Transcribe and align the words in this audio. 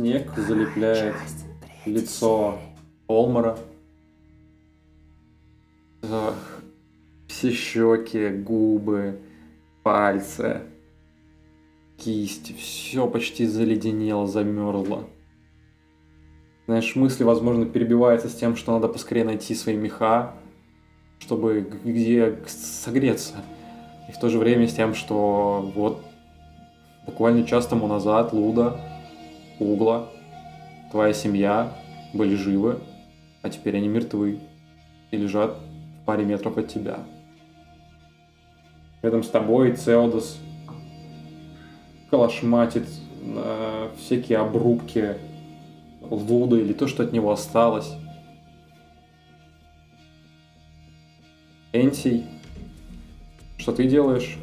снег 0.00 0.32
залепляет 0.34 1.14
лицо 1.84 2.58
Олмара. 3.06 3.58
Все 7.28 7.52
щеки, 7.52 8.28
губы, 8.30 9.20
пальцы, 9.82 10.62
кисть, 11.98 12.56
все 12.58 13.06
почти 13.08 13.44
заледенело, 13.44 14.26
замерзло. 14.26 15.04
Знаешь, 16.64 16.96
мысли, 16.96 17.22
возможно, 17.22 17.66
перебиваются 17.66 18.30
с 18.30 18.34
тем, 18.34 18.56
что 18.56 18.72
надо 18.72 18.88
поскорее 18.88 19.24
найти 19.24 19.54
свои 19.54 19.76
меха, 19.76 20.32
чтобы 21.18 21.60
где 21.84 22.38
согреться. 22.46 23.44
И 24.08 24.12
в 24.12 24.18
то 24.18 24.30
же 24.30 24.38
время 24.38 24.66
с 24.66 24.72
тем, 24.72 24.94
что 24.94 25.70
вот 25.74 26.02
буквально 27.04 27.46
час 27.46 27.66
тому 27.66 27.86
назад 27.86 28.32
Луда, 28.32 28.80
Угла, 29.60 30.08
твоя 30.90 31.12
семья 31.12 31.76
были 32.14 32.34
живы, 32.34 32.80
а 33.42 33.50
теперь 33.50 33.76
они 33.76 33.88
мертвы 33.88 34.40
и 35.10 35.16
лежат 35.16 35.58
в 36.00 36.04
паре 36.06 36.24
метров 36.24 36.56
от 36.56 36.68
тебя. 36.68 37.00
Рядом 39.02 39.22
с 39.22 39.28
тобой 39.28 39.76
Цеодос 39.76 40.38
калашматит 42.10 42.88
на 43.22 43.90
всякие 43.98 44.38
обрубки 44.38 45.16
Луда 46.00 46.56
или 46.56 46.72
то, 46.72 46.88
что 46.88 47.02
от 47.02 47.12
него 47.12 47.30
осталось. 47.30 47.92
Энсий, 51.72 52.24
что 53.58 53.72
ты 53.72 53.86
делаешь? 53.86 54.38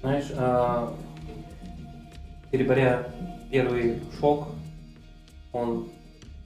Знаешь, 0.00 0.32
а, 0.36 0.94
переборя 2.50 3.08
первый 3.50 4.00
шок, 4.20 4.48
он 5.52 5.88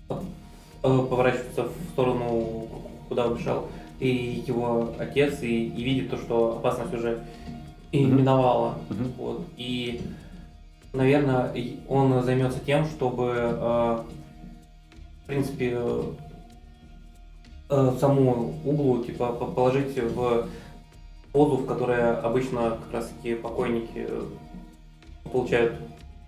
э, 0.08 0.14
поворачивается 0.82 1.64
в 1.64 1.90
сторону, 1.92 2.68
куда 3.08 3.26
убежал, 3.26 3.68
и 4.00 4.42
его 4.46 4.90
отец, 4.98 5.42
и, 5.42 5.66
и 5.68 5.82
видит 5.84 6.10
то, 6.10 6.16
что 6.16 6.56
опасность 6.56 6.94
уже 6.94 7.22
и 7.92 8.04
Мгм. 8.06 8.16
миновала. 8.18 8.78
Мгм. 8.88 9.12
Вот. 9.18 9.44
И, 9.56 10.00
наверное, 10.92 11.52
он 11.88 12.22
займется 12.22 12.58
тем, 12.60 12.86
чтобы, 12.86 13.32
э, 13.36 14.02
в 15.22 15.26
принципе, 15.26 15.78
э, 17.70 17.92
саму 18.00 18.54
углу 18.64 19.02
типа 19.04 19.32
по- 19.32 19.46
положить 19.46 19.96
в 19.98 20.48
позу, 21.32 21.56
в 21.56 21.66
которой 21.66 22.16
обычно 22.16 22.78
как 22.84 22.92
раз 22.92 23.08
таки 23.08 23.34
покойники 23.34 24.06
получают 25.30 25.74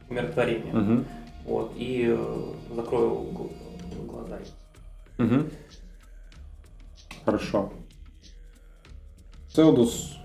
умиротворение. 0.09 0.73
Мгм. 0.73 1.05
Вот. 1.45 1.73
И 1.77 2.07
э, 2.09 2.53
закрою 2.75 3.11
гл- 3.33 3.53
глаза. 4.07 4.39
Мгм. 5.19 5.51
Хорошо. 7.25 7.73
Цеудус, 9.53 10.17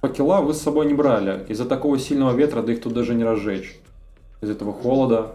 факела 0.00 0.40
вы 0.40 0.54
с 0.54 0.60
собой 0.60 0.86
не 0.86 0.94
брали. 0.94 1.44
Из-за 1.48 1.64
такого 1.64 1.98
сильного 1.98 2.34
ветра, 2.36 2.62
да 2.62 2.72
их 2.72 2.80
тут 2.80 2.92
даже 2.94 3.14
не 3.14 3.24
разжечь. 3.24 3.78
Из 4.40 4.50
этого 4.50 4.72
холода. 4.72 5.32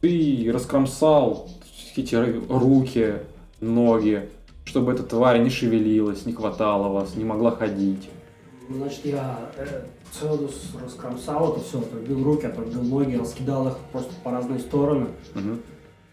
Ты 0.00 0.50
раскромсал 0.52 1.48
эти 1.96 2.14
руки, 2.14 3.14
ноги, 3.60 4.28
чтобы 4.64 4.92
эта 4.92 5.02
тварь 5.02 5.40
не 5.42 5.50
шевелилась, 5.50 6.26
не 6.26 6.32
хватало 6.32 6.88
вас, 6.88 7.16
не 7.16 7.24
могла 7.24 7.50
ходить. 7.52 8.08
Значит, 8.68 9.04
я 9.06 9.50
Цеодус 10.18 10.54
раскромсал 10.80 11.52
это 11.52 11.64
все, 11.64 11.80
отрубил 11.80 12.22
руки, 12.22 12.46
отрубил 12.46 12.82
ноги, 12.82 13.16
раскидал 13.16 13.68
их 13.68 13.76
просто 13.90 14.12
по 14.22 14.30
разные 14.30 14.60
стороны, 14.60 15.08
Мгм. 15.34 15.60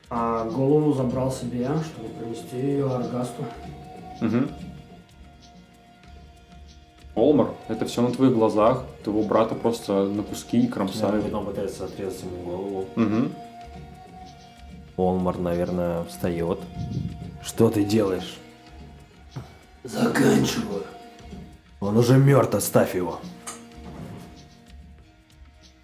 а 0.09 0.45
голову 0.45 0.93
забрал 0.93 1.31
себе, 1.31 1.69
чтобы 1.85 2.09
принести 2.09 2.57
ее 2.57 2.91
Аргасту. 2.91 3.45
Мгм. 4.21 4.49
Олмар, 7.13 7.49
это 7.67 7.85
все 7.85 8.01
на 8.01 8.11
твоих 8.11 8.33
глазах. 8.33 8.85
Твоего 9.03 9.21
брата 9.23 9.53
просто 9.53 10.05
на 10.05 10.23
куски 10.23 10.65
кромсают. 10.67 11.25
Потом 11.25 11.45
пытается 11.45 11.85
отрезать 11.85 12.23
ему 12.23 12.37
голову. 12.43 12.85
Мгм. 12.95 13.31
Олмар, 14.97 15.37
наверное, 15.37 16.03
встает. 16.05 16.59
Что 17.43 17.69
ты 17.69 17.83
делаешь? 17.83 18.37
Заканчиваю. 19.83 20.83
Он 21.79 21.97
уже 21.97 22.17
мертв, 22.17 22.55
оставь 22.55 22.95
его. 22.95 23.19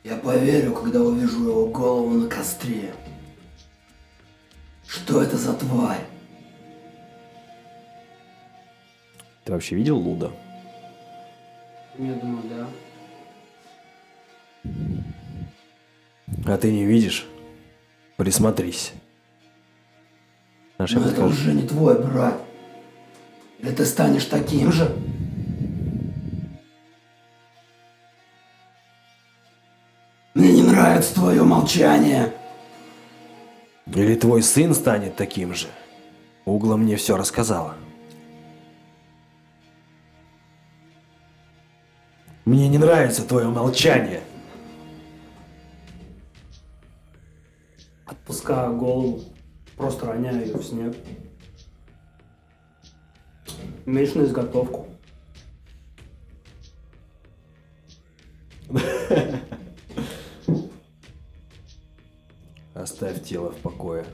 Я 0.08 0.16
поверю, 0.16 0.72
когда 0.74 1.02
увижу 1.02 1.50
его 1.50 1.66
голову 1.66 2.12
на 2.12 2.30
костре. 2.30 2.94
Что 4.88 5.22
это 5.22 5.36
за 5.36 5.52
тварь? 5.54 6.06
Ты 9.44 9.52
вообще 9.52 9.76
видел 9.76 9.98
Луда? 9.98 10.32
Я 11.98 12.14
думаю, 12.14 12.44
да. 14.64 14.74
А 16.46 16.58
ты 16.58 16.72
не 16.72 16.86
видишь? 16.86 17.28
Присмотрись. 18.16 18.94
Наш 20.78 20.94
бы 20.94 21.02
сказал, 21.02 21.28
уже 21.28 21.52
не 21.54 21.68
твой 21.68 22.02
брат. 22.02 22.42
Или 23.60 23.72
ты 23.72 23.84
станешь 23.86 24.24
таким 24.24 24.72
же? 24.72 24.90
Нравится 30.98 31.14
твое 31.14 31.44
молчание. 31.44 32.34
Или 33.86 34.16
твой 34.16 34.42
сын 34.42 34.74
станет 34.74 35.16
таким 35.16 35.54
же? 35.54 35.68
Угла 36.46 36.76
мне 36.76 36.96
все 36.96 37.16
рассказала. 37.16 37.76
Мне 42.46 42.68
не 42.68 42.80
нравится 42.80 43.24
твое 43.28 43.48
молчание. 43.50 44.22
Отпускаю 48.06 48.76
голову, 48.76 49.22
просто 49.76 50.08
роняю 50.08 50.48
ее 50.48 50.58
в 50.58 50.64
снег. 50.64 50.96
Меч 53.86 54.16
на 54.16 54.24
изготовку. 54.24 54.88
Оставь 62.78 63.24
тело 63.24 63.52
в 63.52 63.56
покое. 63.56 64.06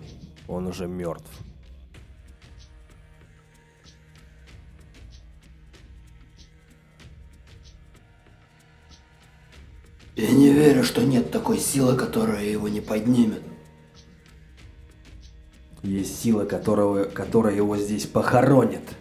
Он 0.47 0.67
уже 0.67 0.87
мертв. 0.87 1.29
Я 10.15 10.31
не 10.31 10.53
верю, 10.53 10.85
что 10.85 11.03
нет 11.03 11.29
такой 11.29 11.57
силы, 11.57 11.97
которая 11.97 12.45
его 12.45 12.69
не 12.69 12.79
поднимет. 12.79 13.41
Есть 15.81 16.21
сила, 16.21 16.45
которого, 16.45 17.03
которая 17.03 17.55
его 17.55 17.75
здесь 17.75 18.05
похоронит. 18.05 18.95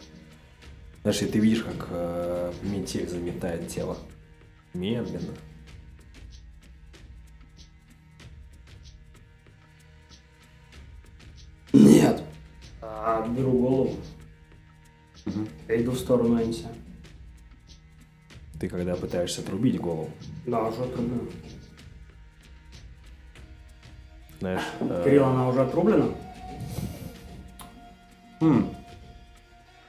Знаешь, 1.03 1.23
и 1.23 1.27
ты 1.27 1.39
видишь, 1.39 1.63
как 1.63 1.87
э, 1.91 2.53
метель 2.63 3.09
заметает 3.09 3.69
тело. 3.69 3.97
Медленно. 4.75 5.35
Беру 13.29 13.53
голову. 13.53 13.93
Я 15.69 15.81
иду 15.81 15.93
в 15.93 15.99
сторону 15.99 16.43
Энси. 16.43 16.67
Ты 18.61 18.69
когда 18.69 18.95
пытаешься 18.95 19.41
отрубить 19.41 19.81
голову, 19.81 20.09
Да, 20.47 20.63
уже 20.69 20.83
отрублена. 20.83 21.23
знаешь, 24.41 24.63
э, 24.81 25.03
Кирилл, 25.05 25.25
она 25.25 25.49
уже 25.49 25.61
отрублена? 25.63 26.07
Хм. 28.41 28.69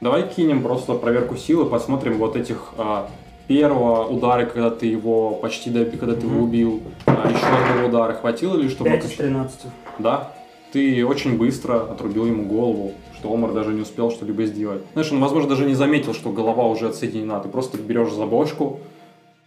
Давай 0.02 0.28
кинем 0.28 0.62
просто 0.64 0.96
проверку 0.96 1.38
силы, 1.38 1.66
посмотрим 1.66 2.18
вот 2.18 2.36
этих 2.36 2.74
а, 2.78 3.10
первого 3.48 4.06
удара, 4.08 4.46
когда 4.46 4.70
ты 4.70 4.86
его 4.88 5.36
почти 5.36 5.70
доби- 5.72 5.98
когда 5.98 6.16
ты 6.16 6.26
его 6.28 6.44
убил, 6.44 6.84
а 7.06 7.30
еще 7.32 7.46
одного 7.46 7.88
удара 7.88 8.14
хватило 8.14 8.56
ли, 8.58 8.70
чтобы 8.70 8.90
5 8.90 9.06
из 9.06 9.12
оконч- 9.12 9.18
13. 9.18 9.62
Да. 10.00 10.34
Ты 10.72 11.06
очень 11.06 11.38
быстро 11.38 11.92
отрубил 11.92 12.26
ему 12.26 12.46
голову, 12.46 12.94
что 13.24 13.34
Омар 13.34 13.54
даже 13.54 13.72
не 13.74 13.80
успел 13.80 14.12
что-либо 14.12 14.44
сделать. 14.44 14.84
Знаешь, 14.92 15.10
он, 15.10 15.22
возможно, 15.22 15.48
даже 15.48 15.66
не 15.66 15.76
заметил, 15.76 16.14
что 16.14 16.34
голова 16.34 16.68
уже 16.68 16.90
отсоединена. 16.90 17.40
Ты 17.40 17.48
просто 17.48 17.78
берешь 17.78 18.12
за 18.12 18.26
бошку, 18.26 18.82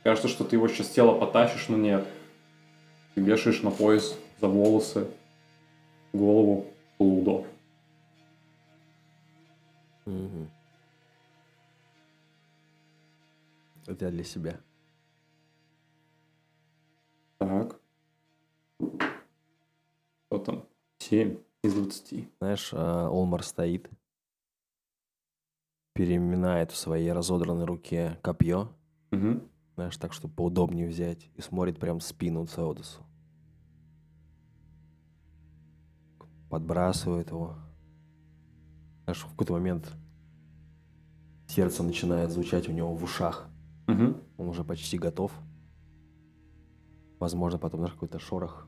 кажется, 0.02 0.28
что 0.28 0.44
ты 0.44 0.56
его 0.56 0.66
сейчас 0.66 0.86
с 0.86 0.92
тела 0.92 1.12
потащишь, 1.12 1.68
но 1.68 1.76
нет. 1.76 2.06
Ты 3.14 3.20
вешаешь 3.20 3.60
на 3.60 3.70
пояс 3.70 4.16
за 4.40 4.48
волосы 4.48 5.08
голову 6.14 6.68
Лудо. 6.98 7.44
Мгм. 10.06 10.48
Это 13.86 14.10
для 14.10 14.24
себя. 14.24 14.56
Так. 17.36 17.78
там 20.30 20.64
7 20.98 21.45
из 21.66 21.74
20. 21.74 22.28
Знаешь, 22.40 22.70
а, 22.72 23.08
Олмар 23.08 23.42
стоит, 23.42 23.90
переминает 25.94 26.72
в 26.72 26.76
своей 26.76 27.12
разодранной 27.12 27.64
руке 27.64 28.18
копье, 28.22 28.72
Мгм. 29.10 29.48
знаешь, 29.74 29.96
так, 29.96 30.12
чтобы 30.12 30.34
поудобнее 30.34 30.86
взять, 30.88 31.30
и 31.34 31.40
смотрит 31.40 31.78
прям 31.78 32.00
в 32.00 32.02
спину 32.04 32.46
Цеодосу. 32.46 33.02
Подбрасывает 36.50 37.30
его. 37.30 37.56
Знаешь, 39.04 39.22
в 39.22 39.30
какой-то 39.30 39.52
момент 39.52 39.92
сердце 41.48 41.82
начинает 41.82 42.30
звучать 42.30 42.68
у 42.68 42.72
него 42.72 42.94
в 42.94 43.02
ушах. 43.02 43.48
Мгм. 43.86 44.20
Он 44.36 44.48
уже 44.48 44.64
почти 44.64 44.98
готов. 44.98 45.32
Возможно, 47.18 47.58
потом, 47.58 47.80
знаешь, 47.80 47.94
какой-то 47.94 48.18
шорох 48.18 48.66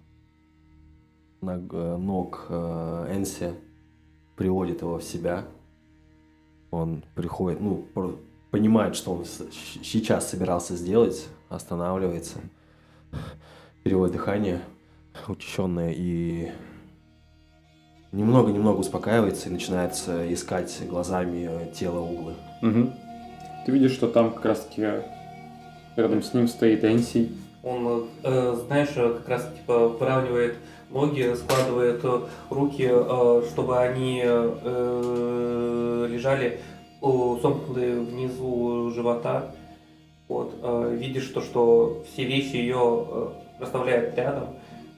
ног, 1.40 1.62
э, 1.72 1.96
ног 1.96 2.46
э, 2.48 3.14
Энси 3.16 3.52
приводит 4.36 4.82
его 4.82 4.98
в 4.98 5.04
себя. 5.04 5.44
Он 6.70 7.02
приходит, 7.14 7.60
ну, 7.60 7.86
понимает, 8.50 8.94
что 8.94 9.12
он 9.12 9.24
сейчас 9.24 10.30
собирался 10.30 10.76
сделать, 10.76 11.28
останавливается, 11.48 12.38
переводит 13.82 14.14
дыхание 14.16 14.60
учащенное 15.26 15.92
и 15.96 16.52
немного-немного 18.12 18.78
успокаивается 18.78 19.48
и 19.48 19.52
начинается 19.52 20.32
искать 20.32 20.80
глазами 20.88 21.48
э, 21.50 21.72
тело 21.74 22.00
углы. 22.00 22.34
Мгм. 22.62 22.94
Ты 23.66 23.72
видишь, 23.72 23.92
что 23.92 24.08
там 24.08 24.32
как 24.32 24.44
раз-таки 24.44 25.02
рядом 25.96 26.22
с 26.22 26.32
ним 26.32 26.48
стоит 26.48 26.84
Энси. 26.84 27.32
Он, 27.62 28.08
э, 28.22 28.56
знаешь, 28.66 28.90
как 28.94 29.28
раз 29.28 29.52
типа 29.54 29.88
выравнивает 29.88 30.56
ноги, 30.90 31.34
складывает 31.34 32.00
э, 32.04 32.20
руки, 32.50 32.88
э, 32.90 33.42
чтобы 33.50 33.78
они 33.78 34.22
э, 34.24 36.06
лежали 36.10 36.60
сомкнутые 37.00 38.00
внизу 38.00 38.90
живота. 38.90 39.54
Вот, 40.26 40.52
видишь 40.92 41.28
то, 41.28 41.40
что 41.40 42.04
все 42.12 42.24
вещи 42.24 42.56
ее 42.56 43.32
расставляет 43.60 44.14
рядом 44.18 44.48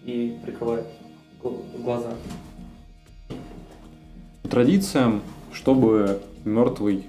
и 0.05 0.37
прикрывает 0.45 0.87
гл- 1.43 1.63
глаза. 1.79 2.09
Традициям, 4.51 5.21
чтобы 5.53 6.21
мертвый 6.45 7.05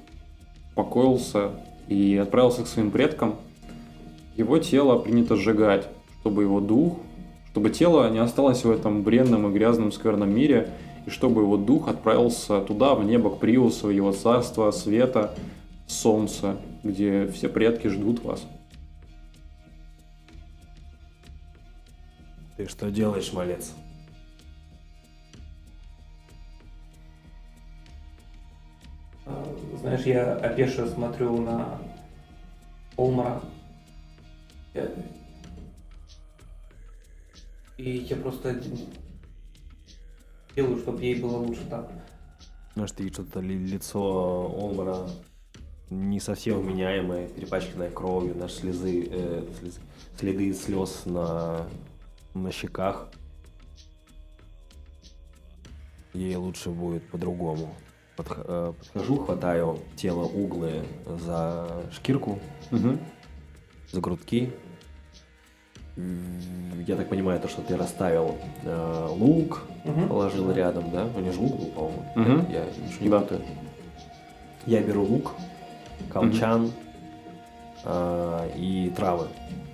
покоился 0.76 1.52
и 1.88 2.18
отправился 2.18 2.64
к 2.64 2.68
своим 2.68 2.92
предкам, 2.92 3.38
его 4.36 4.60
тело 4.60 5.00
принято 5.00 5.36
сжигать, 5.36 5.88
чтобы 6.20 6.44
его 6.44 6.60
дух, 6.60 6.98
чтобы 7.52 7.70
тело 7.70 8.10
не 8.10 8.20
осталось 8.20 8.64
в 8.64 8.72
этом 8.72 9.04
бренном 9.04 9.46
и 9.48 9.54
грязном 9.54 9.92
скверном 9.92 10.34
мире, 10.34 10.72
и 11.06 11.10
чтобы 11.10 11.42
его 11.42 11.58
дух 11.58 11.90
отправился 11.90 12.62
туда, 12.62 12.96
в 12.96 13.04
небо, 13.04 13.30
к 13.30 13.40
Приусу, 13.40 13.90
его 13.90 14.14
царство, 14.14 14.72
света, 14.72 15.36
солнца, 15.86 16.56
где 16.82 17.28
все 17.28 17.50
предки 17.50 17.88
ждут 17.88 18.24
вас. 18.24 18.42
Ты 22.56 22.70
что 22.70 22.90
делаешь, 22.90 23.34
малец? 23.34 23.74
Знаешь, 29.82 30.06
я 30.06 30.36
опешу 30.36 30.88
смотрю 30.88 31.38
на 31.42 31.80
Олмара. 32.96 33.42
И 37.82 38.06
я 38.10 38.16
просто 38.16 38.62
делаю, 40.56 40.78
чтобы 40.78 41.02
ей 41.02 41.16
было 41.20 41.38
лучше 41.38 41.66
так. 41.68 41.90
Знаешь, 42.76 42.92
ты 42.92 43.04
видишь, 43.04 43.16
что-то 43.16 43.40
ли- 43.40 43.58
лицо 43.58 44.00
Олмара 44.56 45.10
не 45.90 46.20
совсем 46.20 46.60
вменяемое, 46.62 47.28
перепачканное 47.30 47.90
кровью, 47.90 48.38
наши 48.38 48.58
слезы, 48.58 49.08
э, 49.12 49.44
слез- 49.60 49.80
следы 50.20 50.54
слез 50.54 51.06
на, 51.06 51.66
на 52.36 52.52
щеках. 52.52 53.10
Ей 56.14 56.36
лучше 56.36 56.70
будет 56.70 57.10
по-другому. 57.10 57.74
Подх- 58.16 58.46
э, 58.48 58.74
подхожу, 58.78 59.18
хватаю 59.26 59.80
тело 59.96 60.26
углы 60.26 60.84
за 61.26 61.68
шкирку, 61.92 62.38
Мгм. 62.70 63.00
за 63.92 64.02
грудки. 64.02 64.54
Я 65.98 66.96
так 66.96 67.10
понимаю, 67.10 67.40
то, 67.40 67.48
что 67.48 67.62
ты 67.62 67.76
расставил 67.78 68.38
э, 68.64 69.08
лук, 69.12 69.64
Мгм. 69.84 70.08
положил 70.08 70.52
рядом, 70.52 70.90
да? 70.92 71.06
У 71.16 71.20
него 71.20 71.32
же 71.32 71.40
лук 71.40 71.58
был, 71.60 71.66
по-моему. 71.68 72.04
Мгм. 72.16 72.52
Я 72.52 72.66
ничего 72.86 73.04
не 73.04 73.10
Да. 73.10 73.20
путаю. 73.20 73.42
Я 74.66 74.82
беру 74.82 75.04
лук, 75.04 75.34
колчан 76.12 76.72
а, 77.84 78.48
и 78.56 78.92
травы. 78.96 79.28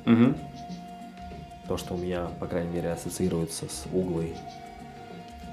Мгм. 0.06 0.36
То, 1.68 1.76
что 1.78 1.94
у 1.96 1.98
меня, 1.98 2.28
по 2.40 2.48
крайней 2.48 2.72
мере, 2.72 2.92
ассоциируется 2.92 3.66
с 3.66 3.86
углой. 3.92 4.34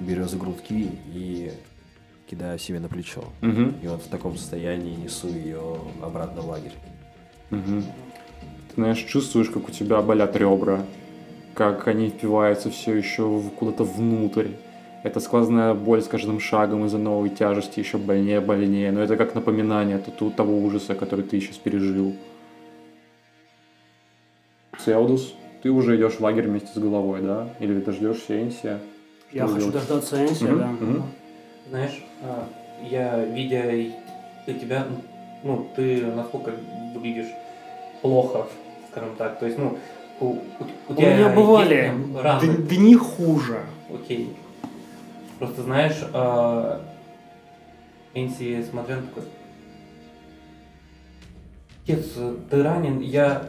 Беру 0.01 0.25
за 0.25 0.37
грудки 0.37 0.91
и 1.13 1.53
кидаю 2.31 2.59
себе 2.59 2.79
на 2.81 2.89
плечо. 2.89 3.25
Мгм. 3.41 3.75
И 3.83 3.89
вот 3.89 4.03
в 4.03 4.09
таком 4.09 4.37
состоянии 4.37 4.95
несу 4.95 5.29
ее 5.29 5.79
обратно 6.03 6.43
в 6.43 6.49
лагерь. 6.49 6.75
Мгм. 7.51 7.85
Ты, 8.75 8.81
знаешь, 8.81 8.99
чувствуешь, 9.05 9.51
как 9.51 9.69
у 9.69 9.71
тебя 9.71 10.03
болят 10.03 10.35
ребра, 10.35 10.85
как 11.55 11.87
они 11.87 12.09
впиваются 12.09 12.71
все 12.71 12.95
еще 12.95 13.41
куда-то 13.57 13.85
внутрь. 13.85 14.49
Эта 15.05 15.21
сквозная 15.21 15.75
боль 15.75 16.03
с 16.03 16.09
каждым 16.09 16.41
шагом 16.41 16.85
из-за 16.87 16.99
новой 16.99 17.29
тяжести 17.29 17.79
еще 17.79 17.99
больнее, 17.99 18.41
больнее. 18.41 18.91
Но 18.91 19.01
это 19.01 19.17
как 19.17 19.35
напоминание 19.37 19.99
того 19.99 20.59
ужаса, 20.59 20.95
который 20.97 21.25
ты 21.25 21.41
сейчас 21.41 21.57
пережил. 21.57 22.17
Цеудус, 24.79 25.35
ты 25.63 25.71
уже 25.71 25.97
идешь 25.97 26.15
в 26.15 26.21
лагерь 26.21 26.49
вместе 26.49 26.69
с 26.75 26.79
головой, 26.79 27.21
да? 27.23 27.49
Или 27.61 27.79
ты 27.79 27.85
дождешься 27.85 28.43
Энсия? 28.43 28.81
Я 29.31 29.47
хочу 29.47 29.59
делать? 29.59 29.75
дождаться 29.75 30.27
Энси, 30.27 30.45
Мгм, 30.45 30.59
да. 30.59 30.67
мгм. 30.73 31.03
Знаешь, 31.69 32.03
а, 32.23 32.49
я, 32.83 33.25
видя 33.25 33.71
тебя, 34.47 34.87
ну, 35.45 35.69
ты 35.77 36.07
насколько 36.07 36.53
выглядишь 36.95 37.33
плохо, 38.03 38.47
скажем 38.95 39.17
так. 39.17 39.39
То 39.41 39.47
есть, 39.47 39.59
ну, 39.59 39.77
у, 40.21 40.27
у- 40.27 40.37
у 40.89 40.93
У 40.93 40.95
тебя 40.95 41.17
меня 41.17 41.29
бывали 41.35 41.93
д- 42.41 42.63
дни 42.77 42.95
хуже. 42.95 43.61
Окей. 43.93 44.37
Просто 45.41 45.63
знаешь, 45.63 45.99
а, 46.13 46.81
Энси 48.15 48.63
смотрел 48.63 49.01
такой. 49.03 49.25
Отец, 51.85 52.07
ты 52.51 52.63
ранен, 52.63 53.01
я... 53.01 53.49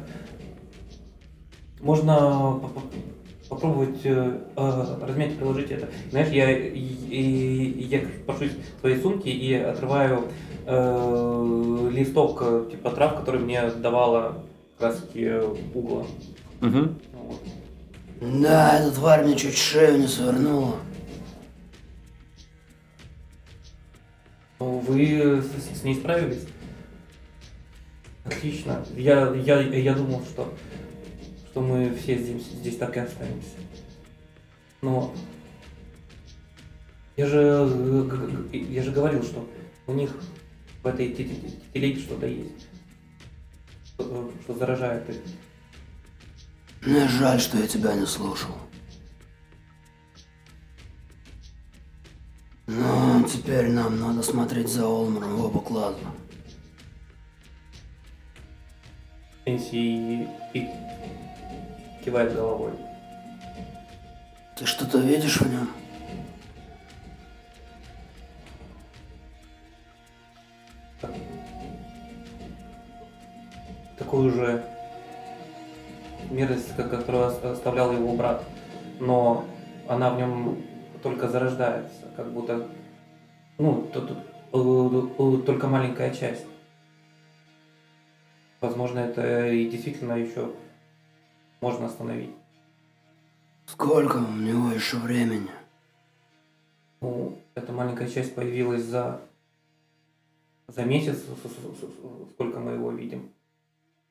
Можно 1.79 2.59
по- 2.61 2.67
по- 2.69 2.81
попробовать 3.49 3.99
э, 4.03 4.39
э, 4.57 4.85
размять 5.05 5.37
приложить 5.37 5.69
это. 5.69 5.87
Знаешь, 6.09 6.29
я, 6.29 6.49
и, 6.51 6.79
и- 6.79 7.83
я 7.83 8.01
пошусь 8.25 8.51
в 8.77 8.79
своей 8.81 8.99
сумке 8.99 9.29
и 9.29 9.53
отрываю 9.53 10.23
э, 10.65 11.89
листок 11.91 12.39
типа 12.71 12.89
трав, 12.89 13.17
который 13.19 13.39
мне 13.41 13.69
давала 13.69 14.39
краски 14.77 15.39
угла. 15.73 16.05
Мгм. 16.61 16.99
Вот. 17.13 17.41
Да, 18.41 18.79
эта 18.79 18.91
тварь 18.95 19.25
мне 19.25 19.35
чуть 19.35 19.57
шею 19.57 19.99
не 19.99 20.07
свернула. 20.07 20.77
Ну, 24.59 24.79
Вы 24.79 25.41
с, 25.41 25.79
с 25.79 25.83
ней 25.83 25.95
справились? 25.95 26.45
Отлично. 28.23 28.83
Я, 28.95 29.33
я, 29.35 29.61
я 29.61 29.93
думал, 29.93 30.23
что, 30.23 30.53
что 31.51 31.61
мы 31.61 31.93
все 31.95 32.17
здесь, 32.17 32.43
здесь 32.45 32.77
так 32.77 32.95
и 32.97 33.01
останемся. 33.01 33.49
Но 34.81 35.13
я 37.17 37.27
же, 37.27 37.67
э, 38.53 38.57
я 38.57 38.81
же 38.83 38.91
говорил, 38.91 39.23
что 39.23 39.47
у 39.87 39.93
них 39.93 40.11
в 40.83 40.87
этой 40.87 41.09
те- 41.13 41.23
те- 41.25 41.35
те- 41.35 41.51
телеге 41.73 41.99
что-то 41.99 42.25
есть. 42.25 42.67
Что, 43.95 44.31
что 44.43 44.53
заражает 44.53 45.09
их. 45.09 45.17
Мне 46.81 47.07
жаль, 47.07 47.39
что 47.39 47.57
я 47.57 47.67
тебя 47.67 47.93
не 47.93 48.05
слушал. 48.05 48.55
Но 52.67 53.23
теперь 53.23 53.69
нам 53.69 53.99
надо 53.99 54.21
смотреть 54.23 54.69
за 54.69 54.87
Олмаром 54.87 55.35
в 55.35 55.45
оба 55.45 55.61
глаза. 55.61 55.97
Энси 59.45 59.75
и, 59.75 60.27
и 60.53 60.69
кивает 62.03 62.33
головой. 62.33 62.73
Ты 64.57 64.65
что-то 64.65 64.99
видишь 64.99 65.39
в 65.39 65.51
нем? 65.51 65.69
Такую 73.97 74.31
же 74.31 74.63
мерзость, 76.29 76.75
которую 76.75 77.27
ос- 77.27 77.43
оставлял 77.43 77.91
его 77.93 78.15
брат. 78.15 78.43
Но 78.99 79.45
она 79.87 80.13
в 80.13 80.17
нем 80.17 80.63
только 81.03 81.27
зарождается, 81.27 82.07
как 82.15 82.31
будто, 82.31 82.67
ну, 83.57 83.87
тут, 83.93 84.11
э, 84.11 84.17
э, 84.53 85.37
только 85.45 85.67
маленькая 85.67 86.13
часть. 86.13 86.45
Возможно, 88.61 88.99
это 88.99 89.47
и 89.49 89.69
действительно 89.69 90.13
еще 90.13 90.51
можно 91.61 91.85
остановить. 91.85 92.31
Сколько 93.67 94.17
у 94.17 94.31
него 94.35 94.71
еще 94.71 94.97
времени? 94.97 95.49
Ну, 97.01 97.37
эта 97.53 97.71
маленькая 97.71 98.07
часть 98.07 98.33
появилась 98.33 98.83
за, 98.83 99.21
за 100.67 100.83
месяц, 100.83 101.19
сколько 102.33 102.59
мы 102.59 102.71
его 102.71 102.91
видим. 102.91 103.29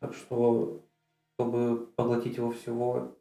Так 0.04 0.12
что, 0.12 0.84
чтобы 1.32 1.86
поглотить 1.96 2.36
его 2.36 2.50
всего, 2.50 3.16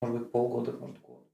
может 0.00 0.20
быть, 0.20 0.30
полгода, 0.30 0.70
может, 0.74 1.00
год. 1.00 1.26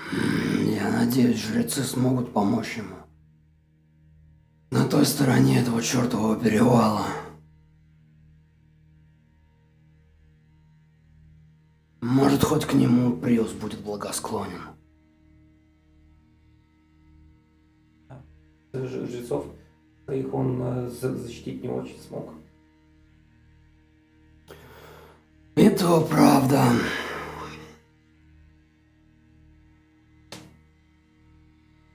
Я 0.00 0.90
надеюсь, 0.90 1.36
жрецы 1.36 1.82
смогут 1.82 2.32
помочь 2.32 2.78
ему. 2.78 2.96
На 4.70 4.88
той 4.88 5.04
стороне 5.04 5.60
этого 5.60 5.82
чертового 5.82 6.40
перевала. 6.40 7.04
Может, 12.00 12.42
хоть 12.42 12.64
к 12.64 12.72
нему 12.72 13.18
Приус 13.18 13.52
будет 13.52 13.82
благосклонен. 13.82 14.73
Жрецов 18.74 19.46
своих 20.04 20.32
он 20.34 20.60
э, 20.62 20.88
за- 20.90 21.14
защитить 21.16 21.62
не 21.62 21.68
очень 21.68 21.98
смог. 22.08 22.30
И 25.56 25.68
то 25.70 26.00
правда. 26.02 26.62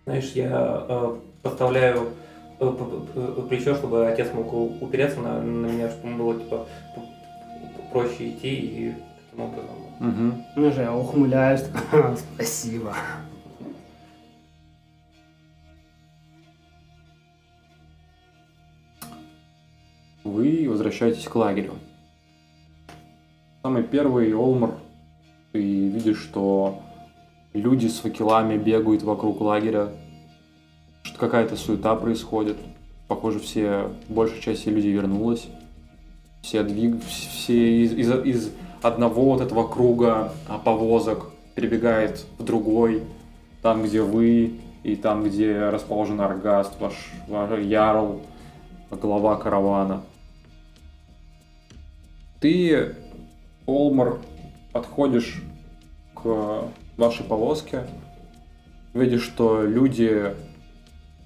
Знаешь, 0.05 0.31
я 0.33 0.86
э, 0.88 1.15
подставляю 1.43 2.09
э, 2.59 2.65
п- 2.71 3.41
плечо, 3.48 3.75
чтобы 3.75 4.07
отец 4.07 4.33
мог 4.33 4.51
упереться 4.81 5.19
на, 5.19 5.41
на 5.41 5.67
меня, 5.67 5.89
чтобы 5.89 6.09
ему 6.09 6.24
было 6.31 6.39
типа 6.39 6.65
проще 7.91 8.29
идти 8.29 8.55
и 8.55 8.93
таким 9.29 9.45
образом. 9.45 9.75
Мгм. 10.00 10.45
Ну 10.55 10.71
же, 10.71 10.81
я 10.81 10.95
ухмыляюсь. 10.95 11.63
Спасибо. 12.36 12.95
Вы 20.29 20.69
возвращаетесь 20.69 21.27
к 21.27 21.36
лагерю. 21.36 21.74
Самый 23.63 23.81
первый 23.81 24.31
Олмар, 24.36 24.75
ты 25.51 25.59
видишь, 25.59 26.19
что 26.19 26.81
люди 27.53 27.88
с 27.88 27.98
факелами 27.98 28.55
бегают 28.55 29.01
вокруг 29.01 29.41
лагеря, 29.41 29.89
что 31.01 31.17
какая-то 31.17 31.55
суета 31.55 31.95
происходит. 31.95 32.57
Похоже, 33.07 33.39
все, 33.39 33.89
большая 34.07 34.39
часть 34.39 34.67
людей 34.67 34.91
вернулась. 34.91 35.48
Все, 36.43 36.62
двиг... 36.62 37.03
все 37.03 37.83
из, 37.86 37.93
из, 37.93 38.24
из 38.24 38.51
одного 38.83 39.31
вот 39.31 39.41
этого 39.41 39.67
круга 39.67 40.31
а, 40.48 40.59
повозок 40.59 41.31
перебегает 41.55 42.24
в 42.38 42.43
другой, 42.43 43.01
там, 43.63 43.81
где 43.81 44.03
вы, 44.03 44.59
и 44.83 44.95
там, 44.95 45.24
где 45.24 45.69
расположен 45.69 46.21
Аргаст, 46.21 46.79
ваш, 46.79 46.93
ваш 47.27 47.59
Ярл, 47.59 48.21
глава 48.91 49.36
каравана. 49.36 50.03
Ты, 52.39 52.96
Олмар, 53.65 54.19
подходишь 54.72 55.41
к 56.15 56.69
вашей 56.96 57.25
повозке, 57.25 57.84
видишь, 58.93 59.24
что 59.24 59.63
люди 59.63 60.34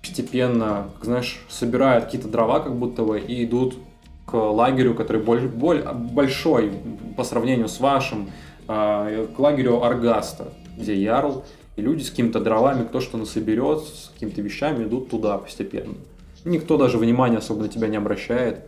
постепенно, 0.02 0.90
как 0.96 1.06
знаешь, 1.06 1.40
собирают 1.50 2.06
какие-то 2.06 2.28
дрова 2.28 2.60
как 2.60 2.76
будто 2.76 3.04
бы 3.04 3.20
и 3.20 3.46
идут 3.46 3.78
к 4.26 4.34
лагерю, 4.34 4.96
который 4.96 5.22
боль- 5.22 5.48
боль- 5.48 5.84
большой 5.94 6.72
по 7.16 7.24
сравнению 7.24 7.68
с 7.68 7.80
вашим, 7.80 8.32
а, 8.68 9.28
к 9.28 9.40
лагерю 9.40 9.84
Аргаста, 9.84 10.52
где 10.78 10.96
Ярл, 11.00 11.46
и 11.76 11.82
люди 11.82 12.02
с 12.04 12.10
какими-то 12.10 12.40
дровами, 12.40 12.86
кто 12.86 13.00
что 13.00 13.18
насоберет, 13.18 13.84
с 13.84 14.12
какими-то 14.14 14.42
вещами 14.42 14.84
идут 14.84 15.10
туда 15.10 15.38
постепенно. 15.38 15.96
Никто 16.44 16.78
даже 16.78 16.98
внимания 16.98 17.38
особо 17.38 17.62
на 17.62 17.70
тебя 17.70 17.88
не 17.88 17.98
обращает. 17.98 18.68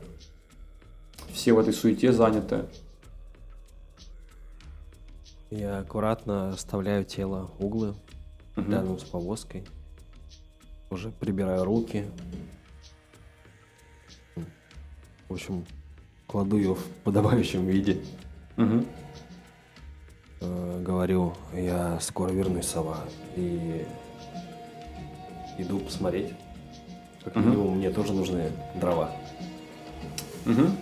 Все 1.35 1.51
в 1.51 1.59
этой 1.59 1.73
суете 1.73 2.13
заняты. 2.13 2.63
Я 5.51 5.79
аккуратно 5.79 6.49
оставляю 6.51 7.03
тело 7.03 7.51
углы 7.59 7.93
Мгм. 8.55 8.71
рядом 8.71 8.97
с 8.97 9.03
повозкой. 9.03 9.65
Уже 10.89 11.11
прибираю 11.11 11.65
руки. 11.65 12.05
В 15.27 15.33
общем, 15.33 15.65
кладу 16.25 16.55
ее 16.55 16.73
в 16.73 16.83
подобающем 17.03 17.65
виде. 17.65 18.01
Э, 20.39 20.81
говорю, 20.85 21.33
я 21.53 21.99
скоро 21.99 22.31
вернусь, 22.31 22.67
сова. 22.67 22.99
И 23.35 23.85
иду 25.57 25.79
посмотреть. 25.79 26.33
Как 27.25 27.35
Мгм. 27.35 27.49
минимум, 27.49 27.77
мне 27.77 27.89
тоже 27.91 28.13
нужны 28.13 28.51
дрова. 28.75 29.11
Мгм. 30.45 30.77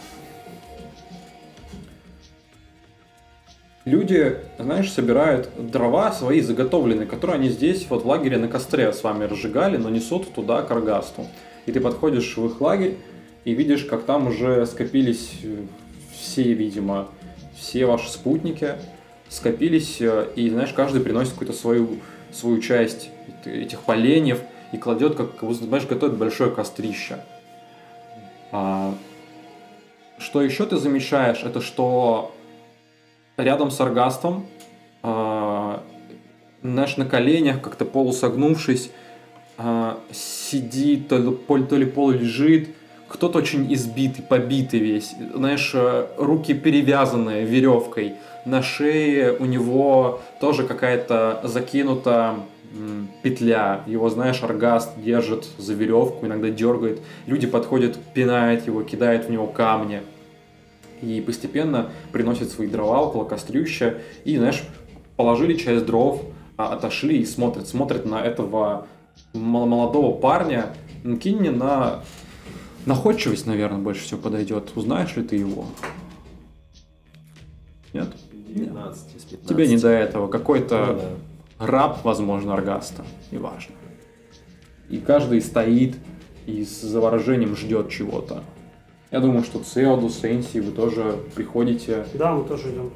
Люди, 3.86 4.38
знаешь, 4.58 4.92
собирают 4.92 5.50
дрова 5.58 6.14
свои 6.14 6.40
заготовленные, 6.40 7.06
которые 7.06 7.36
они 7.36 7.50
здесь 7.50 7.86
вот 7.90 8.04
в 8.04 8.08
лагере 8.08 8.38
на 8.38 8.48
костре 8.48 8.94
с 8.94 9.04
вами 9.04 9.26
разжигали, 9.26 9.76
но 9.76 9.90
несут 9.90 10.34
туда 10.34 10.62
к 10.62 10.72
Аргасту. 10.72 11.28
И 11.66 11.72
ты 11.74 11.82
подходишь 11.82 12.38
в 12.38 12.46
их 12.46 12.62
лагерь 12.62 12.98
и 13.44 13.54
видишь, 13.54 13.84
как 13.84 14.04
там 14.04 14.28
уже 14.28 14.66
скопились 14.68 15.32
э, 15.44 15.64
все, 16.14 16.54
видимо, 16.54 17.10
все 17.58 17.86
ваши 17.86 18.10
спутники 18.10 18.76
скопились, 19.28 19.98
э, 20.00 20.30
и, 20.38 20.50
знаешь, 20.50 20.72
каждый 20.72 21.02
приносит 21.02 21.34
какую-то 21.34 21.54
свою, 21.54 21.98
свою 22.32 22.62
часть 22.62 23.10
этих 23.44 23.82
поленьев 23.82 24.40
и 24.72 24.78
кладет, 24.78 25.16
как, 25.16 25.32
знаешь, 25.52 25.86
готовит 25.86 26.16
большое 26.16 26.52
кострище. 26.52 27.18
А, 28.54 28.96
что 30.20 30.42
еще 30.42 30.66
ты 30.66 30.78
замечаешь, 30.78 31.44
это 31.44 31.60
что 31.60 32.34
рядом 33.38 33.72
с 33.72 33.80
Аргастом, 33.82 34.46
а, 35.02 35.84
знаешь, 36.62 36.98
на 36.98 37.06
коленях, 37.06 37.62
как-то 37.62 37.86
полусогнувшись, 37.86 38.92
а, 39.58 40.00
сидит, 40.12 41.08
то 41.08 41.18
ли, 41.18 41.32
пол- 41.32 41.66
то 41.66 41.76
ли 41.76 41.86
пол 41.86 42.12
лежит, 42.12 42.70
кто-то 43.08 43.40
очень 43.40 43.72
избитый, 43.74 44.24
побитый 44.24 44.80
весь, 44.80 45.14
знаешь, 45.36 45.72
э, 45.76 46.08
руки 46.18 46.56
перевязанные 46.56 47.46
веревкой, 47.46 48.16
на 48.46 48.64
шее 48.64 49.34
у 49.34 49.46
него 49.46 50.20
тоже 50.40 50.64
какая-то 50.64 51.42
закинута 51.44 52.36
петля, 53.22 53.84
его, 53.86 54.10
знаешь, 54.10 54.42
Аргаст 54.42 55.00
держит 55.00 55.46
за 55.60 55.74
веревку, 55.76 56.26
иногда 56.26 56.50
дергает, 56.50 57.02
люди 57.28 57.46
подходят, 57.46 57.98
пинают 58.14 58.66
его, 58.66 58.82
кидают 58.82 59.26
в 59.26 59.30
него 59.30 59.46
камни, 59.46 60.02
и 61.04 61.22
постепенно 61.22 61.90
приносят 62.12 62.50
свои 62.50 62.68
дрова 62.68 63.02
около 63.02 63.26
кострища, 63.26 64.00
и, 64.26 64.38
знаешь, 64.38 64.64
положили 65.18 65.56
часть 65.56 65.86
дров, 65.86 66.22
а, 66.58 66.74
отошли 66.74 67.20
и 67.20 67.26
смотрят, 67.26 67.68
смотрят 67.68 68.06
на 68.06 68.22
этого 68.22 68.88
мол- 69.34 69.66
молодого 69.66 70.18
парня, 70.18 70.74
Ну, 71.04 71.18
кинь 71.18 71.38
мне 71.40 71.52
на 71.52 72.02
находчивость, 72.86 73.46
наверное, 73.46 73.80
больше 73.80 74.04
всего 74.04 74.22
подойдет. 74.22 74.72
Узнаешь 74.76 75.16
ли 75.18 75.24
ты 75.24 75.36
его? 75.36 75.66
Нет? 77.92 78.08
19 78.48 79.16
из 79.16 79.24
15. 79.24 79.48
Тебе 79.48 79.68
не 79.68 79.78
до 79.78 79.90
этого. 79.90 80.26
Ну 80.28 80.32
Какой-то 80.32 81.18
да. 81.60 81.66
раб, 81.68 82.00
возможно, 82.04 82.54
Аргаста. 82.54 83.04
Неважно. 83.32 83.76
И 84.90 84.98
каждый 84.98 85.42
стоит 85.42 85.96
и 86.46 86.64
с 86.64 86.82
заворожением 86.82 87.56
ждет 87.56 87.90
чего-то. 87.90 88.44
Я 89.14 89.20
думаю, 89.20 89.44
что 89.44 89.60
Цеоду, 89.60 90.10
Сенси, 90.10 90.58
вы 90.58 90.72
тоже 90.72 91.20
приходите, 91.36 92.08
Да, 92.16 92.34
мы 92.34 92.46
тоже 92.46 92.72
идем. 92.72 92.92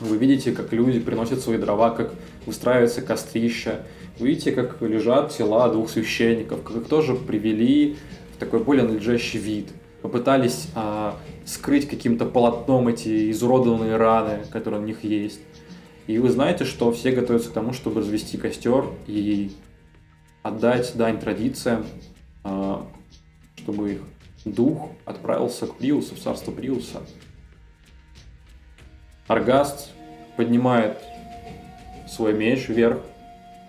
вы 0.00 0.18
видите, 0.18 0.52
как 0.52 0.70
люди 0.74 1.00
приносят 1.00 1.40
свои 1.40 1.56
дрова, 1.56 1.92
как 1.92 2.12
выстраивается 2.44 3.00
кострища. 3.00 3.86
Вы 4.18 4.28
видите, 4.28 4.52
как 4.52 4.82
лежат 4.82 5.30
тела 5.30 5.70
двух 5.70 5.88
священников, 5.88 6.62
как 6.62 6.76
их 6.76 6.88
тоже 6.88 7.14
привели 7.14 7.96
в 8.36 8.38
такой 8.38 8.62
более 8.62 8.84
надлежащий 8.84 9.38
вид. 9.38 9.70
Попытались 10.02 10.68
а, 10.74 11.16
скрыть 11.46 11.88
каким-то 11.88 12.26
полотном 12.26 12.88
эти 12.88 13.30
изуродованные 13.30 13.96
раны, 13.96 14.44
которые 14.52 14.82
на 14.82 14.84
них 14.84 15.04
есть. 15.04 15.40
И 16.06 16.18
вы 16.18 16.28
знаете, 16.28 16.66
что 16.66 16.92
все 16.92 17.12
готовятся 17.12 17.48
к 17.48 17.54
тому, 17.54 17.72
чтобы 17.72 18.02
развести 18.02 18.36
костер 18.36 18.84
и 19.06 19.52
отдать 20.42 20.92
дань 20.96 21.18
традициям, 21.18 21.86
а, 22.44 22.86
чтобы 23.56 23.92
их 23.92 24.00
дух 24.52 24.90
отправился 25.04 25.66
к 25.66 25.76
Приусу, 25.76 26.14
в 26.14 26.18
царство 26.18 26.50
Приуса. 26.50 27.02
Аргаст 29.26 29.90
поднимает 30.36 30.98
свой 32.08 32.32
меч 32.32 32.68
вверх, 32.68 33.00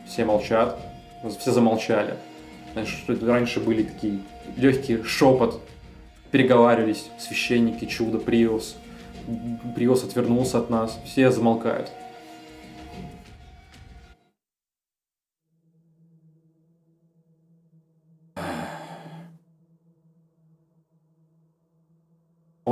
все 0.07 0.25
молчат, 0.25 0.79
все 1.39 1.51
замолчали. 1.51 2.15
Это 2.75 3.25
раньше 3.25 3.59
были 3.59 3.83
такие 3.83 4.19
легкий 4.55 5.03
шепот, 5.03 5.61
переговаривались 6.31 7.09
священники, 7.19 7.85
чудо, 7.85 8.19
Приус. 8.19 8.75
Приус 9.75 10.03
отвернулся 10.03 10.59
от 10.59 10.69
нас, 10.69 10.99
все 11.05 11.31
замолкают. 11.31 11.91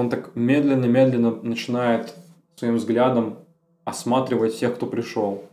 Он 0.07 0.11
так 0.11 0.37
медленно-медленно 0.37 1.31
начинает 1.41 2.15
своим 2.55 2.75
взглядом 2.75 3.39
осматривать 3.83 4.53
всех, 4.53 4.75
кто 4.75 4.85
пришел. 4.85 5.43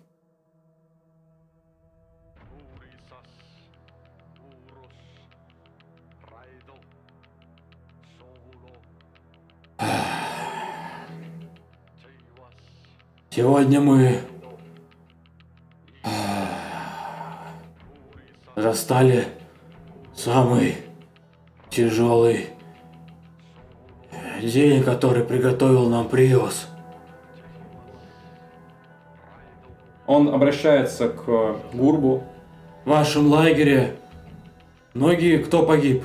Сегодня 13.31 13.81
мы 13.81 14.21
застали 18.55 19.27
самый 20.15 20.77
тяжелый 21.71 22.54
день, 24.51 24.83
который 24.83 25.25
приготовил 25.25 25.89
нам 25.89 26.09
Приус. 26.09 26.67
Он 30.07 30.29
обращается 30.29 31.09
к 31.09 31.57
Гурбу. 31.73 32.25
В 32.85 32.91
вашем 32.91 33.29
лагере 33.29 33.97
многие 34.93 35.39
кто 35.39 35.65
погиб? 35.65 36.05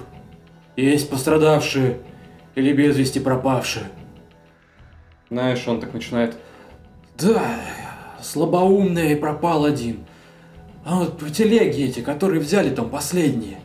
Есть 0.77 1.10
пострадавшие 1.10 2.00
или 2.55 2.72
без 2.72 2.98
вести 2.98 3.19
пропавшие? 3.19 3.86
Знаешь, 5.29 5.67
он 5.67 5.81
так 5.81 5.93
начинает 5.93 6.36
да, 7.19 7.60
слабоумный 8.22 9.15
пропал 9.17 9.65
один. 9.65 10.05
А 10.86 11.00
вот 11.00 11.17
по 11.17 11.29
телеге 11.29 11.86
эти, 11.86 12.00
которые 12.00 12.39
взяли 12.39 12.69
там 12.74 12.89
последние. 12.89 13.58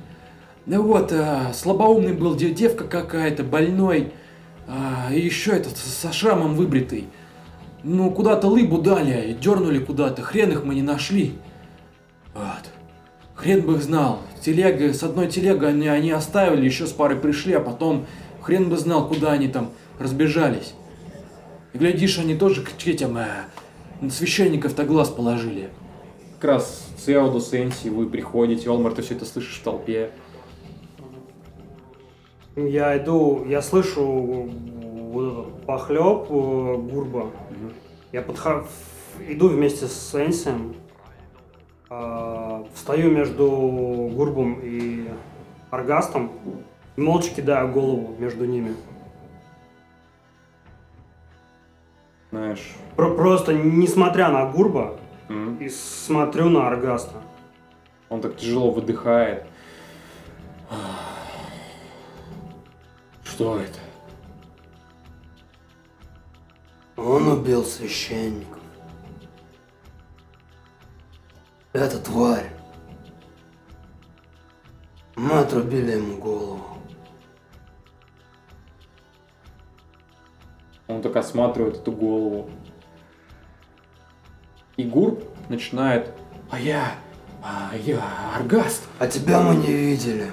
Ну 0.66 0.82
вот, 0.82 1.12
а, 1.12 1.52
слабоумный 1.54 2.14
был 2.14 2.34
девка 2.34 2.84
какая-то, 2.84 3.44
больной. 3.44 4.12
А, 4.66 5.12
и 5.12 5.21
еще 5.21 5.52
этот 5.52 5.76
со 5.76 6.12
шрамом 6.12 6.54
выбритый. 6.54 7.06
Ну, 7.83 8.11
куда-то 8.11 8.49
лыбу 8.49 8.78
дали, 8.78 9.37
дернули 9.38 9.78
куда-то, 9.78 10.23
хрен 10.23 10.52
их 10.52 10.64
мы 10.64 10.75
не 10.75 10.83
нашли. 10.83 11.35
Вот. 12.33 12.71
Хрен 13.35 13.61
бы 13.62 13.75
их 13.75 13.83
знал. 13.83 14.21
Телега, 14.40 14.92
с 14.92 15.02
одной 15.02 15.28
телегой 15.28 15.71
они, 15.71 15.88
они 15.88 16.11
оставили, 16.11 16.64
еще 16.64 16.87
с 16.87 16.92
парой 16.92 17.18
пришли, 17.18 17.52
а 17.52 17.61
потом 17.61 18.06
хрен 18.40 18.71
бы 18.71 18.76
знал, 18.76 19.06
куда 19.09 19.33
они 19.33 19.49
там 19.49 19.71
разбежались. 19.99 20.75
И 21.73 21.78
глядишь, 21.78 22.18
они 22.18 22.35
тоже 22.35 22.62
к 22.62 22.87
этим 22.87 23.18
э, 23.18 24.09
священников-то 24.09 24.85
глаз 24.85 25.11
положили. 25.11 25.71
Как 26.38 26.52
раз 26.52 26.87
Цеоду, 27.04 27.40
Сенси, 27.40 27.88
вы 27.88 28.06
приходите, 28.06 28.71
Олмар, 28.71 28.94
ты 28.94 29.02
все 29.02 29.14
это 29.14 29.25
слышишь 29.25 29.59
в 29.59 29.62
толпе. 29.62 30.11
Я 32.56 32.96
иду, 32.96 33.44
я 33.46 33.61
слышу 33.62 34.05
вот 34.05 35.33
этот 35.33 35.66
похлеб 35.66 36.26
э, 36.31 36.76
гурба. 36.76 37.18
Угу. 37.18 37.72
Я 38.12 38.22
подхожу, 38.22 38.66
иду 39.28 39.48
вместе 39.48 39.87
с 39.87 40.11
Сенсием, 40.11 40.76
э, 41.90 42.64
встаю 42.74 43.11
между 43.11 44.11
гурбом 44.14 44.61
и 44.62 45.09
аргастом, 45.70 46.31
молча 46.96 47.35
кидаю 47.35 47.72
голову 47.72 48.14
между 48.18 48.44
ними. 48.44 48.74
знаешь. 52.35 52.74
Про 52.96 53.14
просто 53.14 53.55
несмотря 53.55 54.28
на 54.28 54.46
Гурба, 54.46 54.96
mm-hmm. 55.28 55.64
и 55.64 55.68
смотрю 55.68 56.48
на 56.48 56.66
Аргаста. 56.66 57.16
Он 58.09 58.20
так 58.20 58.37
тяжело 58.37 58.70
выдыхает. 58.70 59.44
Что 63.35 63.59
это? 63.59 63.81
Он 66.97 67.27
убил 67.27 67.64
священников. 67.64 68.61
Это 71.73 71.99
тварь. 71.99 72.49
Мы 75.16 75.33
отрубили 75.33 75.97
ему 75.97 76.18
голову. 76.18 76.79
Он 80.87 81.03
так 81.03 81.16
осматривает 81.16 81.79
эту 81.79 81.90
голову. 81.90 82.49
И 84.77 84.85
Гурб 84.85 85.25
начинает, 85.49 86.14
а 86.53 86.61
я, 86.61 86.94
а 87.42 87.73
я 87.79 88.01
Аргаст. 88.37 88.85
А 89.01 89.09
тебя 89.09 89.40
мы 89.40 89.57
не 89.57 89.73
видели. 89.73 90.31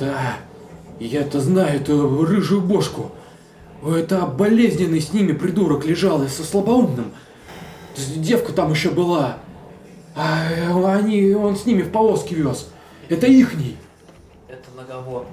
Это, 0.00 0.36
я-то 0.98 1.40
знаю 1.40 1.78
эту 1.78 2.24
рыжую 2.24 2.62
бошку. 2.62 3.12
Это 3.84 4.24
болезненный 4.24 5.00
с 5.00 5.12
ними 5.12 5.32
придурок 5.32 5.84
лежал 5.84 6.22
и 6.22 6.28
со 6.28 6.42
слабоумным. 6.42 7.12
Девка 8.16 8.52
там 8.52 8.70
еще 8.70 8.90
была. 8.90 9.38
А 10.16 10.94
они, 10.94 11.32
он 11.32 11.54
с 11.54 11.66
ними 11.66 11.82
в 11.82 11.90
повозке 11.90 12.34
вез. 12.34 12.70
Это 13.10 13.26
ихний. 13.26 13.76
Это 14.48 14.70
наговор. 14.74 15.26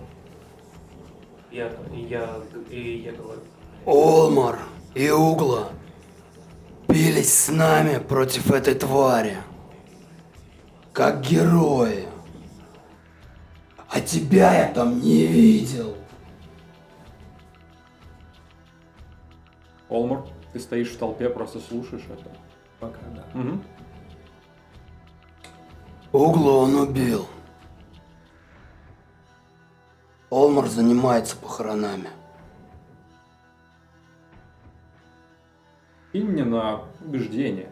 Я, 1.49 1.71
я, 1.93 2.29
и 2.69 3.03
я 3.05 3.13
говорю. 3.13 3.39
Олмар 3.85 4.59
и 4.95 5.09
Угла 5.09 5.69
бились 6.89 7.33
с 7.33 7.49
нами 7.49 7.99
против 7.99 8.51
этой 8.51 8.75
твари. 8.75 9.37
Как 10.91 11.21
герои. 11.21 12.06
А 13.97 14.01
тебя 14.01 14.53
я 14.53 14.71
там 14.71 15.01
не 15.01 15.25
видел. 15.25 15.97
Олмар, 19.89 20.23
ты 20.53 20.59
стоишь 20.59 20.91
в 20.91 20.99
толпе, 20.99 21.31
просто 21.31 21.59
слушаешь 21.59 22.03
это. 22.07 22.29
Пока, 22.79 22.99
да. 23.15 23.25
Угу. 23.33 23.59
Угла 26.11 26.51
он 26.57 26.75
убил. 26.75 27.27
Олмар 30.29 30.67
занимается 30.67 31.35
похоронами. 31.35 32.11
Кинь 36.13 36.27
мне 36.27 36.43
на 36.43 36.83
убеждение. 37.01 37.71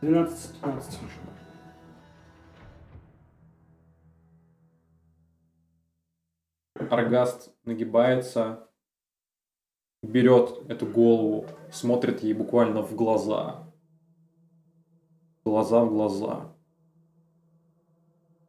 12-15. 0.00 1.35
Аргаст 6.90 7.52
нагибается, 7.64 8.68
берет 10.02 10.70
эту 10.70 10.86
голову, 10.86 11.46
смотрит 11.70 12.22
ей 12.22 12.34
буквально 12.34 12.82
в 12.82 12.94
глаза. 12.94 13.64
Глаза 15.44 15.84
в 15.84 15.90
глаза 15.90 16.56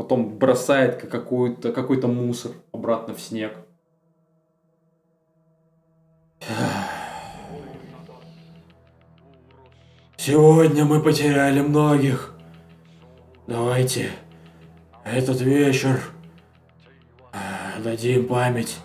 потом 0.08 0.38
бросает 0.38 1.02
какой-то 1.02 1.74
какой 1.74 2.02
мусор 2.02 2.54
обратно 2.72 3.14
в 3.14 3.20
снег. 3.20 3.58
Сегодня 10.16 10.86
мы 10.86 11.02
потеряли 11.02 11.60
многих. 11.60 12.34
Давайте 13.48 14.12
этот 15.04 15.42
вечер 15.42 16.00
э, 17.88 17.92
дадим 17.92 18.28
память 18.28 18.78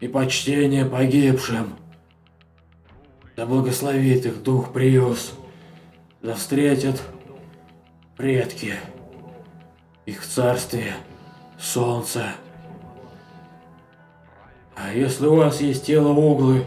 и 0.00 0.08
почтение 0.08 0.84
погибшим. 0.84 1.74
Да 3.36 3.46
благословит 3.46 4.26
их 4.26 4.42
Дух 4.42 4.72
Приус. 4.72 5.32
Да 6.22 6.34
встретят 6.34 7.02
предки 8.16 8.74
их 10.06 10.24
царствие, 10.24 10.94
солнце. 11.58 12.26
А 14.76 14.92
если 14.92 15.26
у 15.26 15.36
вас 15.36 15.60
есть 15.60 15.86
тело 15.86 16.08
углы, 16.08 16.64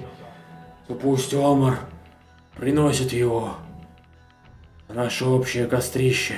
то 0.87 0.95
пусть 0.95 1.33
Омар 1.33 1.79
приносит 2.55 3.13
его 3.13 3.55
на 4.87 4.95
наше 4.95 5.25
общее 5.25 5.67
кострище. 5.67 6.35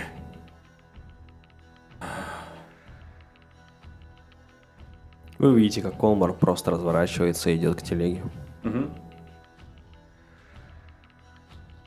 Вы 5.39 5.57
видите, 5.57 5.81
как 5.81 5.97
Колмар 5.97 6.33
просто 6.33 6.71
разворачивается 6.71 7.49
и 7.49 7.55
идет 7.55 7.77
к 7.77 7.81
телеге. 7.81 8.21
Мгм. 8.63 8.91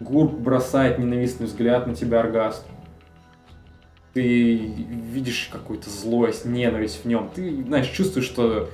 Гурб 0.00 0.32
бросает 0.32 0.98
ненавистный 0.98 1.46
взгляд 1.46 1.86
на 1.86 1.94
тебя, 1.94 2.20
Аргаст. 2.20 2.66
Ты 4.14 4.56
видишь 4.56 5.50
какую-то 5.52 5.90
злость, 5.90 6.46
ненависть 6.46 7.04
в 7.04 7.06
нем. 7.06 7.30
Ты, 7.34 7.62
знаешь, 7.62 7.88
чувствуешь, 7.88 8.26
что, 8.26 8.70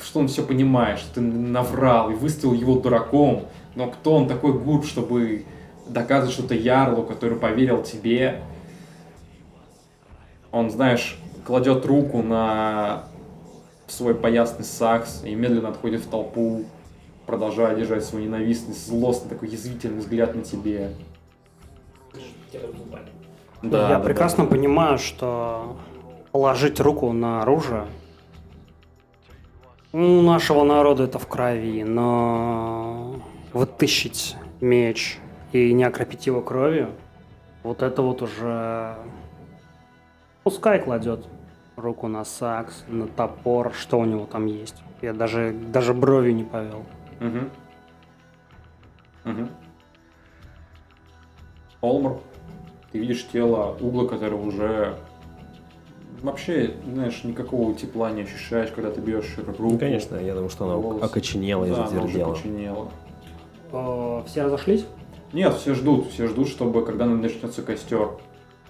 что 0.00 0.20
он 0.20 0.28
все 0.28 0.44
понимает, 0.44 1.00
что 1.00 1.14
ты 1.14 1.20
наврал 1.20 2.10
и 2.10 2.14
выставил 2.14 2.54
его 2.54 2.78
дураком. 2.78 3.46
Но 3.74 3.90
кто 3.90 4.14
он 4.14 4.28
такой 4.28 4.52
Гурб, 4.58 4.84
чтобы 4.84 5.44
доказывать 5.88 6.34
что-то 6.34 6.54
Ярлу, 6.54 7.02
который 7.02 7.36
поверил 7.36 7.82
тебе? 7.82 8.42
Он, 10.52 10.70
знаешь, 10.70 11.18
кладет 11.44 11.84
руку 11.84 12.22
на 12.22 13.04
свой 13.92 14.14
поясный 14.14 14.64
сакс 14.64 15.22
и 15.24 15.34
медленно 15.34 15.68
отходит 15.68 16.00
в 16.00 16.08
толпу, 16.08 16.64
продолжая 17.26 17.76
держать 17.76 18.04
свой 18.04 18.22
ненавистный, 18.22 18.74
злостный, 18.74 19.28
такой 19.28 19.48
язвительный 19.48 19.98
взгляд 19.98 20.34
на 20.34 20.42
тебе. 20.42 20.92
Да, 23.62 23.88
я 23.90 23.98
да, 23.98 24.00
прекрасно 24.00 24.44
да. 24.44 24.50
понимаю, 24.50 24.98
что 24.98 25.76
положить 26.32 26.80
руку 26.80 27.12
на 27.12 27.42
оружие 27.42 27.86
у 29.92 30.22
нашего 30.22 30.64
народа 30.64 31.04
это 31.04 31.18
в 31.18 31.26
крови, 31.26 31.84
но 31.84 33.16
вытащить 33.52 34.36
меч 34.60 35.18
и 35.52 35.72
не 35.74 35.84
окропить 35.84 36.26
его 36.26 36.40
кровью, 36.40 36.90
вот 37.62 37.82
это 37.82 38.00
вот 38.00 38.22
уже 38.22 38.96
пускай 40.44 40.80
кладет 40.80 41.26
руку 41.82 42.08
на 42.08 42.24
сакс, 42.24 42.84
на 42.88 43.06
топор, 43.06 43.72
что 43.74 43.98
у 43.98 44.04
него 44.04 44.26
там 44.26 44.46
есть. 44.46 44.76
Я 45.02 45.12
даже, 45.12 45.52
даже 45.52 45.92
бровью 45.92 46.34
не 46.34 46.44
повел. 46.44 46.84
Мгм. 47.20 47.50
Мгм. 49.24 49.48
Олмар, 51.80 52.16
ты 52.92 52.98
видишь 52.98 53.26
тело 53.32 53.76
угла, 53.80 54.06
которое 54.06 54.36
уже 54.36 54.94
вообще, 56.22 56.74
знаешь, 56.86 57.24
никакого 57.24 57.74
тепла 57.74 58.12
не 58.12 58.22
ощущаешь, 58.22 58.70
когда 58.70 58.90
ты 58.90 59.00
бьешь 59.00 59.36
руку. 59.38 59.62
Ну, 59.64 59.78
конечно, 59.78 60.16
я 60.16 60.34
думаю, 60.34 60.50
что 60.50 60.64
она 60.66 60.76
волос. 60.76 61.02
окоченела 61.02 61.64
и 61.64 61.70
Да, 61.70 61.74
она 61.76 61.84
уже 61.86 61.94
затвердела. 61.96 62.32
окоченела. 62.32 62.88
Э, 63.72 64.22
Все 64.26 64.42
разошлись? 64.44 64.86
Нет, 65.32 65.54
все 65.54 65.74
ждут, 65.74 66.10
все 66.10 66.28
ждут, 66.28 66.48
чтобы 66.48 66.84
когда 66.84 67.06
начнется 67.06 67.62
костер, 67.62 68.10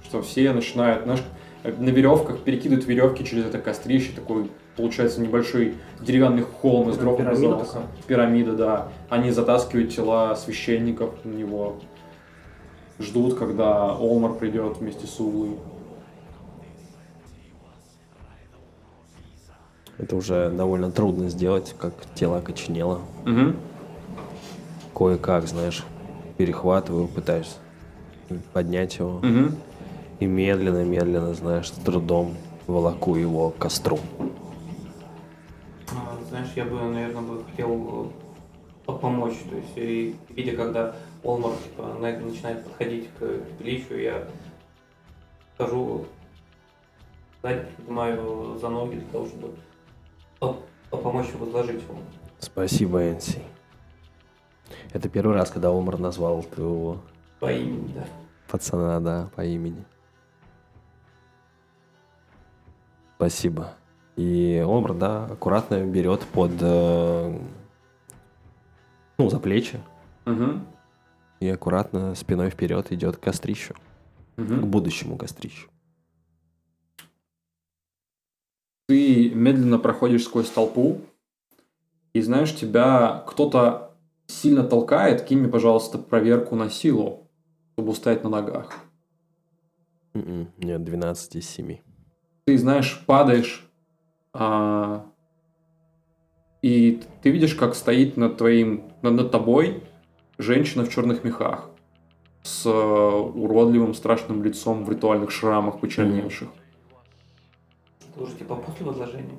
что 0.04 0.22
все 0.22 0.52
начинают, 0.52 1.04
знаешь, 1.04 1.22
на 1.64 1.90
веревках 1.90 2.40
перекидывают 2.40 2.86
веревки 2.86 3.24
через 3.24 3.46
это 3.46 3.58
кострище, 3.58 4.12
такой 4.14 4.50
получается 4.76 5.20
небольшой 5.20 5.74
деревянный 6.00 6.42
холм 6.42 6.90
из 6.90 6.96
дров 6.96 7.18
Пирамида? 7.18 7.66
Пирамида, 8.06 8.52
да. 8.56 8.88
Они 9.08 9.30
затаскивают 9.30 9.90
тела 9.90 10.34
священников 10.34 11.10
на 11.24 11.32
него. 11.32 11.76
Ждут, 12.98 13.38
когда 13.38 13.94
Олмар 13.94 14.34
придет 14.34 14.78
вместе 14.78 15.06
с 15.06 15.20
Углой. 15.20 15.56
Это 19.98 20.16
уже 20.16 20.50
довольно 20.50 20.90
трудно 20.90 21.28
сделать, 21.28 21.74
как 21.78 21.92
тело 22.14 22.38
окоченело. 22.38 23.00
Угу. 23.24 23.54
Кое-как, 24.94 25.46
знаешь, 25.46 25.84
перехватываю, 26.38 27.06
пытаюсь 27.06 27.56
поднять 28.52 28.98
его. 28.98 29.18
Угу. 29.18 29.54
И 30.22 30.26
медленно-медленно, 30.26 31.34
знаешь, 31.34 31.66
с 31.66 31.72
трудом 31.72 32.36
волоку 32.68 33.16
его 33.16 33.50
к 33.50 33.58
костру. 33.58 33.98
А, 35.90 36.16
Знаешь, 36.28 36.50
я 36.54 36.64
бы, 36.64 36.80
наверное, 36.80 37.22
бы 37.22 37.42
хотел 37.42 38.04
э, 38.06 38.86
по- 38.86 38.92
помочь. 38.98 39.34
То 39.50 39.56
есть, 39.56 39.72
и 39.74 40.14
видя, 40.28 40.54
когда 40.56 40.94
Олмар 41.24 41.54
типа, 41.56 41.96
на- 42.00 42.20
начинает 42.20 42.62
подходить 42.62 43.08
к 43.18 43.26
пепелищу, 43.58 43.96
я 43.96 44.28
хожу 45.58 46.04
сзади, 47.42 47.66
поднимаю 47.78 48.56
за 48.60 48.68
ноги 48.68 48.94
для 48.94 49.08
того, 49.08 49.26
чтобы 49.26 49.50
по- 50.38 50.56
по- 50.90 50.98
помочь 50.98 51.32
возложить 51.36 51.82
его. 51.82 51.96
Спасибо, 52.38 53.10
Энси. 53.10 53.42
Это 54.92 55.08
первый 55.08 55.34
раз, 55.34 55.50
когда 55.50 55.70
Омар 55.70 55.98
назвал 55.98 56.44
твоего 56.44 56.98
По 57.40 57.50
имени, 57.52 57.92
да. 57.92 58.04
пацана, 58.48 59.00
да, 59.00 59.28
по 59.34 59.44
имени. 59.44 59.84
Спасибо. 63.22 63.74
И 64.16 64.60
Омар, 64.66 64.94
да, 64.94 65.26
аккуратно 65.26 65.86
берет 65.86 66.22
под, 66.32 66.50
э, 66.60 67.38
ну, 69.16 69.30
за 69.30 69.38
плечи 69.38 69.78
Угу. 70.26 70.60
и 71.38 71.48
аккуратно 71.48 72.16
спиной 72.16 72.50
вперед 72.50 72.90
идет 72.90 73.18
к 73.18 73.20
кострищу, 73.20 73.76
к 74.36 74.40
будущему 74.66 75.16
кострищу. 75.16 75.70
Ты 78.88 79.30
медленно 79.30 79.78
проходишь 79.78 80.24
сквозь 80.24 80.50
толпу, 80.50 81.00
и 82.14 82.22
знаешь, 82.22 82.52
тебя 82.52 83.22
кто-то 83.28 83.96
сильно 84.26 84.64
толкает, 84.64 85.22
кинь 85.22 85.38
мне, 85.38 85.48
пожалуйста, 85.48 85.96
проверку 85.96 86.56
на 86.56 86.68
силу, 86.70 87.30
чтобы 87.74 87.92
устоять 87.92 88.24
на 88.24 88.30
ногах. 88.30 88.80
М-м, 90.12 90.50
Нет, 90.58 90.82
12 90.82 91.36
из 91.36 91.48
7. 91.48 91.78
Ты, 92.44 92.58
знаешь, 92.58 93.00
падаешь, 93.06 93.64
а, 94.32 95.06
и 96.60 97.00
ты 97.22 97.30
видишь, 97.30 97.54
как 97.54 97.74
стоит 97.74 98.16
над 98.16 98.38
твоим, 98.38 98.90
над, 99.02 99.14
над 99.14 99.30
тобой 99.30 99.84
женщина 100.38 100.84
в 100.84 100.90
черных 100.90 101.22
мехах 101.24 101.70
с 102.42 102.66
э, 102.66 102.70
уродливым 102.70 103.94
страшным 103.94 104.42
лицом 104.42 104.84
в 104.84 104.90
ритуальных 104.90 105.30
шрамах 105.30 105.78
почерневших. 105.78 106.48
Это 108.10 108.22
уже 108.22 108.34
типа 108.34 108.56
после 108.56 108.86
возложения. 108.86 109.36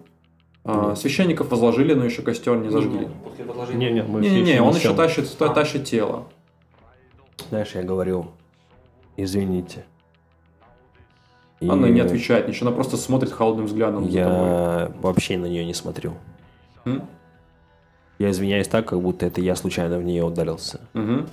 А, 0.63 0.95
священников 0.95 1.51
возложили, 1.51 1.93
но 1.93 2.05
еще 2.05 2.21
костер 2.21 2.57
не 2.57 2.69
зажгли. 2.69 2.99
Не, 2.99 3.11
После 3.23 3.43
возложения. 3.43 3.89
Не-не, 3.89 4.03
мы 4.03 4.21
все 4.21 4.29
Не-не-не, 4.29 4.51
еще 4.51 4.61
он 4.61 4.75
еще 4.75 4.95
тащит, 4.95 5.37
та- 5.37 5.53
тащит 5.53 5.83
тело. 5.83 6.29
Знаешь, 7.49 7.75
я 7.75 7.83
говорю, 7.83 8.27
извините. 9.17 9.85
И 11.63 11.69
Она 11.69 11.87
не 11.87 12.01
отвечает 12.01 12.49
ничего, 12.49 12.67
она 12.67 12.75
просто 12.75 12.97
смотрит 12.97 13.31
холодным 13.31 13.67
взглядом. 13.67 14.05
Я 14.09 14.91
вообще 15.01 15.37
на 15.37 15.45
нее 15.45 15.63
не 15.65 15.73
смотрю. 15.73 16.11
М? 16.83 17.07
Я 18.19 18.31
извиняюсь 18.31 18.67
так, 18.67 18.85
как 18.85 18.99
будто 19.01 19.25
это 19.25 19.39
я 19.39 19.55
случайно 19.55 19.97
в 19.97 20.03
нее 20.03 20.25
ударился. 20.25 20.81
Мгм. 20.91 21.25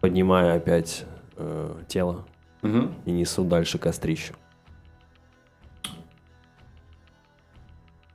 Поднимаю 0.00 0.56
опять 0.56 1.04
э, 1.36 1.70
тело 1.86 2.24
Мгм. 2.62 2.94
и 3.04 3.10
несу 3.10 3.44
дальше 3.44 3.76
кострищу. 3.76 4.32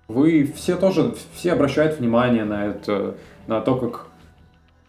Вы 0.07 0.51
все 0.55 0.75
тоже, 0.75 1.13
все 1.35 1.53
обращают 1.53 1.99
внимание 1.99 2.45
на 2.45 2.65
это, 2.65 3.15
на 3.45 3.61
то, 3.61 3.75
как 3.77 4.07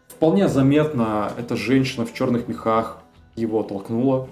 вполне 0.08 0.48
заметно 0.48 1.30
эта 1.36 1.56
женщина 1.56 2.06
в 2.06 2.14
черных 2.14 2.48
мехах 2.48 3.02
его 3.36 3.62
толкнула. 3.62 4.28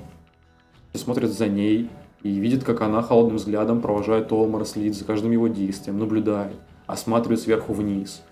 Все 0.93 1.03
смотрят 1.05 1.31
за 1.31 1.47
ней 1.47 1.89
и 2.23 2.39
видят, 2.39 2.65
как 2.65 2.81
она 2.81 3.03
холодным 3.03 3.37
взглядом 3.37 3.81
провожает 3.81 4.31
Олмара, 4.33 4.65
следит 4.65 4.95
за 4.97 5.05
каждым 5.05 5.31
его 5.31 5.49
действием, 5.49 5.99
наблюдает, 5.99 6.57
осматривает 6.87 7.41
сверху 7.41 7.73
вниз. 7.73 8.23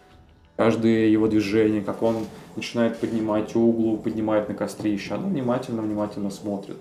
Каждое 0.57 1.07
его 1.07 1.29
движение, 1.29 1.83
как 1.83 2.03
он 2.03 2.27
начинает 2.57 2.99
поднимать 2.99 3.55
углу, 3.55 3.97
поднимает 3.97 4.49
на 4.49 4.55
кострище, 4.57 5.15
она 5.15 5.29
внимательно-внимательно 5.29 6.31
смотрит. 6.31 6.79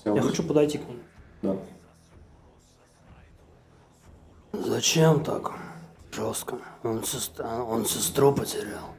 Всё, 0.00 0.14
Я 0.14 0.20
хочу 0.22 0.42
подойти 0.42 0.76
к 0.78 0.82
ним. 0.86 0.98
Да. 1.40 1.56
Зачем 4.52 5.24
так 5.24 5.52
жестко? 6.12 6.58
Он, 6.82 7.02
сест- 7.02 7.40
он 7.40 7.86
сестру 7.86 8.34
потерял. 8.34 8.90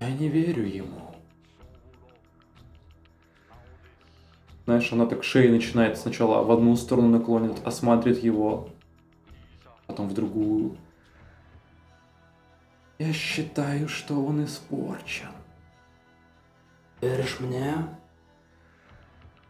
Я 0.00 0.10
не 0.12 0.28
верю 0.28 0.66
ему. 0.66 1.09
Знаешь, 4.70 4.92
она 4.92 5.04
так 5.04 5.24
шеей 5.24 5.50
начинает 5.50 5.98
сначала 5.98 6.44
в 6.44 6.52
одну 6.52 6.76
сторону 6.76 7.08
наклонит, 7.08 7.60
осматривает 7.66 8.22
его, 8.22 8.68
потом 9.88 10.06
в 10.06 10.14
другую. 10.14 10.76
Я 13.00 13.12
считаю, 13.12 13.88
что 13.88 14.24
он 14.24 14.44
испорчен. 14.44 15.32
Веришь 17.00 17.40
мне? 17.40 17.74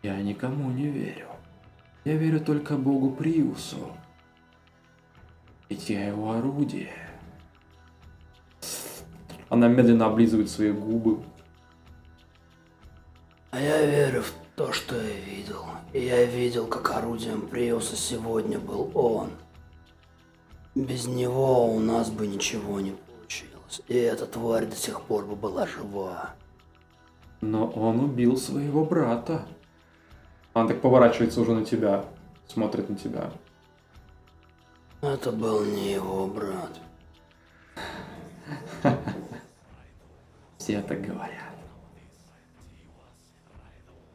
Я 0.02 0.16
никому 0.22 0.70
не 0.70 0.88
верю. 0.88 1.26
Я 2.06 2.16
верю 2.16 2.40
только 2.40 2.78
Богу 2.78 3.10
Приусу. 3.10 3.94
Ведь 5.68 5.90
я 5.90 6.08
его 6.08 6.32
орудие. 6.32 6.94
Она 9.50 9.68
медленно 9.68 10.06
облизывает 10.06 10.48
свои 10.48 10.72
губы. 10.72 11.22
А 13.50 13.60
я 13.60 13.84
верю 13.84 14.22
в 14.22 14.32
То, 14.60 14.74
что 14.74 14.94
я 14.94 15.14
видел. 15.20 15.64
Я 15.94 16.22
видел, 16.26 16.66
как 16.66 16.90
орудием 16.90 17.48
Приуса 17.48 17.96
сегодня 17.96 18.58
был 18.58 18.90
он. 18.92 19.30
Без 20.74 21.06
него 21.06 21.74
у 21.74 21.80
нас 21.80 22.10
бы 22.10 22.26
ничего 22.26 22.78
не 22.78 22.90
получилось. 22.90 23.80
И 23.88 23.96
эта 23.96 24.26
тварь 24.26 24.66
до 24.66 24.76
сих 24.76 25.00
пор 25.00 25.24
бы 25.24 25.34
была 25.34 25.66
жива. 25.66 26.34
Но 27.40 27.68
он 27.68 28.00
убил 28.00 28.36
своего 28.36 28.84
брата. 28.84 29.46
Он 30.52 30.68
так 30.68 30.82
поворачивается 30.82 31.40
уже 31.40 31.54
на 31.54 31.64
тебя, 31.64 32.04
смотрит 32.46 32.90
на 32.90 32.96
тебя. 32.96 33.30
Это 35.00 35.32
был 35.32 35.64
не 35.64 35.92
его 35.92 36.26
брат. 36.26 36.78
Все 40.58 40.82
так 40.82 41.00
говорят. 41.00 41.50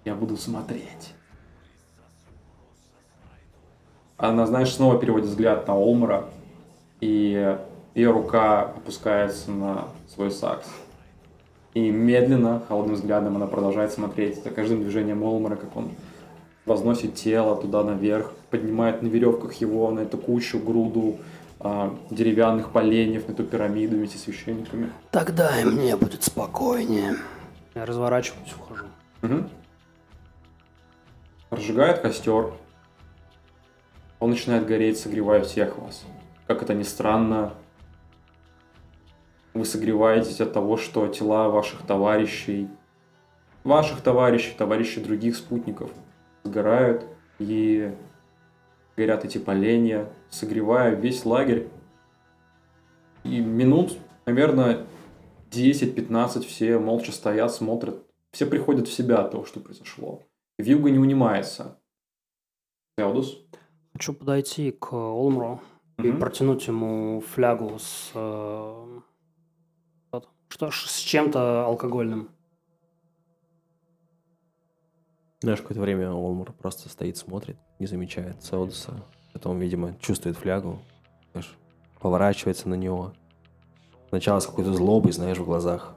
Я 0.06 0.14
буду 0.14 0.38
смотреть. 0.38 1.14
Она, 4.18 4.46
знаешь, 4.46 4.74
снова 4.74 5.00
переводит 5.00 5.28
взгляд 5.28 5.68
на 5.68 5.74
Олмара, 5.74 6.26
и 7.02 7.58
ее 7.96 8.12
рука 8.12 8.62
опускается 8.62 9.52
на 9.52 9.86
свой 10.08 10.32
сакс. 10.32 10.68
И 11.74 11.90
медленно, 11.90 12.62
холодным 12.70 12.96
взглядом 12.96 13.36
она 13.36 13.48
продолжает 13.48 13.92
смотреть 13.92 14.42
за 14.44 14.52
каждым 14.52 14.82
движением 14.82 15.24
Олмара, 15.24 15.58
как 15.58 15.76
он 15.76 15.90
возносит 16.66 17.16
тело 17.16 17.56
туда 17.56 17.84
наверх, 17.84 18.32
поднимает 18.50 19.02
на 19.02 19.08
веревках 19.08 19.54
его 19.56 19.92
на 19.92 20.02
эту 20.02 20.18
кучу, 20.18 20.60
груду 20.60 21.18
а, 21.60 21.94
деревянных 22.12 22.72
поленьев, 22.72 23.28
на 23.28 23.34
эту 23.34 23.44
пирамиду 23.44 23.98
вместе 23.98 24.18
с 24.18 24.24
священниками. 24.24 24.90
Тогда 25.12 25.60
и 25.60 25.66
мне 25.66 25.98
будет 25.98 26.24
спокойнее. 26.24 27.16
Я 27.74 27.86
разворачиваюсь, 27.86 28.54
ухожу. 28.58 28.86
Мгм. 29.22 29.50
Разжигает 31.56 32.00
костер. 32.00 32.52
Он 34.20 34.32
начинает 34.32 34.66
гореть, 34.66 35.00
согревая 35.00 35.42
всех 35.42 35.78
вас. 35.78 36.04
Как 36.48 36.62
это 36.62 36.74
ни 36.74 36.84
странно, 36.84 37.54
вы 39.54 39.64
согреваетесь 39.64 40.42
от 40.42 40.52
того, 40.52 40.76
что 40.76 41.08
тела 41.08 41.48
ваших 41.48 41.84
товарищей, 41.84 42.68
ваших 43.64 44.02
товарищей, 44.02 44.54
товарищей 44.58 45.00
других 45.00 45.38
спутников 45.38 45.92
сгорают 46.44 47.06
и 47.40 47.96
горят 48.98 49.24
эти 49.24 49.38
поленья, 49.38 50.10
согревая 50.30 50.94
весь 50.94 51.24
лагерь. 51.24 51.70
И 53.24 53.40
минут, 53.40 53.98
наверное, 54.26 54.86
10-15 55.52 56.46
все 56.46 56.80
молча 56.80 57.14
стоят, 57.14 57.54
смотрят. 57.54 58.04
Все 58.34 58.46
приходят 58.46 58.90
в 58.90 58.94
себя 58.94 59.20
от 59.20 59.32
того, 59.32 59.46
что 59.46 59.62
произошло. 59.62 60.22
Вьюга 60.58 60.90
не 60.92 61.00
унимается. 61.00 61.80
Теодус? 62.98 63.38
Хочу 63.94 64.14
подойти 64.14 64.72
к 64.72 64.94
Олмру 64.94 65.62
и 65.98 66.08
Мгм. 66.10 66.20
протянуть 66.20 66.68
ему 66.68 67.22
флягу 67.22 67.78
с... 67.80 68.12
э, 68.14 69.00
что 70.50 70.72
ж, 70.72 70.86
с 70.88 71.00
чем-то 71.00 71.66
алкогольным. 71.66 72.30
Знаешь, 75.42 75.60
какое-то 75.62 75.82
время 75.82 76.12
Олмур 76.12 76.54
просто 76.54 76.88
стоит, 76.90 77.18
смотрит, 77.18 77.58
не 77.80 77.88
замечает 77.88 78.42
Саудуса. 78.44 78.94
Потом, 79.34 79.60
видимо, 79.60 79.96
чувствует 80.00 80.38
флягу, 80.38 80.80
знаешь, 81.34 81.58
поворачивается 82.00 82.70
на 82.70 82.76
него. 82.76 83.14
Сначала 84.10 84.40
с 84.40 84.46
какой-то 84.48 84.74
злобой, 84.74 85.12
знаешь, 85.12 85.38
в 85.38 85.46
глазах. 85.46 85.95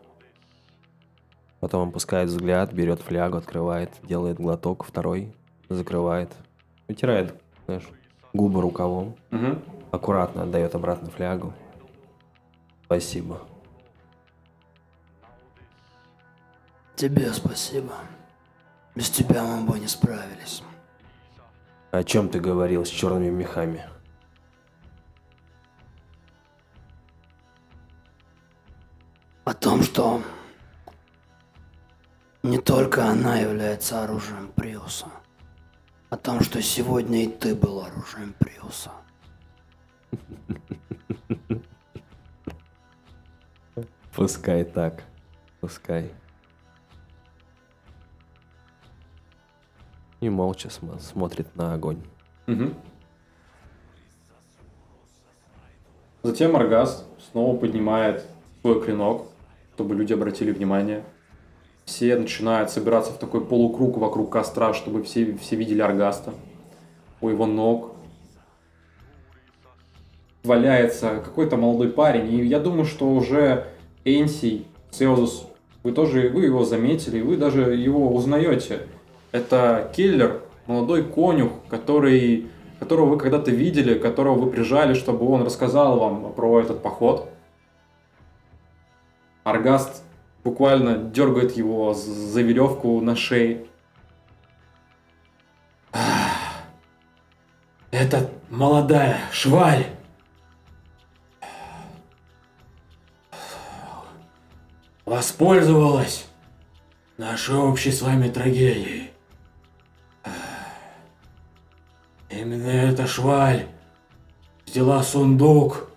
Потом 1.61 1.89
опускает 1.89 2.29
взгляд, 2.29 2.73
берет 2.73 3.01
флягу, 3.01 3.37
открывает, 3.37 3.91
делает 4.03 4.39
глоток, 4.39 4.85
второй, 4.85 5.35
закрывает. 5.69 6.33
Вытирает, 6.87 7.35
знаешь, 7.67 7.89
губы 8.33 8.61
рукавом. 8.61 9.17
Мгм. 9.31 9.63
Аккуратно 9.91 10.43
отдает 10.43 10.75
обратно 10.75 11.11
флягу. 11.11 11.53
Спасибо. 12.85 13.41
Тебе 16.95 17.33
спасибо. 17.33 17.95
Без 18.95 19.11
тебя 19.11 19.45
мы 19.45 19.67
бы 19.67 19.79
не 19.79 19.89
справились. 19.89 20.63
О 21.91 22.03
чем 22.05 22.29
ты 22.29 22.41
говорил 22.41 22.85
с 22.85 22.89
черными 22.89 23.31
мехами? 23.31 23.85
О 29.45 29.55
том, 29.55 29.83
что 29.83 30.21
она 33.19 33.37
является 33.37 34.05
оружием 34.05 34.49
Приуса. 34.55 35.07
О 36.09 36.17
том, 36.17 36.41
что 36.41 36.63
сегодня 36.63 37.25
и 37.25 37.27
ты 37.29 37.55
был 37.55 37.81
оружием 37.81 38.33
Приуса. 38.39 38.93
Пускай 44.15 44.65
так. 44.65 45.03
Пускай. 45.61 46.13
И 50.21 50.29
молча 50.29 50.71
см- 50.71 51.01
смотрит 51.01 51.55
на 51.57 51.75
огонь. 51.75 52.01
Мгм. 52.47 52.75
Затем 56.23 56.57
Аргаст 56.57 57.05
снова 57.31 57.57
поднимает 57.57 58.25
свой 58.61 58.83
клинок, 58.85 59.27
чтобы 59.75 59.95
люди 59.95 60.13
обратили 60.13 60.53
внимание. 60.53 61.05
Все 61.89 62.17
начинают 62.17 62.71
собираться 62.71 63.13
в 63.13 63.17
такой 63.17 63.43
полукруг 63.43 63.97
вокруг 63.97 64.31
костра, 64.31 64.75
чтобы 64.75 65.03
все, 65.03 65.35
все 65.39 65.57
видели 65.57 65.81
Аргаста. 65.81 66.35
У 67.23 67.31
его 67.31 67.47
ног 67.47 67.95
валяется 70.45 71.23
какой-то 71.25 71.57
молодой 71.57 71.89
парень. 71.89 72.31
И 72.31 72.45
я 72.45 72.61
думаю, 72.61 72.85
что 72.85 73.11
уже 73.11 73.69
Энсий, 74.05 74.67
Сеозус, 74.91 75.47
вы 75.83 75.93
тоже 75.93 76.29
вы 76.29 76.45
его 76.45 76.63
заметили, 76.63 77.23
вы 77.23 77.39
даже 77.39 77.75
его 77.75 78.15
узнаете. 78.15 78.81
Это 79.33 79.91
киллер, 79.97 80.43
молодой 80.67 81.03
конюх, 81.03 81.53
который, 81.71 82.51
которого 82.81 83.07
вы 83.07 83.19
когда-то 83.19 83.51
видели, 83.51 83.99
которого 83.99 84.39
вы 84.39 84.51
прижали, 84.51 84.93
чтобы 84.93 85.27
он 85.27 85.43
рассказал 85.43 85.99
вам 85.99 86.35
про 86.35 86.61
этот 86.61 86.83
поход. 86.83 87.31
Аргаст 89.43 90.03
буквально 90.45 90.99
дергает 90.99 91.57
его 91.57 91.95
за 91.95 92.41
веревку 92.43 93.01
на 93.01 93.17
шее. 93.17 93.67
Это 97.91 98.31
молодая 98.51 99.21
шваль. 99.33 99.87
Воспользовалась 105.05 106.27
нашей 107.17 107.57
общей 107.57 107.91
с 107.91 108.03
вами 108.03 108.29
трагедией. 108.29 109.11
Именно 112.29 112.67
эта 112.67 113.07
шваль 113.07 113.67
взяла 114.67 115.03
сундук. 115.03 115.91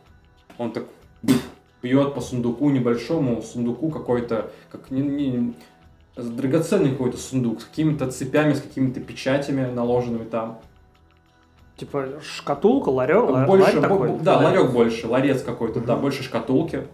Он 0.57 0.71
так 0.71 0.85
бьет 1.81 2.13
по 2.13 2.21
сундуку 2.21 2.69
небольшому, 2.69 3.41
сундуку 3.41 3.89
какой-то, 3.89 4.51
как 4.71 4.91
не, 4.91 5.01
не- 5.01 5.53
драгоценный 6.15 6.91
какой-то 6.91 7.17
сундук, 7.17 7.61
с 7.61 7.65
какими-то 7.65 8.11
цепями, 8.11 8.53
с 8.53 8.61
какими-то 8.61 8.99
печатями 8.99 9.65
наложенными 9.71 10.25
там. 10.25 10.59
Типа 11.77 12.07
шкатулка, 12.21 12.89
ларек, 12.89 13.29
ла- 13.29 13.45
больше, 13.45 13.79
ларь 13.79 13.81
такой. 13.81 14.09
бо- 14.09 14.19
да, 14.19 14.37
ларек 14.37 14.71
больше, 14.71 15.07
ларец 15.07 15.41
какой-то, 15.41 15.79
да, 15.81 15.95
больше 15.95 16.21
шкатулки. 16.23 16.87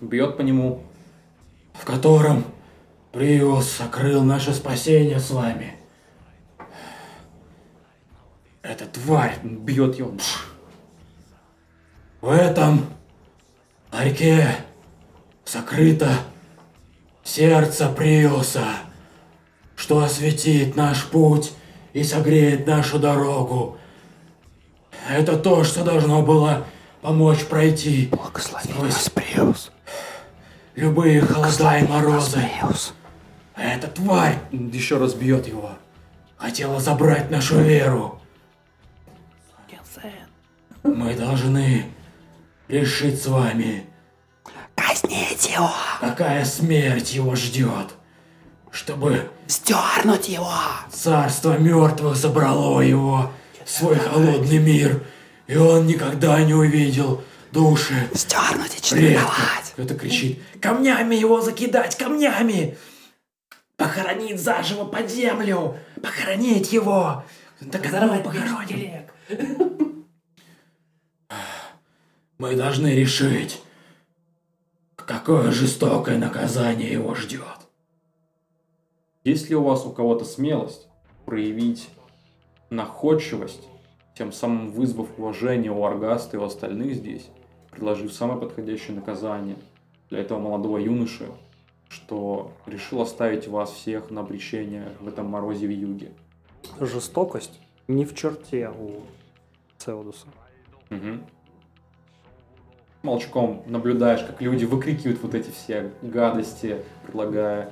Бьет 0.00 0.36
по 0.36 0.42
нему. 0.42 0.82
В 1.74 1.84
котором 1.84 2.44
Приус 3.12 3.68
сокрыл 3.68 4.24
наше 4.24 4.52
спасение 4.52 5.20
с 5.20 5.30
вами. 5.30 5.74
Эта 8.62 8.86
тварь 8.86 9.38
бьет 9.44 9.96
его. 9.96 10.12
В 12.20 12.30
этом 12.30 12.80
ларьке 13.94 14.56
сокрыто 15.44 16.10
сердце 17.22 17.88
Приуса, 17.88 18.66
что 19.76 20.02
осветит 20.02 20.74
наш 20.74 21.04
путь 21.06 21.52
и 21.92 22.02
согреет 22.02 22.66
нашу 22.66 22.98
дорогу. 22.98 23.78
Это 25.08 25.36
то, 25.36 25.62
что 25.62 25.84
должно 25.84 26.22
было 26.22 26.66
помочь 27.02 27.44
пройти 27.44 28.08
Благослови 28.10 28.68
Сквозь 28.72 28.94
нас, 28.94 29.10
Приус. 29.10 29.72
любые 30.74 31.20
холода 31.20 31.78
и 31.78 31.86
морозы. 31.86 32.40
Приус. 32.40 32.94
А 33.54 33.62
эта 33.62 33.86
тварь 33.86 34.40
еще 34.50 34.98
раз 34.98 35.14
бьет 35.14 35.46
его. 35.46 35.70
Хотела 36.36 36.80
забрать 36.80 37.30
нашу 37.30 37.60
веру. 37.60 38.20
Мы 40.82 41.14
должны 41.14 41.86
решить 42.68 43.22
с 43.22 43.26
вами, 43.26 43.86
Казнить 44.74 45.50
его. 45.50 45.70
какая 46.00 46.44
смерть 46.44 47.12
его 47.14 47.34
ждет. 47.36 47.94
чтобы 48.70 49.30
Стернуть 49.46 50.28
его! 50.28 50.50
царство 50.90 51.58
мертвых 51.58 52.16
забрало 52.16 52.80
его 52.80 53.30
в 53.64 53.70
свой 53.70 53.96
холодный 53.96 54.58
мир, 54.58 55.02
и 55.46 55.56
он 55.56 55.86
никогда 55.86 56.42
не 56.42 56.54
увидел 56.54 57.22
души 57.52 58.08
Стернуть 58.14 58.74
и 58.74 58.80
предков. 58.80 58.82
четверговать! 58.82 59.72
Кто-то 59.74 59.94
кричит, 59.94 60.42
камнями 60.60 61.14
его 61.14 61.40
закидать, 61.40 61.96
камнями! 61.96 62.76
Похоронить 63.76 64.40
заживо 64.40 64.84
под 64.84 65.10
землю! 65.10 65.76
Похоронить 66.02 66.72
его! 66.72 67.24
Так 67.70 67.86
одного 67.86 68.20
похороним. 68.22 69.04
Мы 72.44 72.56
должны 72.56 72.88
решить, 72.88 73.62
какое 74.96 75.50
жестокое 75.50 76.18
наказание 76.18 76.92
его 76.92 77.14
ждет. 77.14 77.40
Есть 79.24 79.48
ли 79.48 79.56
у 79.56 79.62
вас 79.62 79.86
у 79.86 79.92
кого-то 79.92 80.26
смелость 80.26 80.86
проявить 81.24 81.88
находчивость, 82.68 83.66
тем 84.14 84.30
самым 84.30 84.72
вызвав 84.72 85.08
уважение 85.18 85.72
у 85.72 85.84
Аргаста 85.84 86.36
и 86.36 86.40
у 86.40 86.44
остальных 86.44 86.96
здесь, 86.96 87.30
предложив 87.70 88.12
самое 88.12 88.38
подходящее 88.38 88.94
наказание 88.94 89.56
для 90.10 90.18
этого 90.18 90.38
молодого 90.38 90.76
юноши, 90.76 91.28
что 91.88 92.52
решил 92.66 93.00
оставить 93.00 93.48
вас 93.48 93.70
всех 93.70 94.10
на 94.10 94.20
обречение 94.20 94.92
в 95.00 95.08
этом 95.08 95.28
морозе 95.28 95.66
в 95.66 95.70
юге? 95.70 96.12
Жестокость 96.78 97.58
не 97.88 98.04
в 98.04 98.14
черте 98.14 98.68
у 98.68 99.00
Цеодуса. 99.78 100.26
Мгм. 100.90 101.24
Молчком 103.04 103.62
наблюдаешь, 103.66 104.22
как 104.22 104.40
люди 104.40 104.64
выкрикивают 104.64 105.22
вот 105.22 105.34
эти 105.34 105.50
все 105.50 105.90
гадости, 106.00 106.78
предлагая 107.04 107.68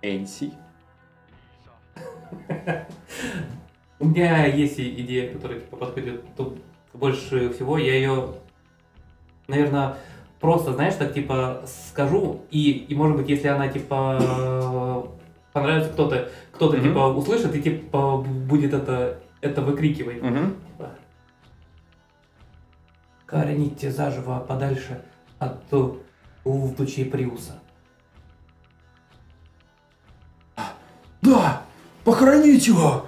Энси. 0.00 0.54
У 3.98 4.06
меня 4.06 4.46
есть 4.46 4.80
идея, 4.80 5.30
которая 5.30 5.60
типа, 5.60 5.76
подходит 5.76 6.24
тут 6.38 6.56
больше 6.94 7.52
всего. 7.52 7.76
Я 7.76 7.94
ее, 7.94 8.28
наверное, 9.46 9.96
просто, 10.40 10.72
знаешь, 10.72 10.94
так 10.94 11.12
типа 11.12 11.64
скажу, 11.66 12.40
и, 12.50 12.70
и 12.70 12.94
может 12.94 13.18
быть, 13.18 13.28
если 13.28 13.48
она 13.48 13.68
типа 13.68 15.06
понравится 15.52 15.92
кто-то, 15.92 16.30
кто-то 16.52 16.78
Мгм. 16.78 16.88
типа 16.88 16.98
услышит 17.08 17.54
и 17.54 17.60
типа 17.60 18.16
будет 18.16 18.72
это, 18.72 19.20
это 19.42 19.60
выкрикивать. 19.60 20.22
Мгм. 20.22 20.54
Короните 23.30 23.92
заживо 23.92 24.40
подальше 24.40 25.04
от 25.38 25.62
лучей 26.44 27.04
Приуса. 27.04 27.60
Да, 31.22 31.62
похоронить 32.04 32.66
его! 32.66 33.06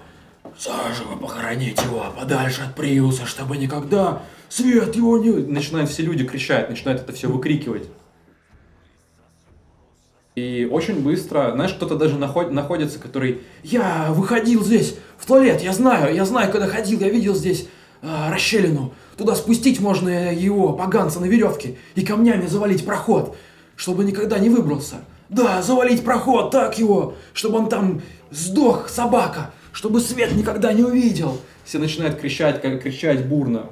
Заживо 0.56 1.16
похоронить 1.16 1.82
его 1.82 2.04
подальше 2.16 2.62
от 2.62 2.76
Приуса, 2.76 3.26
чтобы 3.26 3.56
никогда 3.56 4.22
свет 4.48 4.94
его 4.94 5.18
не... 5.18 5.30
Начинают 5.30 5.90
все 5.90 6.04
люди 6.04 6.24
кричать, 6.24 6.70
начинают 6.70 7.02
это 7.02 7.12
все 7.12 7.26
выкрикивать. 7.26 7.88
И 10.36 10.68
очень 10.70 11.02
быстро, 11.02 11.50
знаешь, 11.52 11.72
кто-то 11.72 11.96
даже 11.96 12.14
наход- 12.16 12.50
находится, 12.52 13.00
который 13.00 13.40
Я 13.64 14.12
выходил 14.12 14.62
здесь 14.62 14.96
в 15.18 15.26
туалет, 15.26 15.62
я 15.62 15.72
знаю, 15.72 16.14
я 16.14 16.24
знаю, 16.24 16.52
когда 16.52 16.68
ходил, 16.68 17.00
я 17.00 17.08
видел 17.08 17.34
здесь 17.34 17.68
а, 18.02 18.30
расщелину. 18.30 18.94
Туда 19.16 19.34
спустить 19.34 19.80
можно 19.80 20.32
его, 20.32 20.72
поганца, 20.72 21.20
на 21.20 21.26
веревке 21.26 21.76
и 21.94 22.04
камнями 22.04 22.46
завалить 22.46 22.84
проход, 22.84 23.36
чтобы 23.76 24.04
никогда 24.04 24.38
не 24.38 24.48
выбрался. 24.48 24.96
Да, 25.28 25.62
завалить 25.62 26.04
проход, 26.04 26.50
так 26.50 26.78
его, 26.78 27.14
чтобы 27.32 27.58
он 27.58 27.68
там 27.68 28.02
сдох, 28.30 28.88
собака, 28.88 29.50
чтобы 29.72 30.00
свет 30.00 30.34
никогда 30.34 30.72
не 30.72 30.82
увидел. 30.82 31.38
все 31.64 31.78
начинают 31.78 32.18
кричать, 32.18 32.60
как 32.60 32.82
кричать 32.82 33.26
бурно. 33.26 33.66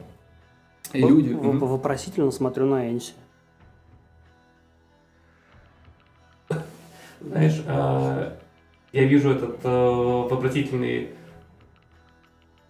И 0.92 1.02
В- 1.02 1.08
люди... 1.08 1.32
в- 1.32 1.42
мгм. 1.44 1.58
Вопросительно 1.60 2.30
смотрю 2.30 2.66
на 2.66 2.90
Энси. 2.90 3.12
Знаешь, 7.20 7.62
а, 7.66 8.36
я 8.92 9.04
вижу 9.04 9.30
этот 9.30 9.58
э, 9.62 9.68
вопросительный 9.68 11.10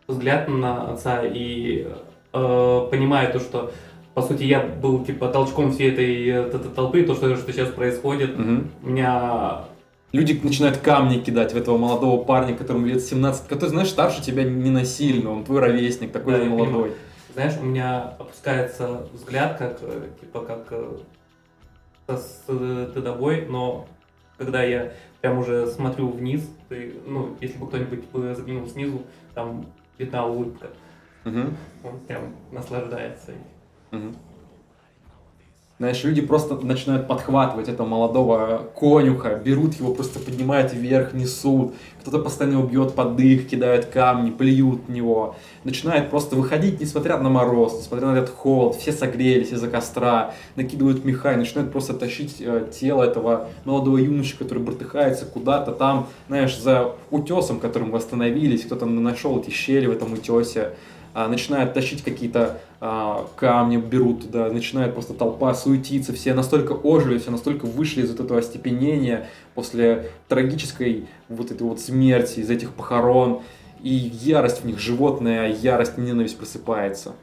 взгляд 0.09 0.49
на 0.49 0.91
отца 0.93 1.23
и 1.25 1.87
э, 2.33 2.89
понимаю 2.91 3.33
то, 3.33 3.41
что 3.41 3.73
по 4.15 4.23
сути 4.23 4.45
я 4.45 4.61
был 4.61 5.05
типа 5.05 5.29
толчком 5.29 5.73
всей 5.73 5.91
этой, 5.93 6.29
э, 6.29 6.43
т- 6.51 6.59
толпы, 6.59 7.03
то, 7.05 7.15
что, 7.15 7.37
что 7.37 7.53
сейчас 7.53 7.71
происходит. 7.71 8.39
Мгм. 8.39 8.71
У 8.83 8.89
меня 8.89 9.65
Люди 10.13 10.41
начинают 10.43 10.79
камни 10.79 11.21
кидать 11.21 11.53
в 11.55 11.57
этого 11.57 11.79
молодого 11.79 12.25
парня, 12.25 12.57
которому 12.57 12.85
лет 12.87 13.01
17, 13.01 13.47
который, 13.47 13.71
знаешь, 13.71 13.91
старше 13.91 14.21
тебя 14.21 14.43
не 14.43 14.71
насильно, 14.71 15.31
он 15.31 15.45
твой 15.45 15.61
ровесник, 15.61 16.11
такой 16.11 16.39
Да, 16.39 16.45
молодой. 16.47 16.93
Знаешь, 17.33 17.55
у 17.63 17.65
меня 17.65 18.17
опускается 18.19 19.07
взгляд, 19.13 19.57
как 19.57 19.79
э, 19.83 20.09
типа 20.21 20.41
как 20.41 20.67
э, 20.73 20.97
со 22.09 22.17
стыдобой, 22.17 23.47
но 23.49 23.87
когда 24.37 24.65
я 24.65 24.93
прям 25.21 25.39
уже 25.39 25.69
смотрю 25.69 26.09
вниз, 26.09 26.43
ты, 26.69 26.95
ну, 27.07 27.37
если 27.41 27.59
бы 27.59 27.69
кто-нибудь 27.69 28.05
заглянул 28.37 28.67
снизу, 28.67 29.03
там 29.35 29.67
видна 29.97 30.27
улыбка. 30.27 30.69
Мгм. 31.25 31.57
Он 31.85 32.01
прям 32.07 32.35
наслаждается. 32.51 33.33
Мгм. 33.91 34.15
Знаешь, 35.81 36.05
люди 36.05 36.21
просто 36.21 36.57
начинают 36.57 37.09
подхватывать 37.09 37.71
этого 37.71 37.87
молодого 37.87 38.69
конюха, 38.79 39.37
берут 39.43 39.73
его, 39.77 39.95
просто 39.95 40.19
поднимают 40.19 40.75
вверх, 40.75 41.15
несут. 41.15 41.73
Кто-то 42.03 42.19
постоянно 42.19 42.59
его 42.59 42.69
бьет 42.69 42.95
под 42.95 43.17
дых, 43.17 43.49
кидают 43.49 43.87
камни, 43.87 44.31
плюют 44.31 44.83
в 44.87 44.91
него. 44.91 45.37
Начинает 45.65 46.11
просто 46.11 46.37
выходить, 46.37 46.83
несмотря 46.83 47.17
на 47.17 47.31
мороз, 47.31 47.79
несмотря 47.79 48.09
на 48.09 48.19
этот 48.19 48.29
холод. 48.29 48.77
Все 48.77 48.93
согрелись 48.93 49.53
из-за 49.53 49.69
костра, 49.69 50.35
накидывают 50.55 51.03
меха 51.07 51.33
и 51.33 51.37
начинают 51.37 51.73
просто 51.73 51.95
тащить 51.95 52.37
э, 52.41 52.69
тело 52.71 53.03
этого 53.03 53.49
молодого 53.65 53.97
юноши, 53.97 54.37
который 54.37 54.63
братыхается 54.63 55.25
куда-то 55.25 55.73
там, 55.73 56.09
знаешь, 56.29 56.61
за 56.61 56.93
утесом, 57.11 57.59
которым 57.59 57.91
вы 57.91 57.97
остановились. 57.97 58.67
Кто-то 58.67 58.85
нашел 58.85 59.41
эти 59.41 59.49
щели 59.49 59.87
в 59.87 59.93
этом 59.93 60.13
утесе 60.13 60.75
начинают 61.15 61.75
тащить 61.75 62.03
какие-то 62.03 62.61
а, 62.81 63.27
камни, 63.37 63.77
берут 63.77 64.23
туда, 64.23 64.51
начинает 64.51 64.95
просто 64.95 65.13
толпа 65.13 65.55
суетиться, 65.55 66.13
все 66.13 66.35
настолько 66.35 66.73
ожили, 66.73 67.19
все 67.19 67.31
настолько 67.31 67.67
вышли 67.67 68.03
из 68.03 68.11
вот 68.11 68.21
этого 68.21 68.39
остепенения 68.39 69.29
после 69.55 70.11
трагической 70.29 71.09
вот 71.29 71.51
этой 71.51 71.63
вот 71.63 71.81
смерти, 71.81 72.41
из 72.41 72.51
этих 72.51 72.73
похорон, 72.73 73.43
и 73.83 73.91
ярость 73.91 74.63
в 74.63 74.67
них, 74.67 74.79
животная 74.79 75.53
ярость, 75.53 75.99
ненависть 75.99 76.39
просыпается. 76.39 77.15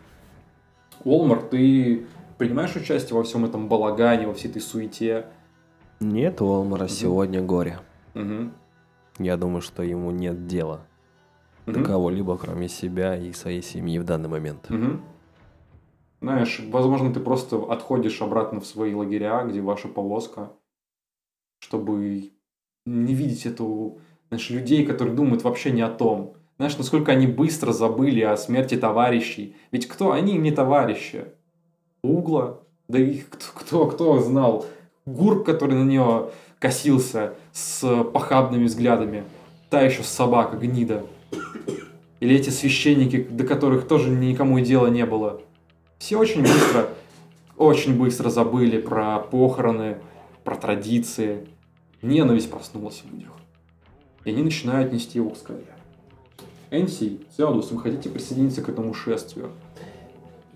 Олмар, 1.05 1.41
ты 1.41 2.05
принимаешь 2.37 2.75
участие 2.75 3.15
во 3.15 3.23
всем 3.23 3.45
этом 3.45 3.69
балагане, 3.69 4.27
во 4.27 4.33
всей 4.33 4.49
этой 4.49 4.61
суете? 4.61 5.27
Нет 5.99 6.41
у 6.41 6.47
Олмара 6.47 6.87
сегодня 6.87 7.41
горе. 7.41 7.79
Мгм. 8.13 8.53
Я 9.17 9.37
думаю, 9.37 9.61
что 9.61 9.81
ему 9.81 10.11
нет 10.11 10.45
дела 10.47 10.81
до 11.67 11.79
Мгм. 11.79 11.85
кого-либо, 11.85 12.37
кроме 12.37 12.69
себя 12.69 13.15
и 13.17 13.33
своей 13.33 13.61
семьи 13.61 13.99
в 13.99 14.05
данный 14.05 14.29
момент. 14.29 14.69
Мгм. 14.69 15.01
Знаешь, 16.21 16.61
возможно, 16.71 17.13
ты 17.13 17.19
просто 17.19 17.57
отходишь 17.57 18.21
обратно 18.21 18.59
в 18.59 18.65
свои 18.65 18.93
лагеря, 18.95 19.43
где 19.43 19.61
ваша 19.61 19.87
повозка, 19.89 20.51
чтобы 21.59 22.31
не 22.85 23.13
видеть 23.13 23.45
эту, 23.45 23.99
знаешь, 24.29 24.49
людей, 24.49 24.85
которые 24.85 25.15
думают 25.15 25.43
вообще 25.43 25.71
не 25.71 25.81
о 25.81 25.89
том. 25.89 26.33
Знаешь, 26.57 26.77
насколько 26.77 27.11
они 27.11 27.27
быстро 27.27 27.71
забыли 27.71 28.21
о 28.21 28.35
смерти 28.37 28.77
товарищей. 28.77 29.55
Ведь 29.71 29.87
кто? 29.87 30.11
Они 30.13 30.35
им 30.35 30.43
не 30.43 30.51
товарищи. 30.51 31.25
Угла. 32.01 32.61
Да 32.87 32.97
их 32.97 33.29
кто, 33.29 33.45
кто, 33.53 33.85
кто 33.87 34.19
знал? 34.21 34.65
Гурб, 35.05 35.45
который 35.45 35.75
на 35.75 35.83
нее 35.83 36.29
косился 36.59 37.35
с 37.51 38.03
похабными 38.05 38.63
взглядами. 38.65 39.23
Та 39.69 39.81
еще 39.81 40.01
собака, 40.01 40.57
гнида. 40.57 41.05
Или 42.19 42.35
эти 42.35 42.49
священники, 42.49 43.23
до 43.23 43.45
которых 43.45 43.87
тоже 43.87 44.09
никому 44.09 44.57
и 44.57 44.63
дела 44.63 44.87
не 44.87 45.05
было. 45.05 45.41
Все 45.99 46.17
очень 46.17 46.41
быстро, 46.41 46.89
очень 47.57 47.97
быстро 47.97 48.29
забыли 48.29 48.79
про 48.79 49.19
похороны, 49.19 49.97
про 50.43 50.55
традиции. 50.55 51.47
Ненависть 52.01 52.49
проснулась 52.49 53.03
в 53.03 53.11
людях. 53.11 53.31
И 54.25 54.29
они 54.29 54.43
начинают 54.43 54.93
нести 54.93 55.19
его 55.19 55.29
к 55.31 55.37
скале. 55.37 55.65
Энси, 56.69 57.21
Зеодус, 57.37 57.71
вы 57.71 57.79
хотите 57.79 58.09
присоединиться 58.09 58.61
к 58.61 58.69
этому 58.69 58.93
шествию? 58.93 59.51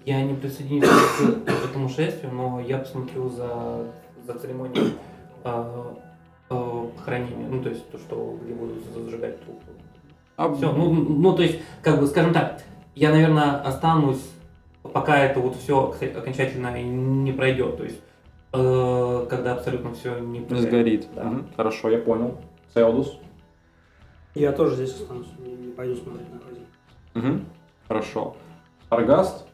Я 0.05 0.23
не 0.23 0.33
присоединюсь 0.33 0.83
к 0.85 1.65
этому 1.69 1.87
шествию, 1.87 2.33
но 2.33 2.59
я 2.59 2.79
посмотрю 2.79 3.29
за, 3.29 3.87
за 4.25 4.33
церемонией 4.33 4.95
а, 5.43 5.95
а, 6.49 6.87
похоронения. 6.97 7.47
Ну, 7.47 7.61
то 7.61 7.69
есть 7.69 7.89
то, 7.91 7.97
что 7.97 8.37
где 8.43 8.53
будут 8.53 8.83
зажигать 8.93 9.41
трупы. 9.43 9.63
А, 10.41 10.53
Все, 10.55 10.71
ну, 10.71 10.91
ну, 10.91 11.35
то 11.35 11.43
есть, 11.43 11.59
как 11.83 11.99
бы, 11.99 12.07
скажем 12.07 12.33
так, 12.33 12.63
я, 12.95 13.11
наверное, 13.11 13.61
останусь, 13.61 14.21
пока 14.81 15.19
это 15.19 15.39
вот 15.39 15.55
все 15.55 15.93
окончательно 16.17 16.81
не 16.81 17.31
пройдет. 17.31 17.77
То 17.77 17.83
есть, 17.83 17.99
э, 18.53 19.27
когда 19.29 19.53
абсолютно 19.53 19.93
все 19.93 20.17
не 20.19 20.39
не 20.39 20.45
прогорит. 20.45 20.69
сгорит. 20.69 21.07
Да. 21.15 21.23
Мгм, 21.25 21.47
Хорошо, 21.55 21.89
я 21.89 21.99
понял. 21.99 22.37
Цеодус. 22.73 23.19
Я 24.33 24.51
тоже 24.51 24.75
здесь 24.75 24.95
останусь, 24.95 25.27
не, 25.39 25.71
пойду 25.73 25.95
смотреть 25.95 26.33
на 26.33 26.39
хозяина. 26.39 26.65
Мгм. 27.13 27.45
Хорошо. 27.87 28.35
Аргаст, 28.89 29.45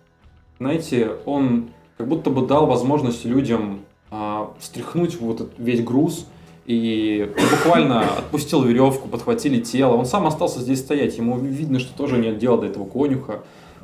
знаете, 0.59 1.17
он 1.25 1.71
как 1.97 2.07
будто 2.07 2.29
бы 2.29 2.45
дал 2.47 2.65
возможность 2.65 3.25
людям 3.25 3.81
а, 4.09 4.53
стряхнуть 4.59 5.19
вот 5.19 5.41
этот 5.41 5.59
весь 5.59 5.83
груз 5.83 6.27
и 6.68 7.32
буквально 7.49 8.01
отпустил 8.01 8.61
веревку, 8.61 9.07
подхватили 9.07 9.61
тело. 9.61 9.95
Он 9.95 10.05
сам 10.05 10.28
остался 10.28 10.59
здесь 10.59 10.80
стоять. 10.80 11.18
Ему 11.18 11.39
видно, 11.39 11.80
что 11.80 11.97
тоже 11.97 12.18
нет 12.18 12.38
дела 12.38 12.57
до 12.57 12.68
этого 12.68 12.86
конюха. 12.86 13.41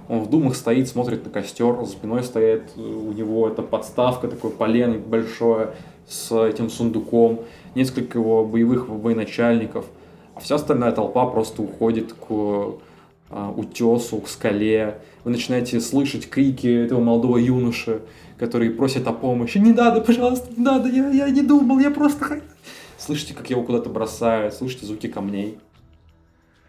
Он 0.10 0.20
в 0.20 0.30
думах 0.30 0.58
стоит, 0.58 0.90
смотрит 0.90 1.24
на 1.24 1.32
костер, 1.32 1.78
за 1.80 1.92
спиной 1.92 2.24
стоит 2.24 2.64
э, 2.76 2.82
у 2.82 3.14
него 3.14 3.48
эта 3.48 3.62
подставка, 3.62 4.28
такое 4.28 4.52
полено 4.52 4.98
большое 4.98 5.76
с 6.10 6.30
этим 6.46 6.70
сундуком, 6.70 7.40
несколько 7.74 8.20
его 8.20 8.44
боевых 8.44 8.90
военачальников, 8.90 9.86
а 10.36 10.42
вся 10.42 10.56
остальная 10.56 10.92
толпа 10.92 11.26
просто 11.28 11.62
уходит 11.62 12.12
к 12.12 12.26
а, 13.30 13.54
утесу, 13.56 14.18
к 14.18 14.28
скале. 14.28 15.00
Вы 15.24 15.32
начинаете 15.32 15.80
слышать 15.80 16.30
крики 16.30 16.68
этого 16.68 17.00
молодого 17.00 17.38
юноши, 17.38 18.02
который 18.38 18.72
просит 18.72 19.08
о 19.08 19.14
помощи. 19.14 19.58
Не 19.60 19.72
надо, 19.72 20.02
пожалуйста, 20.02 20.50
не 20.58 20.62
надо, 20.62 20.90
я, 20.90 21.10
я 21.12 21.30
не 21.30 21.42
думал, 21.42 21.80
я 21.80 21.90
просто... 21.90 22.26
хот-». 22.26 22.53
Слышите, 23.04 23.34
как 23.34 23.50
его 23.50 23.66
куда-то 23.66 23.90
бросают, 23.90 24.54
слышите 24.54 24.86
звуки 24.86 25.10
камней. 25.10 25.60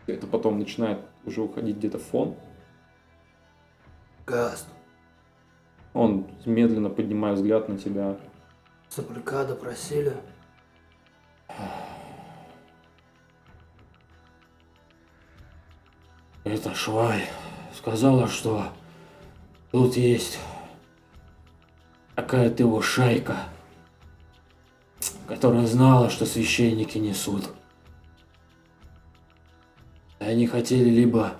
Это 0.08 0.26
потом 0.26 0.58
начинает 0.58 0.98
уже 1.24 1.42
уходить 1.42 1.76
где-то 1.76 2.00
фон. 2.00 2.34
Гаст, 4.26 4.66
Он 5.92 6.26
медленно 6.44 6.90
поднимает 6.90 7.38
взгляд 7.38 7.68
на 7.68 7.78
тебя. 7.78 8.18
Саприка 8.88 9.44
допросили. 9.44 10.16
Эта 16.42 16.74
шваль 16.74 17.28
сказала, 17.76 18.26
что 18.26 18.72
тут 19.70 19.96
есть 19.96 20.40
какая-то 22.16 22.64
его 22.64 22.82
шайка, 22.82 23.36
которая 25.28 25.66
знала, 25.66 26.10
что 26.10 26.26
священники 26.26 26.98
несут. 26.98 27.50
И 30.20 30.24
они 30.24 30.46
хотели 30.46 30.88
либо... 30.88 31.34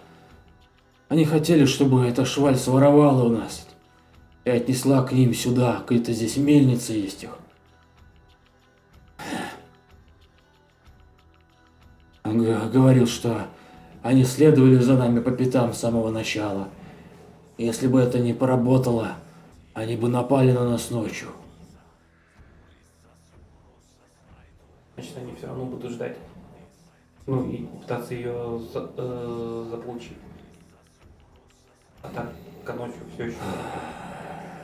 Они 1.09 1.25
хотели, 1.25 1.65
чтобы 1.65 2.07
эта 2.07 2.25
шваль 2.25 2.57
своровала 2.57 3.25
у 3.25 3.29
нас 3.29 3.67
и 4.45 4.51
отнесла 4.51 5.03
к 5.03 5.13
ним 5.13 5.35
сюда. 5.35 5.77
Какая-то 5.81 6.13
здесь 6.13 6.37
мельница 6.37 6.93
есть 6.93 7.25
их. 7.25 7.39
Он 12.25 12.43
говорил, 12.71 13.07
что 13.07 13.47
они 14.03 14.25
следовали 14.25 14.77
за 14.77 14.97
нами 14.97 15.21
по 15.21 15.31
пятам 15.31 15.73
с 15.73 15.79
самого 15.79 16.11
начала. 16.11 16.69
Если 17.59 17.87
бы 17.87 18.01
это 18.01 18.19
не 18.19 18.33
поработало, 18.33 19.13
они 19.73 19.97
бы 19.97 20.09
напали 20.09 20.53
на 20.53 20.69
нас 20.69 20.91
ночью. 20.91 21.29
Значит, 24.95 25.17
они 25.19 25.35
все 25.37 25.47
равно 25.47 25.65
будут 25.65 25.91
ждать. 25.93 26.17
Ну 27.27 27.51
и 27.51 27.65
пытаться 27.81 28.15
ее 28.15 28.61
за- 28.73 28.91
э, 28.97 29.67
заполучить. 29.71 30.17
А 32.03 32.09
так, 32.09 32.33
к 32.65 32.75
ночью 32.75 33.01
все 33.15 33.27
еще. 33.27 33.37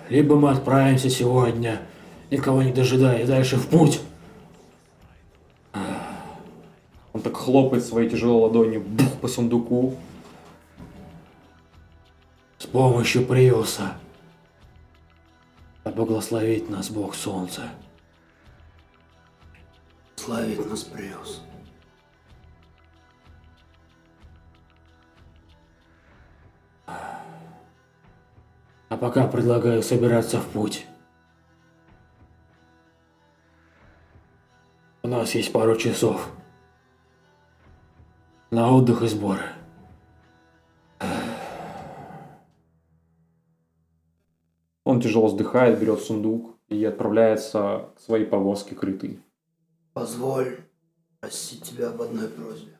Либо 0.08 0.36
мы 0.36 0.50
отправимся 0.50 1.08
сегодня, 1.08 1.80
никого 2.30 2.62
не 2.62 2.72
дожидая, 2.72 3.22
и 3.22 3.26
дальше 3.26 3.56
в 3.56 3.68
путь. 3.68 4.00
Он 7.12 7.22
так 7.22 7.36
хлопает 7.36 7.84
своей 7.84 8.08
тяжелой 8.08 8.42
ладонью 8.42 8.82
бух, 8.82 9.12
по 9.20 9.28
сундуку. 9.28 9.96
С 12.58 12.66
помощью 12.66 13.26
Приуса. 13.26 13.94
Да 15.84 15.90
благословит 15.90 16.68
нас 16.70 16.90
Бог 16.90 17.14
Солнца. 17.14 17.62
Славит 20.20 20.68
нас 20.68 20.84
Приус. 20.84 21.40
А 26.86 28.96
пока 28.98 29.26
предлагаю 29.26 29.82
собираться 29.82 30.38
в 30.38 30.46
путь. 30.48 30.86
У 35.02 35.08
нас 35.08 35.34
есть 35.34 35.54
пару 35.54 35.74
часов. 35.76 36.30
На 38.50 38.70
отдых 38.70 39.00
и 39.00 39.08
сборы. 39.08 39.46
Он 44.84 45.00
тяжело 45.00 45.28
вздыхает, 45.28 45.80
берет 45.80 46.00
сундук 46.00 46.58
и 46.68 46.84
отправляется 46.84 47.88
к 47.96 48.00
своей 48.00 48.26
повозке 48.26 48.74
крытой. 48.74 49.22
Позволь 49.92 50.60
просить 51.20 51.64
тебя 51.64 51.90
об 51.90 52.00
одной 52.00 52.28
просьбе. 52.28 52.78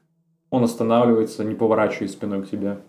Он 0.51 0.65
останавливается, 0.65 1.45
не 1.45 1.55
поворачиваясь 1.55 2.13
спиной 2.13 2.45
к 2.45 2.51
тебе. 2.51 2.83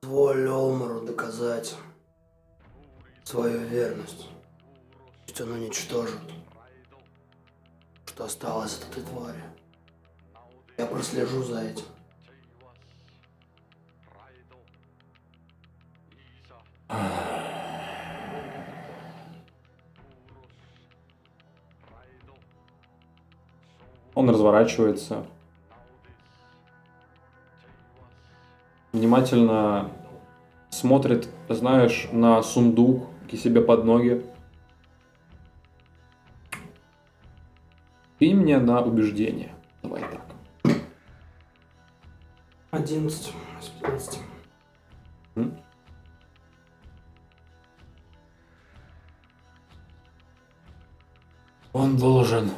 Позволь 0.00 0.48
Олмару 0.48 1.00
доказать 1.00 1.76
свою 3.24 3.60
верность. 3.60 4.28
Пусть 5.26 5.40
он 5.40 5.52
уничтожит, 5.52 6.20
что 8.06 8.24
осталось 8.24 8.78
от 8.78 8.90
этой 8.90 9.02
твари. 9.02 9.42
Я 10.76 10.86
прослежу 10.86 11.42
за 11.42 11.62
этим. 11.62 11.84
Он 24.14 24.30
разворачивается. 24.30 25.26
Внимательно 28.92 29.90
смотрит, 30.70 31.28
знаешь, 31.48 32.08
на 32.12 32.42
сундук 32.42 33.08
к 33.28 33.34
себе 33.36 33.60
под 33.60 33.84
ноги. 33.84 34.24
И 38.20 38.32
мне 38.32 38.58
на 38.58 38.80
убеждение. 38.80 39.52
Давай 39.82 40.02
так. 40.02 40.24
11 42.70 43.32
из 43.60 43.68
15. 43.80 44.20
М? 45.36 45.58
Он 51.72 51.96
должен 51.96 52.50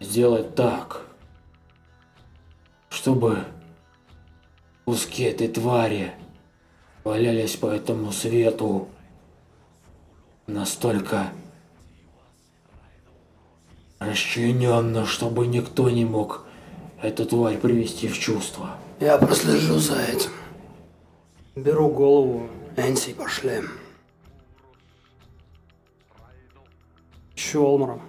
сделать 0.00 0.54
так, 0.54 1.02
чтобы 2.88 3.44
куски 4.84 5.24
этой 5.24 5.48
твари 5.48 6.12
валялись 7.04 7.56
по 7.56 7.66
этому 7.66 8.10
свету 8.10 8.88
настолько 10.46 11.32
расчлененно, 13.98 15.06
чтобы 15.06 15.46
никто 15.46 15.90
не 15.90 16.04
мог 16.04 16.44
эту 17.02 17.26
тварь 17.26 17.58
привести 17.58 18.08
в 18.08 18.18
чувство. 18.18 18.76
Я 18.98 19.18
прослежу 19.18 19.78
за 19.78 20.00
этим. 20.00 20.30
Беру 21.54 21.88
голову. 21.90 22.48
Энси, 22.76 23.12
пошли. 23.12 23.60
Олмара. 27.54 28.00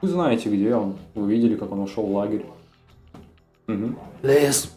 Вы 0.00 0.08
знаете, 0.08 0.48
где 0.48 0.74
он. 0.74 0.98
Вы 1.14 1.30
видели, 1.30 1.56
как 1.56 1.70
он 1.72 1.80
ушел 1.80 2.06
в 2.06 2.12
лагерь. 2.12 2.46
Мгм. 3.66 3.98
Лес. 4.22 4.74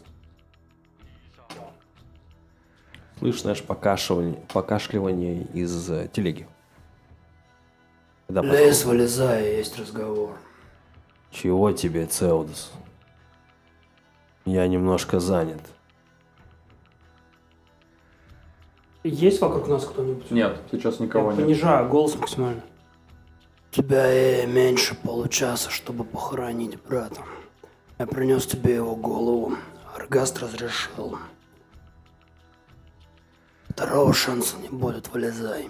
Слышишь, 3.18 3.42
знаешь, 3.42 3.62
покашивание, 3.62 4.34
покашливание 4.52 5.44
из 5.54 5.90
э, 5.90 6.08
телеги. 6.12 6.46
Когда 8.26 8.42
Лес, 8.42 8.78
подходит. 8.78 8.84
вылезай, 8.86 9.56
есть 9.56 9.78
разговор. 9.78 10.36
Чего 11.30 11.72
тебе, 11.72 12.06
Цеудус? 12.06 12.70
Я 14.44 14.66
немножко 14.68 15.20
занят. 15.20 15.60
Есть 19.04 19.40
вокруг 19.40 19.68
нас 19.68 19.84
кто-нибудь? 19.86 20.30
Нет, 20.30 20.58
сейчас 20.70 21.00
никого 21.00 21.30
Я 21.30 21.36
нет. 21.36 21.46
понижаю 21.46 21.88
голос 21.88 22.14
максимально. 22.16 22.62
У 23.76 23.82
тебя 23.82 24.46
меньше 24.46 24.94
получаса, 24.94 25.68
чтобы 25.68 26.04
похоронить 26.04 26.80
брата. 26.80 27.22
Я 27.98 28.06
принес 28.06 28.46
тебе 28.46 28.76
его 28.76 28.94
голову. 28.94 29.56
Аргаст 29.96 30.38
разрешил. 30.38 31.18
Второго 33.68 34.14
шанса 34.14 34.56
не 34.58 34.68
будет, 34.68 35.08
вылезай. 35.08 35.68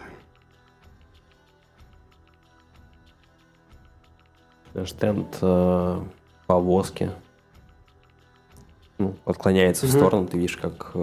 Штенд 4.84 5.38
э, 5.40 6.02
повозки 6.46 7.10
ну, 8.98 9.16
отклоняется 9.24 9.86
в 9.86 9.90
Мгм. 9.90 9.98
сторону. 9.98 10.26
Ты 10.28 10.36
видишь, 10.36 10.58
как 10.58 10.90
э, 10.92 10.98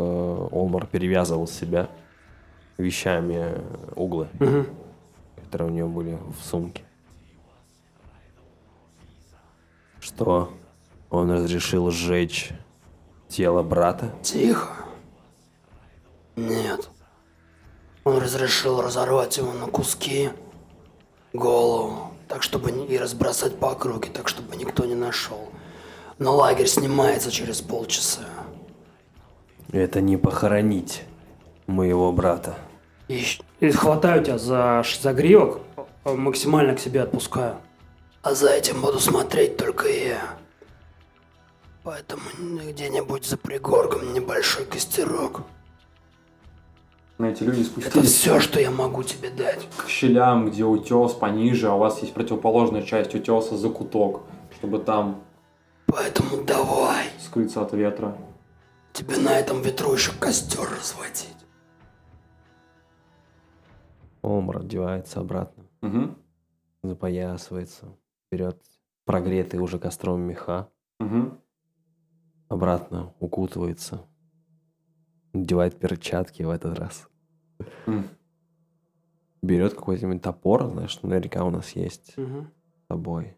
Олмар 0.51 0.85
перевязывал 0.85 1.47
себя 1.47 1.89
вещами 2.77 3.37
э, 3.39 3.61
углы, 3.95 4.27
Мгм. 4.39 4.67
которые 5.43 5.71
у 5.71 5.73
него 5.73 5.89
были 5.89 6.19
в 6.39 6.43
сумке. 6.45 6.83
Что? 10.01 10.51
Он 11.09 11.31
разрешил 11.31 11.89
сжечь 11.91 12.49
тело 13.29 13.61
брата? 13.63 14.11
Тихо. 14.23 14.73
Нет. 16.35 16.89
Он 18.03 18.17
разрешил 18.17 18.81
разорвать 18.81 19.37
его 19.37 19.53
на 19.53 19.67
куски, 19.67 20.31
голову, 21.33 22.11
так 22.27 22.41
чтобы 22.41 22.71
и 22.71 22.97
разбросать 22.97 23.57
по 23.59 23.71
округе, 23.71 24.09
так 24.09 24.27
чтобы 24.27 24.55
никто 24.55 24.85
не 24.85 24.95
нашел. 24.95 25.49
Но 26.17 26.35
лагерь 26.35 26.67
снимается 26.67 27.29
через 27.31 27.61
полчаса. 27.61 28.23
Это 29.71 30.01
не 30.01 30.17
похоронить 30.17 31.03
моего 31.67 32.11
брата. 32.11 32.57
И 33.07 33.23
И 33.59 33.69
хватаю 33.71 34.23
тебя 34.23 34.37
за 34.37 34.81
ш- 34.83 34.99
загривок, 35.01 35.59
э, 36.05 36.13
максимально 36.13 36.75
к 36.75 36.79
себе 36.79 37.01
отпускаю. 37.01 37.57
А 38.23 38.33
за 38.35 38.49
этим 38.51 38.81
буду 38.81 38.99
смотреть 38.99 39.57
только 39.57 39.87
я. 39.89 40.37
Поэтому 41.83 42.21
где-нибудь 42.69 43.25
за 43.25 43.37
пригорком 43.37 44.13
небольшой 44.13 44.65
костерок. 44.65 45.41
Эти 47.17 47.43
люди 47.43 47.61
Это 47.61 47.69
спустились 47.69 48.13
все, 48.13 48.39
что 48.39 48.59
я 48.59 48.71
могу 48.71 49.03
тебе 49.03 49.29
дать. 49.29 49.67
к 49.77 49.87
щелям, 49.87 50.49
где 50.49 50.63
утес 50.65 51.13
пониже, 51.13 51.67
а 51.69 51.73
у 51.75 51.77
вас 51.79 52.01
есть 52.01 52.13
противоположная 52.15 52.81
часть 52.83 53.13
утеса, 53.13 53.57
закуток, 53.57 54.21
чтобы 54.55 54.79
там 54.79 55.23
Поэтому 55.87 56.43
давай. 56.43 57.07
скрыться 57.19 57.61
от 57.61 57.73
ветра. 57.73 58.17
Тебе 58.93 59.17
на 59.17 59.37
этом 59.37 59.61
ветру 59.61 59.93
еще 59.93 60.11
костер 60.13 60.61
разводить. 60.69 61.35
Олмар 64.23 64.59
одевается 64.59 65.19
обратно, 65.19 65.63
Угу. 65.81 66.15
запоясывается, 66.83 67.85
берет 68.31 68.61
прогретые 69.05 69.61
уже 69.61 69.77
костром 69.77 70.21
меха, 70.21 70.69
Угу. 70.99 71.37
обратно 72.47 73.13
укутывается, 73.19 74.05
надевает 75.33 75.77
перчатки 75.79 76.43
в 76.43 76.49
этот 76.49 76.79
раз. 76.79 77.09
М. 77.87 78.07
Берет 79.41 79.73
какой-нибудь 79.73 80.21
топор, 80.21 80.67
знаешь, 80.67 81.01
наверняка 81.01 81.43
у 81.43 81.49
нас 81.49 81.71
есть 81.71 82.15
Мгм. 82.17 82.51
с 82.83 82.87
собой. 82.87 83.37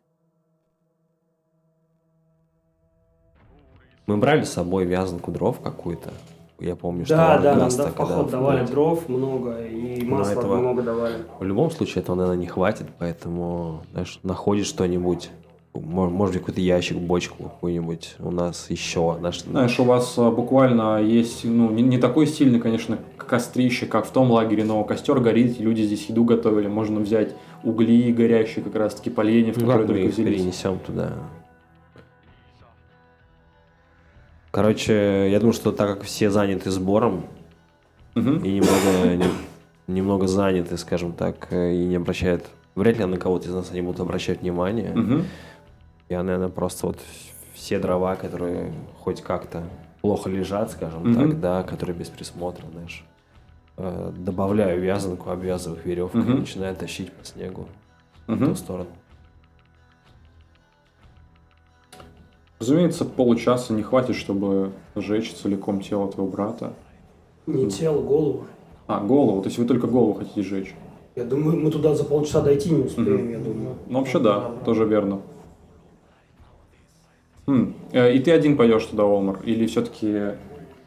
Мы 4.05 4.17
брали 4.17 4.43
с 4.43 4.51
собой 4.51 4.85
вязанку 4.85 5.31
дров 5.31 5.61
какую-то. 5.61 6.13
Я 6.59 6.75
помню, 6.75 7.05
что 7.05 7.15
Да, 7.15 7.37
да, 7.39 7.55
нам 7.55 7.69
да, 7.69 7.85
в 7.87 7.93
поход 7.93 8.29
давали 8.29 8.61
путь. 8.61 8.71
дров 8.71 9.09
много, 9.09 9.61
и 9.65 10.01
Ну, 10.03 10.15
масла 10.17 10.31
этого- 10.39 10.55
много 10.57 10.81
давали. 10.81 11.15
В 11.39 11.43
любом 11.43 11.71
случае 11.71 12.01
этого, 12.03 12.15
наверное, 12.15 12.39
не 12.39 12.47
хватит, 12.47 12.87
поэтому, 12.99 13.81
знаешь, 13.91 14.19
находишь 14.23 14.67
что-нибудь, 14.67 15.29
мо- 15.73 16.09
может 16.09 16.35
быть, 16.35 16.41
какой-то 16.43 16.61
ящик, 16.61 16.97
бочку 16.97 17.43
какую-нибудь 17.43 18.15
у 18.19 18.31
нас 18.31 18.69
еще. 18.69 19.15
Знаешь, 19.19 19.41
Знаешь, 19.41 19.79
у 19.79 19.83
вас 19.83 20.13
а, 20.17 20.29
буквально 20.31 21.01
есть, 21.01 21.43
ну, 21.43 21.69
не, 21.71 21.81
не 21.81 21.97
такой 21.97 22.27
сильный, 22.27 22.59
конечно, 22.59 22.97
кострище, 23.17 23.85
как 23.87 24.05
в 24.05 24.11
том 24.11 24.31
лагере, 24.31 24.63
но 24.63 24.83
костер 24.83 25.19
горит, 25.19 25.59
и 25.59 25.63
люди 25.63 25.81
здесь 25.81 26.05
еду 26.07 26.23
готовили. 26.23 26.67
Можно 26.67 26.99
взять 26.99 27.35
угли 27.63 28.11
горящие, 28.13 28.63
как 28.63 28.75
раз-таки 28.75 29.09
поленья, 29.09 29.51
в 29.53 29.57
ну, 29.57 29.65
которые 29.65 29.87
только 30.05 30.13
взялись. 30.13 30.37
перенесем 30.39 30.79
туда. 30.79 31.13
Короче, 34.57 35.31
я 35.31 35.39
думаю, 35.39 35.53
что 35.53 35.71
так 35.71 35.95
как 35.97 36.03
все 36.03 36.29
заняты 36.29 36.69
сбором 36.69 37.25
Мгм. 38.13 38.37
и 38.45 38.51
немного, 38.53 39.15
не- 39.15 39.91
немного 39.95 40.27
заняты, 40.27 40.77
скажем 40.77 41.13
так, 41.13 41.47
э, 41.49 41.73
и 41.73 41.85
не 41.85 41.95
обращают, 41.95 42.45
вряд 42.75 42.99
ли 42.99 43.05
на 43.05 43.17
кого-то 43.17 43.47
из 43.49 43.53
нас 43.55 43.71
они 43.71 43.81
будут 43.81 43.99
обращать 43.99 44.41
внимание. 44.41 44.91
Мгм. 44.93 45.23
Я, 46.07 46.21
наверное, 46.21 46.49
просто 46.49 46.85
вот 46.85 46.99
все 47.55 47.79
дрова, 47.79 48.15
которые 48.15 48.71
хоть 48.99 49.21
как-то 49.21 49.63
плохо 50.03 50.29
лежат, 50.29 50.69
скажем 50.69 51.01
Мгм. 51.01 51.15
так, 51.31 51.39
да, 51.39 51.63
которые 51.63 51.95
без 51.95 52.09
присмотра, 52.09 52.63
знаешь, 52.71 53.03
э, 53.77 54.11
добавляю 54.15 54.79
вязанку, 54.79 55.31
обвязываю 55.31 55.79
их 55.79 55.85
веревкой 55.87 56.21
и 56.21 56.25
начинаю 56.25 56.75
тащить 56.75 57.11
по 57.11 57.25
снегу 57.25 57.67
в 58.27 58.35
Мгм. 58.35 58.49
ту 58.49 58.55
сторону. 58.55 58.89
Разумеется, 62.63 63.03
получаса 63.03 63.73
не 63.73 63.81
хватит, 63.83 64.15
чтобы 64.15 64.71
сжечь 64.95 65.33
целиком 65.33 65.81
тело 65.81 66.09
твоего 66.09 66.31
брата. 66.31 66.71
Не 67.45 67.69
тело, 67.69 68.01
голову. 68.01 68.45
А, 68.87 69.01
голову, 69.01 69.41
то 69.41 69.49
есть 69.49 69.57
вы 69.59 69.65
только 69.65 69.85
голову 69.87 70.13
хотите 70.13 70.43
сжечь. 70.43 70.73
Я 71.17 71.25
думаю, 71.25 71.59
мы 71.59 71.71
туда 71.71 71.93
за 71.93 72.05
полчаса 72.05 72.39
дойти 72.39 72.69
не 72.69 72.83
успеем, 72.85 73.15
Мгм. 73.25 73.31
я 73.31 73.39
думаю. 73.39 73.75
Ну, 73.87 73.99
вообще 73.99 74.19
да, 74.19 74.51
тоже 74.63 74.85
верно. 74.85 75.19
Хм, 77.47 77.73
э, 77.91 78.13
И 78.15 78.19
ты 78.19 78.31
один 78.31 78.55
пойдешь 78.55 78.85
туда, 78.85 79.03
Олмар? 79.03 79.41
Или 79.43 79.65
все-таки 79.67 80.37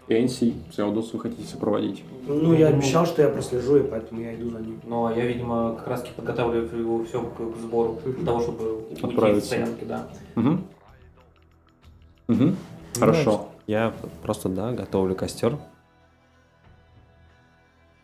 Энси, 0.09 0.55
Цеодус 0.75 1.13
вы 1.13 1.21
хотите 1.21 1.47
сопроводить? 1.47 2.05
Ну, 2.27 2.55
я 2.55 2.69
обещал, 2.69 3.05
что 3.05 3.21
я 3.21 3.29
прослежу, 3.29 3.77
и 3.77 3.83
поэтому 3.83 4.23
я 4.23 4.35
иду 4.35 4.49
за 4.49 4.61
ним. 4.61 4.81
Но 4.87 5.13
я, 5.15 5.27
видимо, 5.27 5.75
как 5.77 5.89
раз 5.89 6.01
таки 6.01 6.15
подготавливаю 6.17 6.81
его 6.81 7.05
все 7.05 7.21
к, 7.21 7.37
к 7.37 7.57
сбору, 7.61 7.99
для 8.03 8.25
того, 8.25 8.41
чтобы 8.41 8.79
уйти 8.89 9.05
Отправиться. 9.05 9.41
из 9.41 9.47
стоянки, 9.47 9.85
да. 9.85 10.07
Угу. 10.37 10.59
Угу. 12.29 12.55
Хорошо. 12.99 13.49
Я 13.67 13.93
просто, 14.23 14.49
да, 14.49 14.73
готовлю 14.73 15.15
костер. 15.15 15.57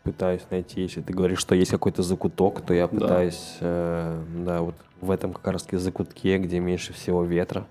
Пытаюсь 0.03 0.41
найти, 0.51 0.81
если 0.81 1.01
ты 1.01 1.13
говоришь, 1.13 1.39
что 1.39 1.55
есть 1.55 1.71
какой-то 1.71 2.01
закуток, 2.03 2.61
то 2.61 2.73
я 2.73 2.87
Да. 2.87 2.99
пытаюсь, 2.99 3.57
э, 3.61 4.21
да, 4.45 4.61
вот 4.61 4.75
в 4.99 5.09
этом 5.11 5.31
как 5.31 5.47
раз 5.53 5.63
таки 5.63 5.77
закутке, 5.77 6.37
где 6.39 6.59
меньше 6.59 6.91
всего 6.91 7.23
ветра. 7.23 7.65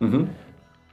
Угу. 0.00 0.26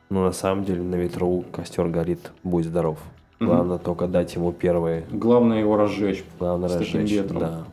Но 0.09 0.25
на 0.25 0.33
самом 0.33 0.65
деле 0.65 0.81
на 0.83 0.95
ветру 0.95 1.45
костер 1.53 1.87
горит, 1.87 2.31
будь 2.43 2.65
здоров. 2.65 2.99
Главное 3.39 3.77
только 3.77 4.07
дать 4.07 4.35
ему 4.35 4.51
первые, 4.53 5.05
Главное 5.11 5.59
его 5.59 5.75
разжечь. 5.75 6.23
главное 6.39 6.69
С 6.69 6.77
таким 6.77 7.01
разжечь. 7.01 7.11
ветром. 7.11 7.39
Да. 7.39 7.63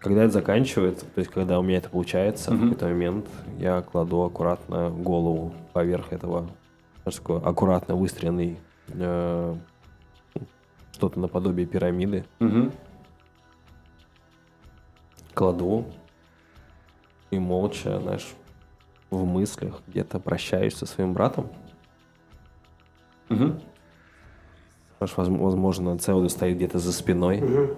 Когда 0.00 0.24
это 0.24 0.32
заканчивается, 0.32 1.04
то 1.04 1.18
есть 1.18 1.30
когда 1.30 1.60
у 1.60 1.62
меня 1.62 1.76
это 1.78 1.90
получается, 1.90 2.50
в 2.50 2.54
Мгм. 2.54 2.62
какой-то 2.70 2.86
момент 2.86 3.26
я 3.58 3.82
кладу 3.82 4.22
аккуратно 4.22 4.88
голову 4.90 5.52
поверх 5.74 6.12
этого, 6.12 6.48
такой 7.04 7.38
аккуратно 7.40 7.94
выстроенный 7.96 8.58
э, 8.88 9.54
что-то 10.92 11.20
наподобие 11.20 11.66
пирамиды. 11.66 12.24
Угу. 12.40 12.70
Кладу 15.34 15.84
и 17.30 17.38
молча, 17.38 18.00
знаешь, 18.00 18.32
в 19.10 19.24
мыслях 19.26 19.82
где-то 19.86 20.18
прощаюсь 20.18 20.76
со 20.76 20.86
своим 20.86 21.12
братом. 21.12 21.48
Угу. 23.28 23.60
Возможно, 24.98 25.98
Цеуду 25.98 26.28
стоит 26.30 26.56
где-то 26.56 26.78
за 26.78 26.92
спиной. 26.92 27.40
Мгм. 27.40 27.76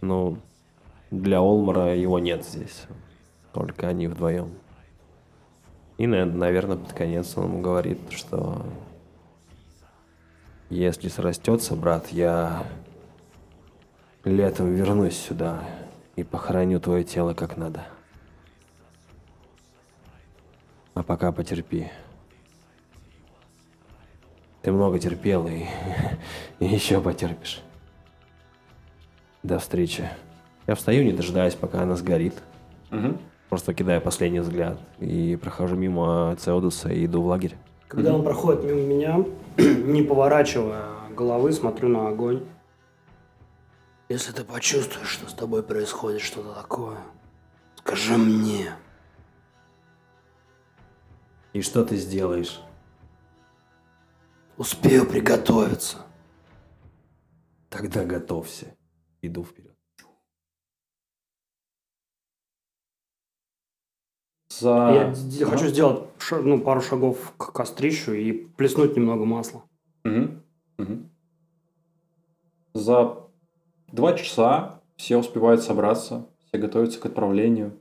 Ну, 0.00 0.38
для 1.10 1.40
Олмара 1.40 1.94
его 1.94 2.18
нет 2.18 2.44
здесь. 2.44 2.84
Только 3.52 3.88
они 3.88 4.08
вдвоем. 4.08 4.52
И, 5.98 6.06
наверное, 6.06 6.76
под 6.76 6.92
конец 6.92 7.36
он 7.36 7.44
ему 7.44 7.60
говорит, 7.60 7.98
что 8.10 8.66
если 10.68 11.08
срастется, 11.08 11.74
брат, 11.74 12.08
я 12.08 12.66
летом 14.24 14.74
вернусь 14.74 15.16
сюда 15.16 15.62
и 16.16 16.24
похороню 16.24 16.80
твое 16.80 17.04
тело 17.04 17.34
как 17.34 17.56
надо. 17.56 17.86
А 20.94 21.02
пока 21.02 21.30
потерпи. 21.30 21.88
Ты 24.62 24.72
много 24.72 24.98
терпел 24.98 25.46
и, 25.46 25.66
и 26.58 26.66
еще 26.66 27.00
потерпишь. 27.00 27.62
До 29.42 29.60
встречи. 29.60 30.10
Я 30.66 30.74
встаю, 30.74 31.04
не 31.04 31.12
дожидаясь, 31.12 31.54
пока 31.54 31.82
она 31.82 31.96
сгорит. 31.96 32.34
Угу. 32.90 33.18
Просто 33.48 33.74
кидаю 33.74 34.00
последний 34.00 34.40
взгляд 34.40 34.78
и 34.98 35.38
прохожу 35.40 35.76
мимо 35.76 36.34
Цеодуса 36.38 36.88
и 36.88 37.06
иду 37.06 37.22
в 37.22 37.26
лагерь. 37.26 37.54
Когда 37.86 38.12
он 38.12 38.24
проходит 38.24 38.64
мимо 38.64 38.80
меня, 38.80 39.24
не 39.56 40.02
поворачивая 40.02 40.86
головы, 41.14 41.52
смотрю 41.52 41.88
на 41.88 42.08
огонь. 42.08 42.44
Если 44.08 44.32
ты 44.32 44.44
почувствуешь, 44.44 45.08
что 45.08 45.28
с 45.28 45.34
тобой 45.34 45.62
происходит 45.62 46.20
что-то 46.20 46.52
такое, 46.54 46.98
скажи 47.76 48.16
мне. 48.16 48.72
И 51.52 51.62
что 51.62 51.84
ты 51.84 51.96
сделаешь? 51.96 52.60
Успею 54.56 55.06
приготовиться. 55.06 55.98
Тогда 57.68 58.04
готовься. 58.04 58.74
Иду 59.22 59.44
вперед. 59.44 59.75
За... 64.58 65.14
Я 65.30 65.46
хочу 65.46 65.66
сделать 65.66 66.04
ну, 66.30 66.58
пару 66.60 66.80
шагов 66.80 67.32
к 67.36 67.52
кострищу 67.52 68.12
и 68.12 68.32
плеснуть 68.32 68.96
немного 68.96 69.24
масла. 69.24 69.62
Мгм. 70.04 70.42
Мгм. 70.78 71.10
За 72.72 73.18
два 73.92 74.12
часа 74.14 74.80
все 74.96 75.18
успевают 75.18 75.62
собраться, 75.62 76.26
все 76.48 76.58
готовятся 76.58 77.00
к 77.00 77.06
отправлению. 77.06 77.72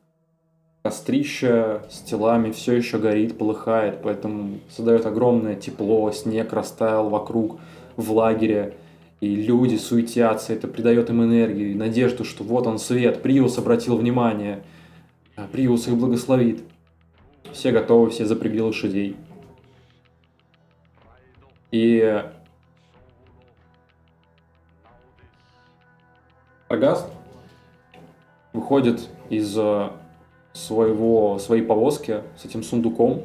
Кострище 0.84 1.82
с 1.89 1.99
телами 2.01 2.51
все 2.51 2.73
еще 2.73 2.99
горит, 2.99 3.38
полыхает, 3.38 4.01
поэтому 4.03 4.59
создает 4.69 5.05
огромное 5.05 5.55
тепло, 5.55 6.11
снег 6.11 6.53
растаял 6.53 7.09
вокруг 7.09 7.59
в 7.95 8.11
лагере, 8.11 8.76
и 9.19 9.36
люди 9.36 9.78
суетятся, 9.78 10.53
это 10.53 10.67
придает 10.67 11.09
им 11.09 11.23
энергию 11.23 11.76
надежду, 11.76 12.23
что 12.23 12.43
вот 12.43 12.67
он 12.67 12.78
свет, 12.78 13.23
Приус 13.23 13.57
обратил 13.57 13.97
внимание, 13.97 14.63
Приус 15.51 15.88
их 15.88 15.95
благословит. 15.95 16.63
Все 17.51 17.71
готовы, 17.71 18.09
все 18.09 18.25
запрягли 18.25 18.61
лошадей. 18.61 19.15
И 21.71 22.23
Аргаст 26.67 27.09
выходит 28.53 29.09
из 29.29 29.57
э, 29.57 29.89
своего, 30.53 31.38
своей 31.38 31.61
повозки 31.63 32.23
с 32.38 32.45
этим 32.45 32.63
сундуком. 32.63 33.23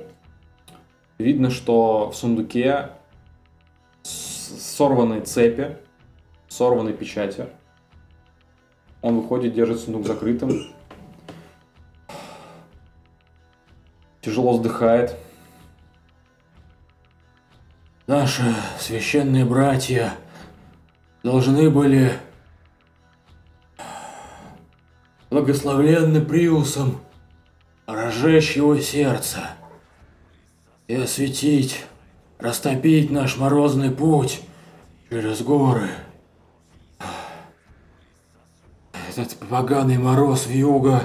Видно, 1.19 1.51
что 1.51 2.11
в 2.11 2.17
сундуке 2.17 2.91
сорванные 4.03 5.21
цепи, 5.21 5.77
сорванные 6.49 6.95
печати. 6.95 7.47
Он 9.03 9.21
выходит, 9.21 9.55
держит 9.55 9.81
сундук 9.81 10.07
закрытым. 10.07 10.73
Тяжело 14.21 14.53
вздыхает. 14.53 15.17
Наши 18.07 18.55
священные 18.79 19.45
братья 19.45 20.15
должны 21.23 21.71
были 21.71 22.13
благословленны 25.31 26.21
Приусом 26.21 27.01
разжечь 27.87 28.57
его 28.57 28.77
сердце 28.79 29.51
и 30.87 30.95
осветить, 30.97 31.85
растопить 32.39 33.11
наш 33.11 33.37
морозный 33.37 33.91
путь 33.91 34.43
через 35.09 35.41
горы. 35.41 35.89
Этот 39.09 39.37
поганый 39.49 39.99
мороз 39.99 40.47
в 40.47 40.51
юго 40.51 41.05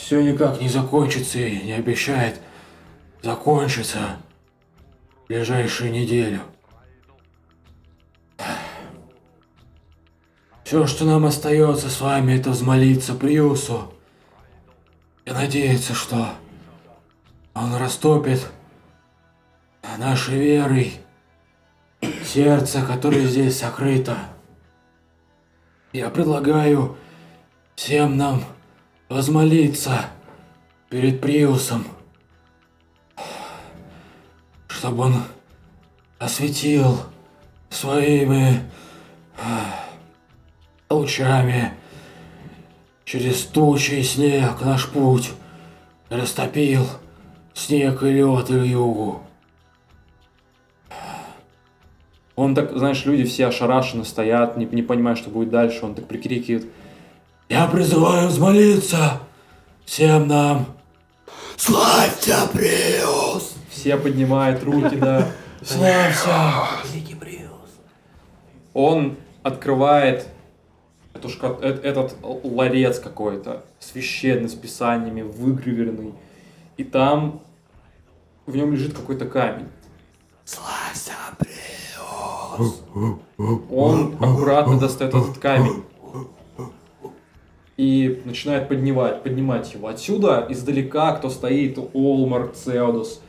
все 0.00 0.22
никак 0.22 0.60
не 0.60 0.68
закончится 0.68 1.38
и 1.38 1.62
не 1.62 1.72
обещает 1.72 2.40
закончиться 3.22 4.16
в 5.24 5.26
ближайшую 5.28 5.92
неделю. 5.92 6.40
Все, 10.64 10.86
что 10.86 11.04
нам 11.04 11.26
остается 11.26 11.90
с 11.90 12.00
вами, 12.00 12.32
это 12.32 12.50
взмолиться 12.50 13.14
Приусу 13.14 13.92
и 15.24 15.30
надеяться, 15.30 15.94
что 15.94 16.34
он 17.54 17.74
растопит 17.74 18.46
нашей 20.00 20.38
верой 20.38 20.94
сердце, 22.24 22.82
которое 22.82 23.26
здесь 23.26 23.58
сокрыто. 23.58 24.16
Я 25.92 26.08
предлагаю 26.08 26.96
всем 27.74 28.16
нам 28.16 28.44
возмолиться 29.10 30.06
перед 30.88 31.20
Приусом, 31.20 31.84
чтобы 34.68 35.02
он 35.02 35.14
осветил 36.18 37.02
своими 37.68 38.62
лучами 40.88 41.74
через 43.04 43.42
тучи 43.42 43.94
и 43.94 44.02
снег 44.04 44.60
наш 44.62 44.88
путь, 44.88 45.32
растопил 46.08 46.86
снег 47.52 48.02
и 48.04 48.12
лед 48.12 48.50
и 48.50 48.68
югу. 48.68 49.22
Он 52.36 52.54
так, 52.54 52.74
знаешь, 52.76 53.04
люди 53.04 53.24
все 53.24 53.48
ошарашенно 53.48 54.04
стоят, 54.04 54.56
не, 54.56 54.64
не 54.66 54.82
понимая, 54.82 55.16
что 55.16 55.28
будет 55.28 55.50
дальше. 55.50 55.84
Он 55.84 55.94
так 55.94 56.06
прикрикивает. 56.06 56.70
Я 57.50 57.66
призываю 57.66 58.28
взмолиться 58.28 59.20
всем 59.84 60.28
нам. 60.28 60.66
Славься, 61.56 62.48
Приус! 62.52 63.54
Все 63.68 63.96
поднимают 63.96 64.62
руки, 64.62 64.94
да. 64.94 65.26
Славься! 65.60 66.30
Он 68.72 69.16
открывает 69.42 70.28
эту 71.12 71.26
шка- 71.26 71.58
э- 71.60 71.80
этот 71.82 72.14
ларец 72.22 73.00
какой-то, 73.00 73.64
священный, 73.80 74.48
с 74.48 74.54
писаниями, 74.54 75.22
выгравированный. 75.22 76.14
И 76.76 76.84
там 76.84 77.40
в 78.46 78.54
нем 78.54 78.72
лежит 78.72 78.94
какой-то 78.94 79.26
камень. 79.26 79.66
Славься, 80.44 81.14
Приус! 81.36 82.80
Он 83.72 84.14
аккуратно 84.20 84.78
достает 84.78 85.12
этот 85.14 85.38
камень 85.38 85.82
и 87.80 88.20
начинает 88.26 88.68
поднимать, 88.68 89.22
поднимать 89.22 89.72
его. 89.72 89.88
Отсюда, 89.88 90.44
издалека, 90.50 91.16
кто 91.16 91.30
стоит, 91.30 91.78
Олмар, 91.94 92.48
Цеодус. 92.48 93.22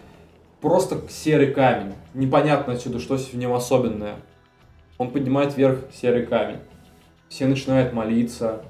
Просто 0.59 0.99
серый 1.09 1.53
камень. 1.53 1.93
Непонятно 2.13 2.73
отсюда, 2.73 2.99
что 2.99 3.15
в 3.15 3.33
нем 3.35 3.53
особенное. 3.53 4.17
Он 4.97 5.09
поднимает 5.09 5.55
вверх 5.55 5.79
серый 5.93 6.25
камень. 6.25 6.57
Все 7.29 7.47
начинают 7.47 7.93
молиться, 7.93 8.61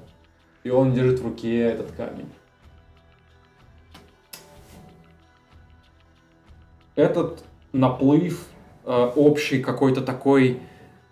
и 0.62 0.70
он 0.70 0.94
держит 0.94 1.18
в 1.18 1.24
руке 1.24 1.62
этот 1.62 1.90
камень. 1.90 2.30
Этот 6.94 7.42
наплыв 7.72 8.46
э, 8.84 9.10
общей 9.16 9.60
какой-то 9.60 10.00
такой 10.00 10.60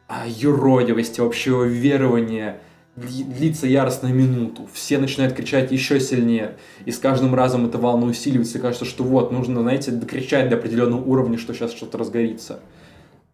а, 0.06 0.28
юродивости, 0.28 1.20
общего 1.20 1.64
верования 1.64 2.60
длится 2.96 3.66
яростно 3.66 4.08
минуту. 4.08 4.68
Все 4.72 4.98
начинают 4.98 5.34
кричать 5.34 5.72
еще 5.72 6.00
сильнее. 6.00 6.56
И 6.84 6.90
с 6.90 6.98
каждым 6.98 7.34
разом 7.34 7.66
эта 7.66 7.78
волна 7.78 8.06
усиливается. 8.06 8.58
И 8.58 8.60
кажется, 8.60 8.84
что 8.84 9.04
вот, 9.04 9.32
нужно, 9.32 9.62
знаете, 9.62 9.90
докричать 9.90 10.48
до 10.48 10.56
определенного 10.56 11.02
уровня, 11.02 11.38
что 11.38 11.54
сейчас 11.54 11.72
что-то 11.72 11.98
разгорится. 11.98 12.60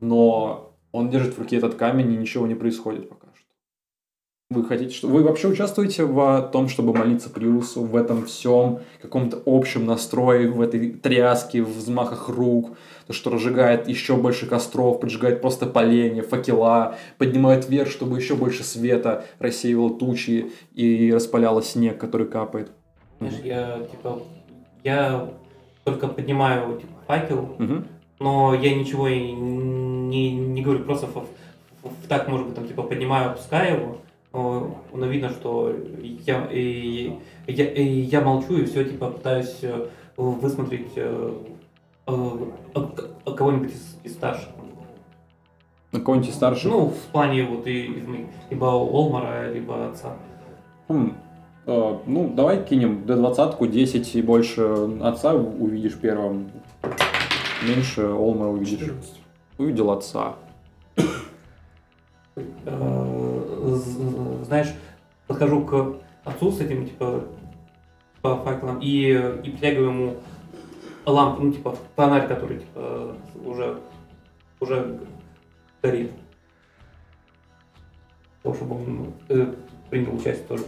Но 0.00 0.76
он 0.92 1.10
держит 1.10 1.34
в 1.34 1.38
руке 1.38 1.56
этот 1.56 1.74
камень, 1.74 2.12
и 2.12 2.16
ничего 2.16 2.46
не 2.46 2.54
происходит 2.54 3.08
пока 3.08 3.28
что. 3.34 3.46
Вы 4.50 4.64
хотите, 4.64 4.94
что... 4.94 5.08
Вы 5.08 5.24
вообще 5.24 5.48
участвуете 5.48 6.04
в 6.04 6.50
том, 6.52 6.68
чтобы 6.68 6.94
молиться 6.94 7.30
Приусу, 7.30 7.82
в 7.82 7.96
этом 7.96 8.24
всем 8.24 8.80
каком-то 9.02 9.42
общем 9.44 9.86
настрое, 9.86 10.48
в 10.48 10.60
этой 10.60 10.90
тряске, 10.90 11.62
в 11.62 11.76
взмахах 11.76 12.28
рук, 12.28 12.76
то, 13.06 13.12
что 13.12 13.30
разжигает 13.30 13.88
еще 13.88 14.16
больше 14.16 14.46
костров, 14.46 15.00
поджигает 15.00 15.40
просто 15.40 15.66
поленья, 15.66 16.22
факела, 16.22 16.96
поднимает 17.18 17.68
вверх, 17.68 17.88
чтобы 17.90 18.16
еще 18.18 18.34
больше 18.34 18.64
света 18.64 19.24
рассеивало 19.38 19.96
тучи 19.96 20.50
и 20.74 21.12
распаляло 21.14 21.62
снег, 21.62 21.98
который 21.98 22.26
капает. 22.26 22.70
Знаешь, 23.20 23.36
я 23.44 23.78
типа 23.90 24.22
я 24.82 25.30
только 25.84 26.08
поднимаю 26.08 26.80
типа, 26.80 26.92
факел, 27.06 27.54
Мгм. 27.58 27.86
но 28.18 28.54
я 28.54 28.74
ничего 28.74 29.06
и 29.08 29.30
не, 29.32 30.34
не 30.34 30.62
говорю, 30.62 30.84
просто 30.84 31.06
в, 31.06 31.14
в- 31.82 32.08
так, 32.08 32.28
может 32.28 32.46
быть, 32.46 32.56
там, 32.56 32.66
типа, 32.66 32.82
поднимаю, 32.82 33.30
опускаю 33.30 33.76
его, 33.80 33.98
но, 34.32 34.78
но 34.92 35.06
видно, 35.06 35.30
что 35.30 35.72
я, 36.26 36.48
и, 36.52 37.12
я, 37.46 37.70
и 37.72 37.84
я 37.84 38.20
молчу 38.20 38.56
и 38.58 38.64
все, 38.64 38.84
типа, 38.84 39.10
пытаюсь 39.10 39.56
э, 39.62 39.86
высмотреть 40.16 40.92
э, 40.96 41.32
кого-нибудь 42.06 43.72
из, 43.72 43.98
из 44.04 44.12
старших. 44.14 44.48
На 45.92 46.00
кого-нибудь 46.00 46.30
из 46.30 46.34
старших? 46.34 46.70
Ну, 46.70 46.86
в 46.88 47.12
плане 47.12 47.44
вот 47.44 47.66
и, 47.66 47.86
из 47.86 48.06
моих, 48.06 48.26
либо 48.50 48.66
Олмара, 48.66 49.52
либо 49.52 49.88
отца. 49.88 50.16
Хм, 50.88 51.14
э, 51.66 51.98
ну, 52.06 52.32
давай 52.34 52.64
кинем 52.64 53.04
D20, 53.06 53.66
10 53.66 54.14
и 54.14 54.22
больше 54.22 54.62
отца 55.02 55.34
увидишь 55.34 55.94
первым. 55.94 56.50
Меньше 57.66 58.02
Олмара 58.02 58.50
увидишь. 58.50 58.92
Увидел 59.58 59.90
отца. 59.90 60.34
Знаешь, 64.44 64.74
подхожу 65.26 65.64
к 65.64 65.96
отцу 66.24 66.52
с 66.52 66.60
этим, 66.60 66.86
типа, 66.86 67.24
по 68.20 68.36
факелам 68.36 68.80
и, 68.80 69.12
и 69.44 69.50
притягиваю 69.50 69.88
ему 69.88 70.14
лампу, 71.12 71.42
ну, 71.42 71.52
типа, 71.52 71.76
фонарь, 71.94 72.26
который, 72.28 72.58
типа, 72.60 73.16
уже, 73.44 73.78
уже 74.60 75.00
горит. 75.82 76.10
того, 78.42 78.54
чтобы 78.54 78.76
он 78.76 79.12
э, 79.28 79.54
принял 79.90 80.14
участие 80.14 80.46
тоже. 80.46 80.64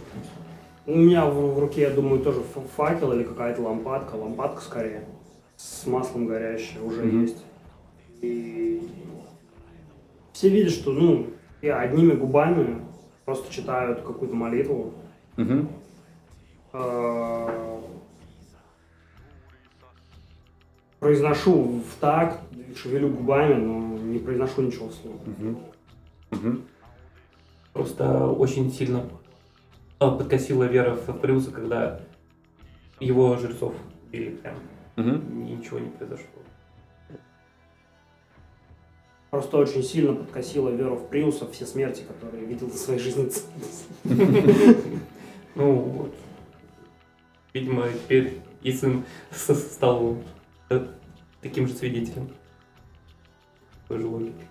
У 0.85 0.95
меня 0.95 1.25
в, 1.25 1.55
в 1.55 1.59
руке, 1.59 1.81
я 1.81 1.89
думаю, 1.91 2.21
тоже 2.21 2.41
факел 2.75 3.13
или 3.13 3.23
какая-то 3.23 3.61
лампадка, 3.61 4.15
лампадка 4.15 4.61
скорее, 4.61 5.05
с 5.55 5.85
маслом 5.85 6.25
горящая 6.25 6.81
уже 6.83 7.03
Мгм. 7.03 7.21
есть. 7.21 7.43
И 8.21 8.81
все 10.33 10.49
видят, 10.49 10.71
что, 10.73 10.91
ну, 10.91 11.27
я 11.61 11.79
одними 11.79 12.11
губами 12.11 12.81
просто 13.25 13.51
читают 13.53 14.01
какую-то 14.01 14.35
молитву. 14.35 14.93
Э, 16.73 17.78
Произношу 20.99 21.81
в 21.81 21.99
такт, 21.99 22.39
шевелю 22.75 23.09
губами, 23.09 23.53
но 23.53 23.97
не 23.97 24.19
произношу 24.19 24.61
ничего 24.61 24.89
вслух. 24.89 25.15
Мгм. 25.25 25.59
Мгм. 26.31 26.63
Просто 27.73 28.27
очень 28.27 28.71
сильно 28.71 29.05
э, 29.99 29.99
подкосила 29.99 30.65
вера 30.65 30.95
в 30.95 31.19
Приуса, 31.19 31.51
когда 31.51 32.01
его 32.99 33.37
жрецов 33.37 33.73
били 34.11 34.31
прям. 34.31 34.55
И 34.97 35.01
Ничего 35.01 35.79
не 35.79 35.89
произошло. 35.89 36.25
Просто 39.29 39.57
очень 39.57 39.83
сильно 39.83 40.13
подкосила 40.13 40.69
веру 40.69 40.95
в 40.95 41.07
Приуса 41.07 41.47
все 41.51 41.65
смерти, 41.65 42.01
которые 42.01 42.45
видел 42.45 42.67
в 42.67 42.75
своей 42.75 42.99
жизни. 42.99 43.29
Ну 45.55 45.73
вот. 45.73 46.15
Видимо, 47.53 47.89
теперь 47.89 48.39
и 48.61 48.71
сын 48.71 49.03
стал 49.31 50.17
таким 51.41 51.67
же 51.67 51.73
свидетелем. 51.73 52.29
Той 53.87 53.99
же 53.99 54.07
логики. 54.07 54.47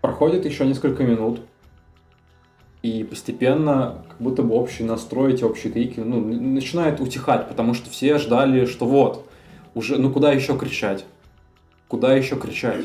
Проходит 0.00 0.44
еще 0.44 0.66
несколько 0.66 1.02
минут, 1.02 1.40
и 2.84 3.02
постепенно, 3.02 4.04
как 4.10 4.20
будто 4.20 4.42
бы 4.42 4.54
общий 4.54 4.84
настрой, 4.84 5.32
эти 5.32 5.42
общие 5.42 5.72
крики, 5.72 6.00
ну, 6.00 6.20
начинает 6.20 7.00
утихать, 7.00 7.48
потому 7.48 7.72
что 7.72 7.88
все 7.88 8.18
ждали, 8.18 8.66
что 8.66 8.84
вот, 8.84 9.26
уже, 9.74 9.96
ну 9.96 10.12
куда 10.12 10.32
еще 10.32 10.58
кричать? 10.58 11.06
Куда 11.88 12.14
еще 12.14 12.36
кричать? 12.36 12.84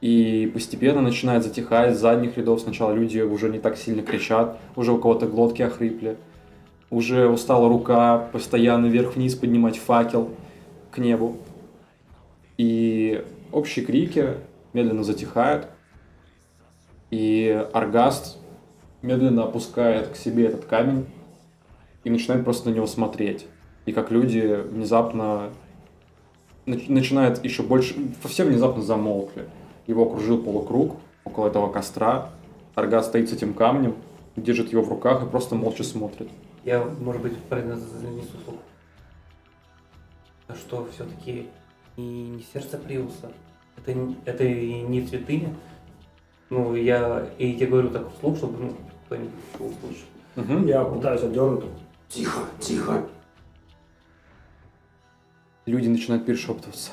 И 0.00 0.50
постепенно 0.52 1.00
начинает 1.00 1.44
затихать 1.44 1.96
с 1.96 2.00
задних 2.00 2.36
рядов. 2.36 2.60
Сначала 2.60 2.92
люди 2.92 3.20
уже 3.20 3.48
не 3.48 3.60
так 3.60 3.76
сильно 3.76 4.02
кричат, 4.02 4.58
уже 4.74 4.90
у 4.90 4.98
кого-то 4.98 5.28
глотки 5.28 5.62
охрипли. 5.62 6.16
Уже 6.90 7.28
устала 7.28 7.68
рука 7.68 8.18
постоянно 8.32 8.86
вверх-вниз 8.86 9.34
поднимать 9.34 9.78
факел 9.78 10.30
к 10.90 10.98
небу. 10.98 11.38
И 12.56 13.24
общие 13.52 13.84
крики 13.84 14.34
медленно 14.72 15.02
затихают. 15.02 15.68
И 17.10 17.66
Аргаст 17.72 18.38
медленно 19.02 19.44
опускает 19.44 20.08
к 20.08 20.16
себе 20.16 20.46
этот 20.46 20.64
камень 20.64 21.06
и 22.04 22.10
начинает 22.10 22.44
просто 22.44 22.70
на 22.70 22.74
него 22.74 22.86
смотреть. 22.86 23.46
И 23.86 23.92
как 23.92 24.10
люди 24.10 24.60
внезапно 24.70 25.50
нач- 26.66 26.90
начинают 26.90 27.44
еще 27.44 27.62
больше... 27.62 27.94
Все 28.24 28.44
внезапно 28.44 28.82
замолкли. 28.82 29.46
Его 29.86 30.04
окружил 30.04 30.42
полукруг 30.42 30.96
около 31.24 31.48
этого 31.48 31.70
костра. 31.70 32.30
Аргаст 32.74 33.08
стоит 33.08 33.28
с 33.28 33.32
этим 33.32 33.54
камнем, 33.54 33.94
держит 34.36 34.72
его 34.72 34.82
в 34.82 34.88
руках 34.88 35.22
и 35.22 35.26
просто 35.26 35.54
молча 35.54 35.84
смотрит. 35.84 36.28
Я, 36.64 36.82
может 36.82 37.22
быть, 37.22 37.38
правильно 37.44 37.76
занесу 37.76 38.38
слух. 38.44 38.60
А 40.48 40.54
что 40.54 40.88
все-таки 40.92 41.48
не, 41.96 42.28
не 42.30 42.42
сердце 42.42 42.78
Приуса? 42.78 43.32
Это, 43.76 43.92
не- 43.92 44.16
это 44.24 44.44
и 44.44 44.80
не 44.82 45.06
святыня? 45.06 45.54
Ну, 46.50 46.74
я 46.74 47.28
и 47.38 47.54
тебе 47.54 47.66
говорю 47.66 47.90
так 47.90 48.10
вслух, 48.14 48.36
чтобы 48.38 48.58
ну, 48.58 48.76
кто-нибудь 49.06 49.32
услышал. 49.54 50.06
Мгм. 50.36 50.66
Я 50.66 50.84
пытаюсь 50.84 51.22
отдернуть. 51.22 51.64
Тихо, 52.08 52.40
тихо. 52.60 53.06
Люди 55.66 55.88
начинают 55.88 56.26
перешептываться. 56.26 56.90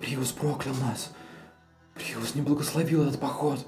Приус 0.00 0.32
проклял 0.32 0.74
нас. 0.76 1.12
Приус 1.94 2.34
не 2.34 2.42
благословил 2.42 3.02
этот 3.06 3.20
поход. 3.20 3.66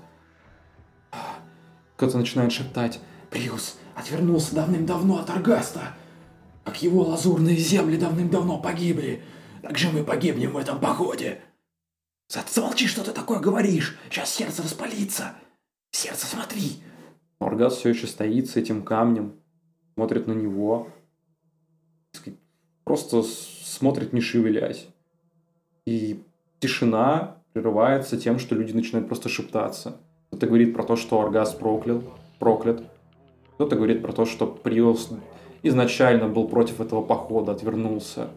Кто-то 1.97 2.19
начинает 2.19 2.53
шептать. 2.53 3.01
Приус 3.31 3.79
отвернулся 3.99 4.55
давным-давно 4.55 5.19
от 5.19 5.31
Аргаста. 5.31 5.95
Как 6.65 6.83
его 6.83 7.03
лазурные 7.03 7.57
земли 7.57 7.97
давным-давно 7.97 8.61
погибли, 8.61 9.23
так 9.63 9.77
же 9.77 9.91
мы 9.91 10.05
погибнем 10.05 10.53
в 10.53 10.57
этом 10.57 10.79
походе. 10.79 11.41
За- 12.29 12.45
Замолчи, 12.49 12.87
что 12.87 13.03
ты 13.03 13.13
такое 13.13 13.41
говоришь. 13.41 13.97
Сейчас 14.11 14.31
сердце 14.31 14.63
распалится. 14.63 15.35
Сердце, 15.91 16.27
смотри. 16.27 16.83
Аргаст 17.41 17.79
все 17.79 17.89
еще 17.91 18.07
стоит 18.07 18.51
с 18.51 18.57
этим 18.57 18.83
камнем, 18.83 19.35
смотрит 19.95 20.27
на 20.27 20.33
него, 20.33 20.89
просто 22.85 23.23
смотрит 23.23 24.13
не 24.13 24.21
шевелясь. 24.21 24.89
И 25.87 26.23
тишина 26.61 27.37
прерывается 27.53 28.19
тем, 28.19 28.39
что 28.39 28.55
люди 28.55 28.73
начинают 28.73 29.09
просто 29.09 29.29
шептаться. 29.29 29.97
Кто-то 30.29 30.47
говорит 30.47 30.75
про 30.75 30.85
то, 30.85 30.97
что 30.97 31.21
Аргаст 31.21 31.59
проклял, 31.59 32.03
проклят. 32.39 32.83
Кто-то 33.59 33.75
говорит 33.75 34.03
про 34.03 34.13
то, 34.13 34.25
что 34.25 34.47
Приус 34.47 35.11
изначально 35.65 36.29
был 36.29 36.47
против 36.47 36.81
этого 36.81 37.03
похода, 37.03 37.51
отвернулся. 37.51 38.29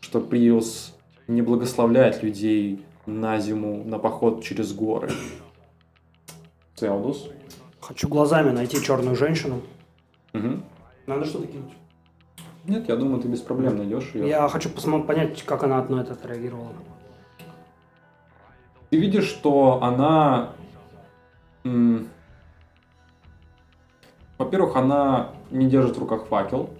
Что 0.00 0.20
Приус 0.20 0.96
не 1.28 1.42
благословляет 1.42 2.20
людей 2.20 2.84
на 3.06 3.38
зиму, 3.38 3.84
на 3.84 4.00
поход 4.00 4.42
через 4.42 4.72
горы. 4.72 5.12
Целдус. 6.74 7.30
Хочу 7.80 8.08
глазами 8.08 8.50
найти 8.50 8.82
черную 8.82 9.14
женщину. 9.14 9.60
Мгм. 10.32 10.64
Надо 11.06 11.24
что-то 11.24 11.46
кинуть. 11.46 11.74
Нет, 12.64 12.88
я 12.88 12.96
думаю, 12.96 13.22
ты 13.22 13.28
без 13.28 13.42
проблем 13.42 13.76
найдешь 13.76 14.10
ее. 14.12 14.28
Я 14.28 14.48
хочу 14.48 14.70
посмотреть, 14.70 15.06
понять, 15.06 15.42
как 15.44 15.62
она 15.62 15.84
на 15.84 16.00
это 16.00 16.14
отреагировала. 16.14 16.72
Ты 18.90 18.96
видишь, 18.96 19.28
что 19.28 19.80
она... 19.84 20.54
м, 21.62 22.08
Во-первых, 24.38 24.76
она 24.76 25.30
не 25.50 25.66
держит 25.66 25.96
в 25.96 26.00
руках 26.00 26.26
факел, 26.26 26.70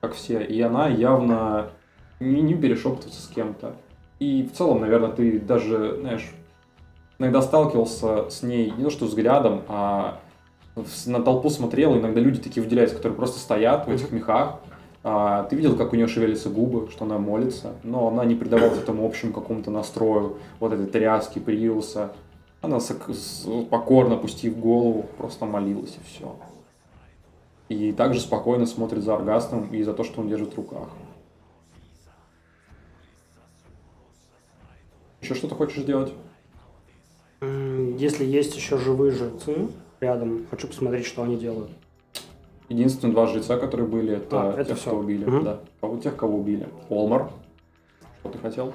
как 0.00 0.14
все, 0.14 0.42
и 0.42 0.60
она 0.60 0.88
явно 0.88 1.70
не, 2.20 2.42
не 2.42 2.54
перешептывается 2.54 3.22
с 3.22 3.28
кем-то. 3.28 3.74
И 4.18 4.42
в 4.42 4.56
целом, 4.56 4.80
наверное, 4.80 5.10
ты 5.10 5.38
даже, 5.38 5.98
знаешь, 6.00 6.30
иногда 7.18 7.42
сталкивался 7.42 8.30
с 8.30 8.42
ней 8.42 8.70
не 8.70 8.84
то 8.84 8.90
что 8.90 9.06
взглядом, 9.06 9.62
а 9.68 10.20
на 11.06 11.22
толпу 11.22 11.48
смотрел, 11.48 11.96
иногда 11.96 12.20
люди 12.20 12.40
такие 12.40 12.62
выделяются, 12.62 12.96
которые 12.96 13.16
просто 13.16 13.38
стоят 13.38 13.86
в 13.86 13.90
этих 13.90 14.10
мехах. 14.12 14.60
А, 15.02 15.44
ты 15.44 15.56
видел, 15.56 15.76
как 15.76 15.92
у 15.92 15.96
нее 15.96 16.08
шевелятся 16.08 16.50
губы, 16.50 16.90
что 16.90 17.04
она 17.04 17.18
молится, 17.18 17.74
но 17.82 18.08
она 18.08 18.24
не 18.24 18.34
придавалась 18.34 18.78
этому 18.78 19.06
общему 19.06 19.32
какому-то 19.32 19.70
настрою, 19.70 20.38
вот 20.58 20.72
этой 20.72 20.86
тряски, 20.86 21.38
приуса. 21.38 22.12
Она 22.62 22.78
покорно, 23.70 24.16
опустив 24.16 24.58
голову, 24.58 25.04
просто 25.18 25.44
молилась 25.46 25.96
и 25.96 26.04
все. 26.06 26.36
И 27.68 27.92
также 27.92 28.20
спокойно 28.20 28.66
смотрит 28.66 29.02
за 29.02 29.14
оргастом 29.14 29.72
и 29.74 29.82
за 29.82 29.92
то, 29.92 30.04
что 30.04 30.20
он 30.20 30.28
держит 30.28 30.52
в 30.54 30.56
руках. 30.56 30.88
Еще 35.20 35.34
что-то 35.34 35.54
хочешь 35.54 35.82
сделать? 35.82 36.12
Если 37.40 38.24
есть 38.24 38.56
еще 38.56 38.78
живые 38.78 39.12
жрецы 39.12 39.68
рядом, 40.00 40.46
хочу 40.50 40.68
посмотреть, 40.68 41.06
что 41.06 41.22
они 41.22 41.36
делают. 41.36 41.70
Единственные 42.68 43.12
два 43.14 43.26
жреца, 43.26 43.56
которые 43.58 43.86
были, 43.88 44.16
это, 44.16 44.50
А, 44.50 44.52
это 44.52 44.64
тех, 44.70 44.78
всё. 44.78 44.90
кого 44.90 45.00
убили. 45.02 45.24
Мгм. 45.24 45.44
Да. 45.44 45.60
Кого, 45.80 45.98
тех, 45.98 46.16
кого 46.16 46.38
убили. 46.38 46.68
Олмар. 46.88 47.30
Что 48.20 48.30
ты 48.30 48.38
хотел? 48.38 48.72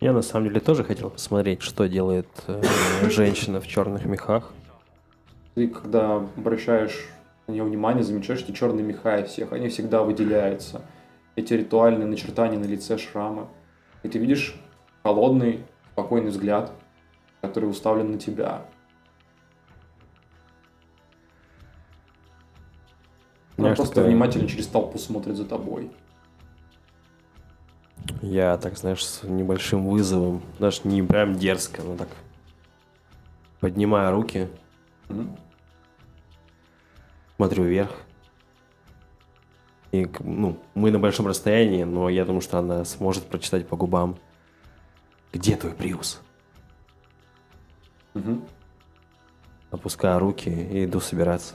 Я 0.00 0.12
на 0.12 0.22
самом 0.22 0.48
деле 0.48 0.60
тоже 0.60 0.84
хотел 0.84 1.10
посмотреть, 1.10 1.62
что 1.62 1.88
делает 1.88 2.28
э, 2.48 2.62
женщина 3.08 3.60
в 3.60 3.66
черных 3.66 4.04
мехах. 4.04 4.52
Ты, 5.54 5.68
когда 5.68 6.16
обращаешь 6.16 7.08
на 7.46 7.52
нее 7.52 7.64
внимание, 7.64 8.04
замечаешь 8.04 8.42
эти 8.42 8.52
черные 8.52 8.84
меха 8.84 9.16
и 9.18 9.24
всех, 9.24 9.52
они 9.52 9.68
всегда 9.68 10.02
выделяются. 10.02 10.82
Эти 11.34 11.54
ритуальные 11.54 12.06
начертания 12.06 12.58
на 12.58 12.66
лице 12.66 12.98
шрама. 12.98 13.48
И 14.02 14.08
ты 14.08 14.18
видишь 14.18 14.54
холодный, 15.02 15.64
спокойный 15.92 16.30
взгляд, 16.30 16.72
который 17.40 17.70
уставлен 17.70 18.12
на 18.12 18.18
тебя. 18.18 18.66
Она 23.56 23.74
просто 23.74 24.02
внимательно 24.02 24.46
через 24.46 24.66
толпу 24.66 24.98
смотрит 24.98 25.36
за 25.36 25.46
тобой. 25.46 25.90
Я, 28.22 28.56
так 28.56 28.76
знаешь, 28.78 29.04
с 29.04 29.22
небольшим 29.22 29.86
вызовом, 29.86 30.42
даже 30.58 30.80
не 30.84 31.02
прям 31.02 31.34
дерзко, 31.36 31.82
но 31.82 31.96
так 31.96 32.08
поднимаю 33.60 34.12
руки, 34.12 34.48
Мгм. 35.08 35.36
смотрю 37.36 37.64
вверх. 37.64 37.90
И, 39.92 40.08
ну, 40.20 40.58
мы 40.74 40.90
на 40.90 40.98
большом 40.98 41.26
расстоянии, 41.26 41.84
но 41.84 42.08
я 42.08 42.24
думаю, 42.24 42.40
что 42.40 42.58
она 42.58 42.84
сможет 42.84 43.24
прочитать 43.26 43.66
по 43.66 43.76
губам. 43.76 44.16
Где 45.32 45.56
твой 45.56 45.72
Приус? 45.72 46.20
Мгм. 48.14 48.44
Опускаю 49.70 50.18
руки 50.18 50.48
и 50.48 50.84
иду 50.84 51.00
собираться. 51.00 51.54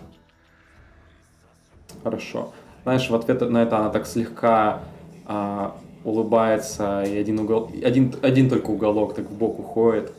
Хорошо. 2.03 2.53
Знаешь, 2.83 3.09
в 3.09 3.15
ответ 3.15 3.41
на 3.41 3.63
это 3.63 3.77
она 3.79 3.89
так 3.89 4.07
слегка 4.07 4.81
а, 5.25 5.77
улыбается, 6.03 7.03
и 7.03 7.15
один, 7.17 7.39
угол, 7.39 7.71
один, 7.83 8.13
один 8.21 8.49
только 8.49 8.71
уголок 8.71 9.15
так 9.15 9.29
в 9.29 9.33
бок 9.33 9.59
уходит, 9.59 10.11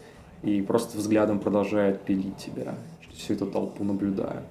и 0.43 0.61
просто 0.63 0.99
взглядом 0.99 1.39
продолжает 1.39 2.03
пилить 2.03 2.37
тебя, 2.37 2.75
всю 3.15 3.35
эту 3.35 3.47
толпу 3.47 3.85
наблюдая. 3.85 4.43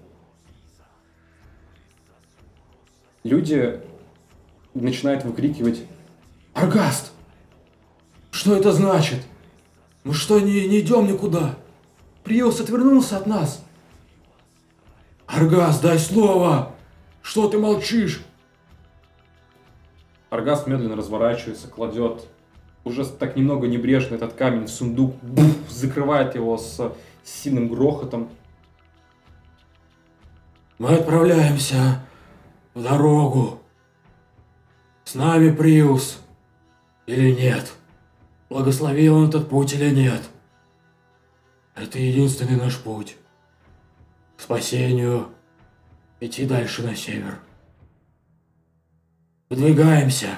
Люди 3.24 3.80
начинают 4.74 5.24
выкрикивать 5.24 5.82
Аргаст! 6.54 7.12
Что 8.32 8.56
это 8.56 8.72
значит? 8.72 9.22
Мы 10.04 10.14
что, 10.14 10.40
не, 10.40 10.68
не 10.68 10.80
идем 10.80 11.06
никуда? 11.06 11.56
Приус 12.24 12.60
отвернулся 12.60 13.18
от 13.18 13.28
нас. 13.28 13.64
Аргаст, 15.28 15.82
дай 15.82 16.00
слово! 16.00 16.74
Что 17.22 17.48
ты 17.48 17.58
молчишь? 17.58 18.24
Аргаст 20.32 20.66
медленно 20.66 20.96
разворачивается, 20.96 21.68
кладет 21.68 22.26
уже 22.86 23.06
так 23.06 23.36
немного 23.36 23.68
небрежно 23.68 24.16
этот 24.16 24.32
камень 24.32 24.64
в 24.64 24.70
сундук, 24.70 25.14
буф, 25.22 25.70
закрывает 25.70 26.36
его 26.36 26.58
с 26.58 26.96
сильным 27.22 27.68
грохотом. 27.68 28.30
Мы 30.80 30.96
отправляемся 30.96 32.02
в 32.74 32.82
дорогу. 32.82 33.62
С 35.04 35.16
нами 35.16 35.52
Приус. 35.52 36.22
Или 37.08 37.34
нет? 37.34 37.74
Благословил 38.50 39.18
он 39.18 39.28
этот 39.28 39.50
путь 39.50 39.74
или 39.74 39.94
нет? 39.94 40.22
Это 41.76 42.00
единственный 42.00 42.56
наш 42.56 42.80
путь. 42.80 43.18
К 44.38 44.42
спасению. 44.42 45.28
Идти 46.22 46.46
дальше 46.46 46.84
на 46.84 46.96
север. 46.96 47.38
Выдвигаемся. 49.52 50.30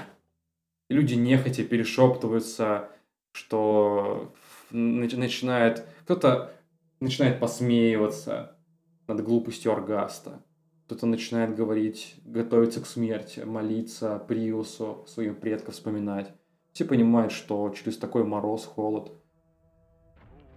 Люди 0.89 1.13
нехотя 1.13 1.63
перешептываются, 1.63 2.89
что 3.31 4.33
нач- 4.71 5.15
начинает... 5.15 5.85
Кто-то 6.01 6.51
начинает 6.99 7.39
посмеиваться 7.39 8.57
над 9.05 9.23
глупостью 9.23 9.71
Аргаста. 9.71 10.43
Кто-то 10.85 11.05
начинает 11.05 11.55
говорить, 11.55 12.15
готовиться 12.25 12.81
к 12.81 12.87
смерти, 12.87 13.41
молиться 13.41 14.17
Приусу, 14.17 15.05
своим 15.07 15.35
предков 15.35 15.75
вспоминать. 15.75 16.33
Все 16.71 16.83
понимают, 16.83 17.31
что 17.31 17.69
через 17.69 17.99
такой 17.99 18.23
мороз, 18.23 18.65
холод, 18.65 19.11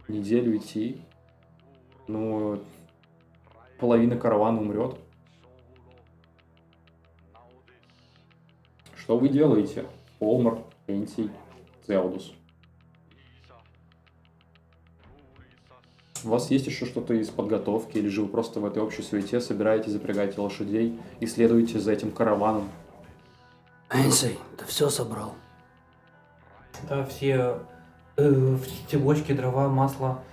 неделю 0.09 0.57
идти, 0.57 1.03
ну, 2.09 2.63
половина 3.79 4.17
каравана 4.17 4.63
умрет. 4.63 4.99
Что 9.07 9.17
вы 9.17 9.29
делаете? 9.29 9.87
Олмар, 10.19 10.59
Энтий, 10.89 11.31
Зелдус. 11.87 12.33
У 16.25 16.29
вас 16.29 16.51
есть 16.51 16.67
еще 16.67 16.87
что-то 16.87 17.15
из 17.15 17.29
подготовки, 17.29 17.99
или 17.99 18.09
же 18.09 18.23
вы 18.23 18.27
просто 18.27 18.59
в 18.59 18.65
этой 18.65 18.83
общей 18.83 19.03
суете 19.03 19.41
собираете, 19.41 19.91
запрягаете 19.93 20.41
лошадей 20.41 20.99
и 21.21 21.27
следуете 21.29 21.79
за 21.79 21.93
этим 21.93 22.11
караваном? 22.11 22.69
Энси, 23.93 24.37
ты 24.59 24.65
все 24.65 24.91
собрал? 24.91 25.37
Да, 26.89 27.05
все, 27.05 27.61
э, 28.17 28.57
все 28.89 28.99
бочки, 28.99 29.31
дрова, 29.31 29.69
масло. 29.69 30.25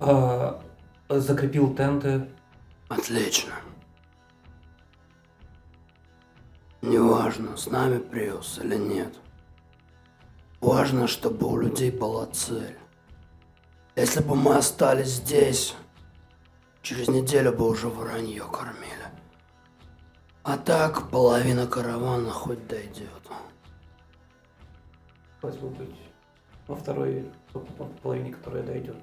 э, 0.00 0.58
закрепил 1.10 1.74
тенты. 1.74 2.28
Отлично. 2.88 3.52
Неважно, 6.82 7.56
с 7.56 7.68
нами 7.68 7.98
Приус 7.98 8.58
или 8.58 8.76
нет. 8.76 9.14
Важно, 10.60 11.06
чтобы 11.06 11.46
у 11.46 11.56
людей 11.56 11.92
была 11.92 12.26
цель. 12.26 12.76
Если 13.94 14.20
бы 14.20 14.34
мы 14.34 14.56
остались 14.56 15.08
здесь, 15.08 15.76
через 16.82 17.06
неделю 17.06 17.52
бы 17.52 17.68
уже 17.68 17.88
воронье 17.88 18.42
кормили. 18.50 19.06
А 20.42 20.58
так 20.58 21.08
половина 21.10 21.68
каравана 21.68 22.30
хоть 22.30 22.66
дойдет. 22.66 23.08
Хотелось 25.40 25.58
бы 25.58 25.68
быть 25.68 25.96
во 26.66 26.74
второй 26.74 27.30
половине, 28.02 28.32
которая 28.32 28.64
дойдет. 28.64 28.96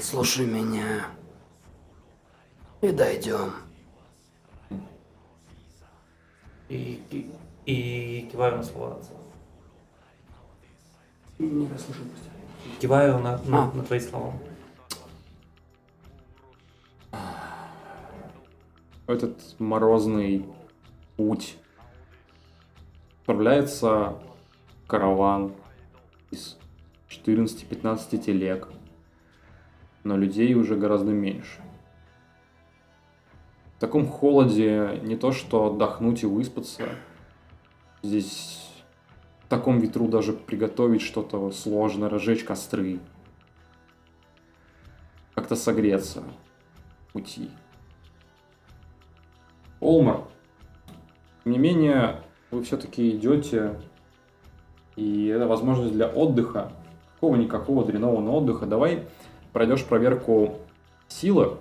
Слушай 0.00 0.46
меня. 0.46 1.06
И 2.80 2.90
дойдем. 2.90 3.52
И, 6.72 7.02
и, 7.10 7.30
и 7.66 8.28
киваю 8.32 8.56
на 8.56 8.62
слова 8.62 8.96
отца. 8.96 9.12
Не 11.38 11.68
расслышал 11.68 12.04
просто. 12.04 12.30
Киваю 12.80 13.18
на, 13.18 13.36
на, 13.42 13.64
А. 13.64 13.72
на 13.72 13.82
твои 13.82 14.00
слова. 14.00 14.32
этот 19.06 19.38
морозный 19.58 20.46
путь 21.18 21.58
отправляется 23.20 24.18
караван 24.86 25.52
из 26.30 26.56
14-15 27.10 28.16
телег, 28.16 28.68
но 30.04 30.16
людей 30.16 30.54
уже 30.54 30.76
гораздо 30.76 31.12
меньше. 31.12 31.60
Таком 33.82 34.06
холоде 34.06 35.00
не 35.02 35.16
то 35.16 35.32
что 35.32 35.66
отдохнуть 35.66 36.22
и 36.22 36.26
выспаться, 36.26 36.84
здесь 38.00 38.70
в 39.40 39.48
таком 39.48 39.80
ветру 39.80 40.06
даже 40.06 40.32
приготовить 40.34 41.02
что-то 41.02 41.50
сложно, 41.50 42.08
разжечь 42.08 42.44
костры, 42.44 43.00
как-то 45.34 45.56
согреться 45.56 46.22
пути. 47.12 47.50
Олмар, 49.80 50.28
тем 51.42 51.52
не 51.52 51.58
менее, 51.58 52.22
вы 52.52 52.62
все-таки 52.62 53.10
идете, 53.10 53.80
и 54.94 55.26
это 55.26 55.48
возможность 55.48 55.92
для 55.92 56.06
отдыха, 56.06 56.70
какого-никакого 57.14 57.84
дрянного 57.84 58.30
отдыха. 58.30 58.64
Давай 58.64 59.08
пройдешь 59.52 59.84
проверку 59.84 60.58
силы. 61.08 61.56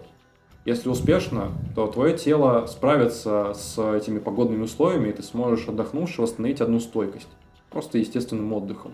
Если 0.63 0.89
успешно, 0.89 1.51
то 1.75 1.87
твое 1.87 2.15
тело 2.17 2.67
справится 2.67 3.53
с 3.55 3.79
этими 3.95 4.19
погодными 4.19 4.63
условиями, 4.63 5.09
и 5.09 5.13
ты 5.13 5.23
сможешь 5.23 5.67
отдохнувши 5.67 6.21
восстановить 6.21 6.61
одну 6.61 6.79
стойкость. 6.79 7.27
Просто 7.71 7.97
естественным 7.97 8.51
отдыхом. 8.53 8.91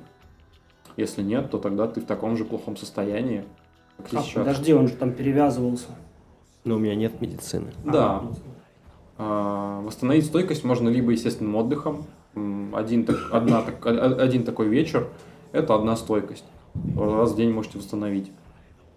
Если 0.96 1.22
нет, 1.22 1.52
то 1.52 1.58
тогда 1.58 1.88
ты 1.88 2.00
в 2.02 2.06
таком 2.06 2.38
же 2.38 2.46
плохом 2.46 2.78
состоянии, 2.78 3.44
как 3.98 4.14
А, 4.14 4.22
сейчас. 4.22 4.34
подожди, 4.46 4.74
он 4.74 4.88
же 4.88 4.94
там 4.96 5.12
перевязывался. 5.12 5.88
Но 6.64 6.76
у 6.76 6.80
меня 6.80 6.96
нет 6.96 7.22
медицины. 7.22 7.72
Да. 7.84 8.22
А, 8.24 8.32
А, 9.20 9.82
Восстановить 9.82 10.26
стойкость 10.28 10.64
можно 10.64 10.90
либо 10.90 11.12
естественным 11.12 11.56
отдыхом. 11.56 12.06
Один, 12.74 13.04
так- 13.04 13.30
одна, 13.32 13.64
так- 13.64 13.84
один 13.88 14.44
такой 14.44 14.68
вечер– 14.68 15.08
это 15.54 15.74
одна 15.74 15.96
стойкость. 15.96 16.44
Раз 16.96 17.32
в 17.32 17.36
день 17.36 17.52
можете 17.52 17.80
восстановить. 17.80 18.32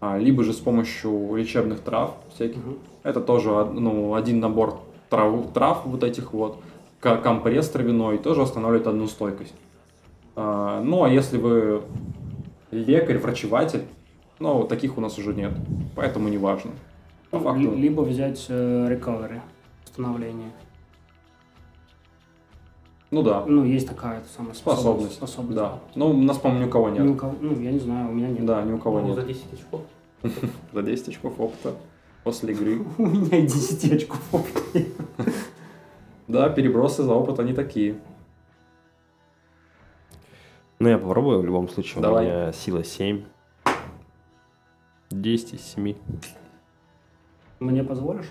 А, 0.00 0.16
Либо 0.18 0.42
же 0.44 0.52
с 0.52 0.56
помощью 0.58 1.34
лечебных 1.36 1.80
трав 1.80 2.14
всяких. 2.34 2.56
Мгм. 2.64 2.78
Это 3.02 3.20
тоже 3.20 3.50
ну, 3.50 4.14
один 4.14 4.40
набор 4.40 4.80
трав, 5.10 5.52
трав 5.52 5.82
вот 5.84 6.02
этих 6.04 6.32
вот. 6.32 6.58
Компресс 7.00 7.68
травяной 7.70 8.18
тоже 8.18 8.40
восстанавливает 8.42 8.86
одну 8.86 9.06
стойкость. 9.06 9.54
А, 10.36 10.82
Ну, 10.82 11.04
а 11.04 11.08
если 11.10 11.38
вы 11.38 11.82
лекарь, 12.70 13.18
врачеватель, 13.18 13.82
ну, 14.38 14.64
таких 14.64 14.96
у 14.96 15.00
нас 15.00 15.18
уже 15.18 15.34
нет. 15.34 15.52
Поэтому 15.96 16.28
не 16.28 16.38
важно. 16.38 16.70
По 17.30 17.38
Ну, 17.38 17.44
факту. 17.44 17.60
ли- 17.62 17.76
Либо 17.76 18.00
взять 18.02 18.46
э, 18.48 18.88
recovery, 18.94 19.40
восстановление. 19.84 20.50
Ну 23.10 23.22
да. 23.22 23.44
Ну, 23.46 23.64
есть 23.64 23.88
такая 23.88 24.22
самая 24.36 24.54
Способность. 24.54 25.14
способность. 25.14 25.56
Да. 25.56 25.80
Ну, 25.96 26.10
у 26.10 26.16
нас, 26.22 26.38
по-моему, 26.38 26.64
ни 26.64 26.68
у 26.68 26.70
кого 26.70 26.88
Ни 26.90 27.00
у 27.00 27.04
нет. 27.04 27.18
кого- 27.20 27.34
ну, 27.40 27.60
я 27.60 27.72
не 27.72 27.78
знаю, 27.80 28.08
у 28.10 28.12
меня 28.12 28.28
нет. 28.28 28.44
Да, 28.46 28.62
ни 28.62 28.72
у 28.72 28.78
кого 28.78 29.00
Ну, 29.00 29.14
за 29.14 29.22
нет. 29.22 29.28
10 29.28 29.52
очков. 29.52 29.80
За 30.72 30.82
10 30.82 31.08
очков 31.08 31.40
опыта 31.40 31.74
после 32.24 32.52
игры. 32.52 32.80
У 32.98 33.06
меня 33.06 33.38
и 33.38 33.42
10 33.46 33.92
очков 33.92 34.20
опыта. 34.32 34.60
Да, 36.28 36.48
перебросы 36.48 37.02
за 37.02 37.12
опыт, 37.12 37.40
они 37.40 37.52
такие. 37.52 37.98
Ну, 40.78 40.88
я 40.88 40.96
попробую 40.96 41.40
в 41.40 41.44
любом 41.44 41.68
случае. 41.68 42.00
Давай. 42.00 42.24
У 42.24 42.28
меня 42.28 42.52
сила 42.52 42.84
7. 42.84 43.24
10 45.10 45.54
из 45.54 45.60
7. 45.62 45.96
Мне 47.58 47.82
позволишь? 47.82 48.30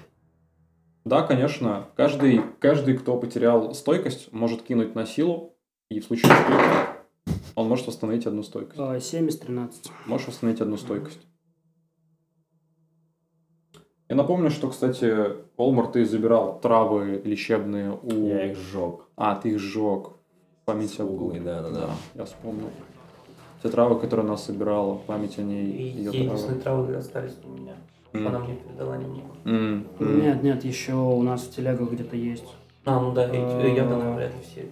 Да, 1.10 1.24
конечно. 1.24 1.88
Каждый, 1.96 2.42
каждый, 2.60 2.96
кто 2.96 3.18
потерял 3.18 3.74
стойкость, 3.74 4.32
может 4.32 4.62
кинуть 4.62 4.94
на 4.94 5.08
силу. 5.08 5.56
И 5.90 6.00
в 6.00 6.06
случае 6.06 6.32
успеха 6.32 6.98
Он 7.56 7.68
может 7.68 7.88
восстановить 7.88 8.28
одну 8.28 8.44
стойкость. 8.44 8.80
А, 8.80 9.00
7 9.00 9.28
из 9.28 9.40
13. 9.40 9.92
Можешь 10.06 10.28
восстановить 10.28 10.62
одну 10.62 10.78
стойкость. 10.78 11.20
Я 14.08 14.16
напомню, 14.16 14.52
что, 14.52 14.70
кстати, 14.70 15.36
Олмар, 15.58 15.88
ты 15.88 16.06
забирал 16.06 16.60
травы 16.60 17.22
лечебные 17.26 17.92
у... 17.92 18.28
Я 18.28 18.52
их 18.52 18.58
сжег. 18.58 19.08
А, 19.16 19.36
ты 19.36 19.50
их 19.50 19.60
сжег. 19.60 20.12
Память 20.66 20.94
С 20.94 21.00
о 21.00 21.06
углой, 21.06 21.40
да, 21.40 21.64
да, 21.64 21.72
да. 21.72 21.90
я 22.14 22.26
вспомнил. 22.26 22.70
Те 23.64 23.70
травы, 23.70 24.00
которые 24.00 24.28
она 24.28 24.38
собирала, 24.38 24.96
память 24.96 25.40
о 25.40 25.42
ней, 25.42 25.72
И 25.72 25.84
ее 26.04 26.12
травы. 26.12 26.56
травы 26.56 26.96
остались 26.96 27.36
у 27.44 27.50
меня. 27.50 27.76
М. 28.14 28.28
Она 28.28 28.40
мне 28.40 28.56
передала 28.56 28.98
немного. 28.98 29.36
М, 29.46 29.88
м. 30.00 30.20
Нет, 30.22 30.44
нет, 30.44 30.64
еще 30.66 30.94
у 30.94 31.22
нас 31.22 31.44
в 31.44 31.52
телегах 31.56 31.92
где-то 31.92 32.16
есть. 32.16 32.46
А, 32.86 33.00
ну 33.00 33.12
да, 33.14 33.26
и- 33.26 33.38
А. 33.38 33.68
явно, 33.68 33.98
наверное, 33.98 34.16
вряд 34.16 34.36
ли 34.36 34.42
все. 34.42 34.68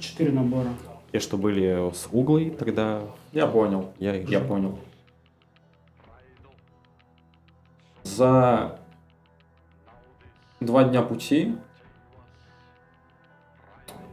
Четыре 0.00 0.32
набора. 0.32 0.68
Те, 1.12 1.20
что 1.20 1.36
были 1.36 1.92
с 1.92 2.08
углой, 2.10 2.50
тогда 2.50 3.02
Я 3.32 3.46
понял. 3.46 3.92
я 3.98 4.16
их 4.16 4.28
Я 4.28 4.40
понял. 4.40 4.78
За 8.02 8.78
два 10.60 10.84
дня 10.84 11.02
пути 11.02 11.56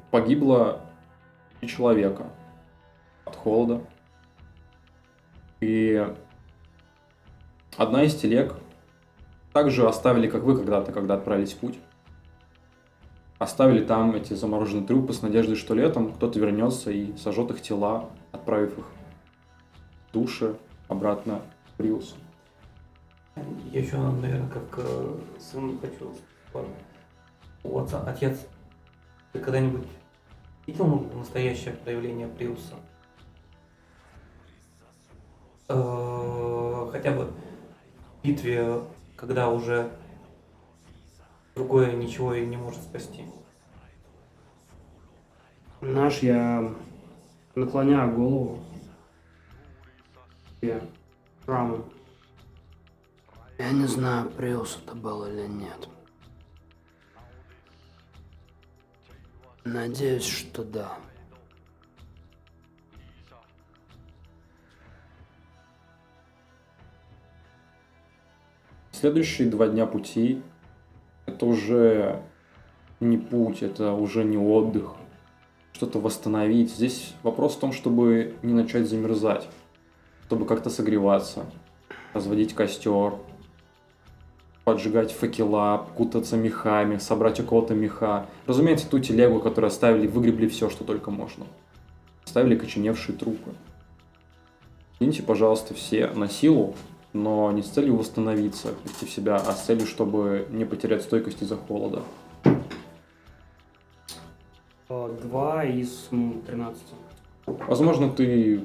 погибло 0.10 0.82
три 1.60 1.70
человека 1.70 2.28
от 3.26 3.36
холода. 3.36 3.82
И 5.60 6.06
одна 7.78 8.04
из 8.04 8.16
телег 8.16 8.56
также 9.54 9.88
оставили, 9.88 10.30
как 10.30 10.44
вы 10.44 10.58
когда-то, 10.58 10.92
когда 10.92 11.16
отправились 11.16 11.54
в 11.54 11.58
путь. 11.58 11.80
Оставили 13.38 13.84
там 13.84 14.16
эти 14.16 14.34
замороженные 14.34 14.86
трупы 14.86 15.14
с 15.14 15.22
надеждой, 15.22 15.56
что 15.56 15.74
летом 15.74 16.14
кто-то 16.14 16.40
вернется 16.40 16.92
и 16.92 17.16
сожжет 17.18 17.50
их 17.52 17.62
тела, 17.62 18.10
отправив 18.32 18.78
их 18.78 18.86
души 20.14 20.56
обратно 20.88 21.42
в 21.66 21.78
Приус. 21.78 22.16
Я 23.72 23.80
еще, 23.82 23.98
наверное, 23.98 24.50
как 24.50 24.86
э, 24.86 25.16
сын 25.40 25.80
хочу 25.80 26.14
у 27.64 27.80
отца, 27.80 28.04
отец, 28.06 28.46
ты 29.32 29.40
когда-нибудь 29.40 29.88
видел 30.68 31.10
настоящее 31.16 31.74
проявление 31.74 32.28
Приуса? 32.28 32.76
Э, 35.70 36.42
Хотя 36.92 37.12
бы 37.12 37.32
битве, 38.24 38.84
когда 39.16 39.50
уже 39.50 39.92
другое 41.56 41.94
ничего 41.94 42.34
и 42.34 42.46
не 42.46 42.58
может 42.58 42.82
спасти. 42.82 43.26
Наш 45.82 46.20
я 46.20 46.74
наклоняю 47.56 48.16
голову. 48.16 48.64
Я 50.62 50.82
раму. 51.46 51.86
Я 53.58 53.72
не 53.72 53.88
знаю, 53.88 54.30
Приус 54.32 54.80
это 54.84 54.96
был 54.96 55.26
или 55.26 55.48
нет. 55.48 55.90
Надеюсь, 59.64 60.26
что 60.26 60.64
да. 60.64 60.98
Следующие 69.02 69.50
два 69.50 69.68
дня 69.68 69.88
пути 69.88 70.44
это 71.26 71.48
уже 71.48 72.22
не 73.00 73.18
путь, 73.18 73.64
это 73.64 73.94
уже 73.94 74.24
не 74.24 74.38
отдых, 74.38 74.92
что-то 75.74 75.98
восстановить. 75.98 76.70
Здесь 76.70 77.16
вопрос 77.24 77.56
в 77.56 77.60
том, 77.60 77.74
чтобы 77.74 78.36
не 78.44 78.54
начать 78.54 78.88
замерзать, 78.88 79.50
чтобы 80.28 80.46
как-то 80.46 80.70
согреваться, 80.70 81.48
разводить 82.14 82.54
костер, 82.54 83.16
поджигать 84.66 85.12
факела, 85.12 85.88
кутаться 85.98 86.38
мехами, 86.38 86.98
собрать 86.98 87.40
у 87.40 87.44
кого-то 87.44 87.74
меха. 87.74 88.28
Разумеется, 88.46 88.88
ту 88.88 89.00
телегу, 89.00 89.40
которую 89.40 89.70
оставили, 89.70 90.06
выгребли 90.06 90.48
все, 90.48 90.70
что 90.70 90.84
только 90.84 91.10
можно. 91.10 91.48
Оставили 92.24 92.56
коченевшие 92.56 93.18
трупы. 93.18 93.50
Киньте, 95.00 95.24
пожалуйста, 95.24 95.74
все 95.74 96.06
на 96.10 96.30
силу, 96.30 96.76
но 97.14 97.52
не 97.52 97.62
с 97.62 97.68
целью 97.68 97.96
восстановиться, 97.98 98.70
прийти 98.84 99.06
в 99.06 99.10
себя, 99.12 99.36
а 99.36 99.52
с 99.54 99.64
целью, 99.66 99.86
чтобы 99.88 100.48
не 100.52 100.66
потерять 100.66 101.02
стойкость 101.04 101.42
из-за 101.42 101.58
холода. 101.58 102.02
А, 104.90 105.10
Два 105.24 105.64
из 105.66 106.08
м, 106.12 106.42
13. 106.46 106.82
Возможно, 107.46 108.10
ты 108.10 108.64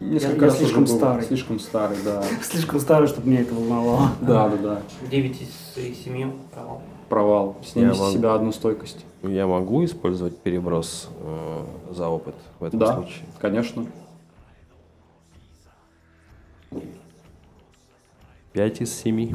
несколько 0.00 0.44
я 0.46 0.50
раз 0.50 0.54
уже 0.54 0.64
слишком 0.64 0.84
был- 0.84 0.96
старый. 0.96 1.24
Слишком 1.24 1.58
старый, 1.60 1.98
да. 2.04 2.22
Слишком 2.42 2.80
старый, 2.80 3.08
чтобы 3.08 3.28
меня 3.28 3.40
это 3.42 3.54
волновало. 3.54 4.10
Да, 4.20 4.48
да, 4.48 4.56
да. 4.56 4.82
9 5.10 5.40
из 5.42 5.98
7 6.04 6.32
провал. 6.52 6.82
Провал. 7.08 7.56
Снимите 7.64 7.98
Я 7.98 8.04
с 8.08 8.12
себя 8.12 8.34
одну 8.34 8.52
стойкость. 8.52 9.04
Я 9.22 9.46
могу 9.46 9.84
использовать 9.84 10.38
переброс 10.38 11.08
э, 11.20 11.58
за 11.92 12.08
опыт 12.08 12.34
в 12.60 12.64
этом 12.64 12.78
Да. 12.80 12.94
случае? 12.94 13.24
Конечно. 13.40 13.84
5 18.52 18.80
из 18.80 18.94
7. 18.94 19.30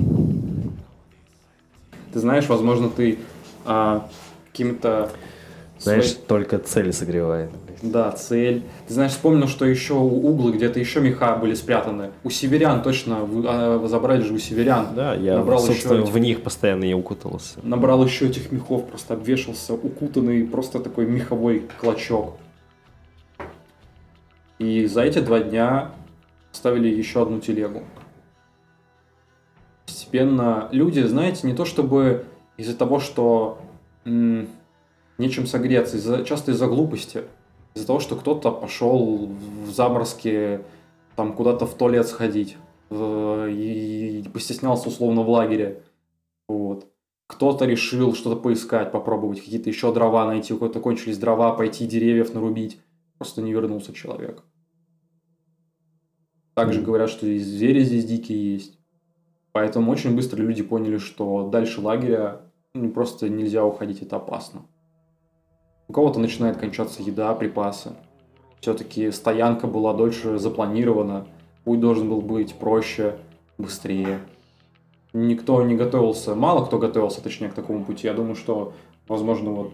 Ты 2.13 2.19
знаешь, 2.19 2.47
возможно, 2.47 2.89
ты 2.89 3.19
а, 3.65 4.09
каким-то... 4.51 5.11
Знаешь, 5.79 6.11
своей- 6.11 6.25
только 6.27 6.59
цель 6.59 6.91
согревает. 6.93 7.49
Да, 7.81 8.11
цель. 8.11 8.63
Ты 8.87 8.93
знаешь, 8.93 9.11
вспомнил, 9.11 9.47
что 9.47 9.65
еще 9.65 9.93
углы 9.93 10.53
где-то 10.53 10.79
еще 10.79 11.01
меха 11.01 11.35
были 11.35 11.53
спрятаны. 11.53 12.11
У 12.23 12.29
северян 12.29 12.81
точно, 12.81 13.19
вы 13.25 13.45
а, 13.47 13.85
забрали 13.87 14.21
же 14.21 14.33
у 14.33 14.37
северян. 14.37 14.95
Да, 14.95 15.13
я, 15.13 15.37
Набрал 15.37 15.59
собственно, 15.59 16.01
еще 16.01 16.11
в 16.11 16.17
них 16.17 16.41
постоянно 16.41 16.85
и 16.85 16.93
укутался. 16.93 17.59
Набрал 17.63 18.03
еще 18.05 18.27
этих 18.27 18.51
мехов, 18.51 18.87
просто 18.87 19.13
обвешался, 19.13 19.73
укутанный, 19.73 20.45
просто 20.45 20.79
такой 20.79 21.05
меховой 21.05 21.63
клочок. 21.79 22.35
И 24.57 24.85
за 24.85 25.01
эти 25.01 25.19
два 25.19 25.39
дня 25.41 25.91
ставили 26.53 26.87
еще 26.87 27.21
одну 27.23 27.39
телегу. 27.39 27.83
Постепенно 29.85 30.69
люди, 30.71 31.01
знаете, 31.01 31.47
не 31.47 31.53
то 31.53 31.65
чтобы 31.65 32.25
из-за 32.57 32.75
того, 32.75 32.99
что 32.99 33.59
м, 34.05 34.47
нечем 35.17 35.47
согреться, 35.47 35.97
из-за, 35.97 36.23
часто 36.25 36.51
из-за 36.51 36.67
глупости, 36.67 37.23
из-за 37.75 37.87
того, 37.87 37.99
что 37.99 38.15
кто-то 38.15 38.51
пошел 38.51 39.27
в 39.27 39.71
заморозке 39.71 40.61
там 41.15 41.33
куда-то 41.33 41.65
в 41.65 41.73
туалет 41.75 42.07
сходить 42.07 42.57
э, 42.89 43.49
и, 43.51 44.19
и 44.21 44.29
постеснялся 44.29 44.89
условно 44.89 45.21
в 45.21 45.29
лагере. 45.29 45.83
Вот. 46.47 46.87
Кто-то 47.27 47.65
решил 47.65 48.13
что-то 48.13 48.35
поискать, 48.39 48.91
попробовать, 48.91 49.39
какие-то 49.39 49.69
еще 49.69 49.93
дрова 49.93 50.25
найти, 50.25 50.53
у 50.53 50.57
кого-то 50.57 50.79
кончились 50.79 51.17
дрова, 51.17 51.53
пойти 51.53 51.87
деревьев 51.87 52.33
нарубить. 52.33 52.79
Просто 53.17 53.41
не 53.41 53.51
вернулся 53.53 53.93
человек. 53.93 54.43
Также 56.53 56.81
говорят, 56.81 57.09
что 57.09 57.25
и 57.27 57.39
звери 57.39 57.83
здесь 57.83 58.05
дикие 58.05 58.53
есть. 58.53 58.79
Поэтому 59.55 59.89
очень 59.89 60.17
быстро 60.17 60.41
люди 60.41 60.61
поняли, 60.61 60.97
что 60.97 61.47
дальше 61.47 61.79
лагеря 61.79 62.41
ну, 62.73 62.89
просто 62.89 63.29
нельзя 63.29 63.63
уходить, 63.63 64.01
это 64.01 64.17
опасно. 64.17 64.63
У 65.87 65.93
кого-то 65.93 66.19
начинает 66.19 66.57
кончаться 66.57 67.01
еда, 67.01 67.33
припасы. 67.35 67.93
Все-таки 68.59 69.11
стоянка 69.11 69.67
была 69.67 69.93
дольше 69.93 70.39
запланирована, 70.39 71.25
путь 71.63 71.79
должен 71.79 72.09
был 72.09 72.19
быть 72.19 72.53
проще, 72.55 73.15
быстрее. 73.57 74.19
Никто 75.13 75.63
не 75.63 75.75
готовился, 75.75 76.35
мало 76.35 76.65
кто 76.65 76.77
готовился, 76.77 77.23
точнее, 77.23 77.47
к 77.47 77.53
такому 77.53 77.85
пути. 77.85 78.07
Я 78.07 78.13
думаю, 78.13 78.35
что, 78.35 78.73
возможно, 79.07 79.51
вот 79.51 79.71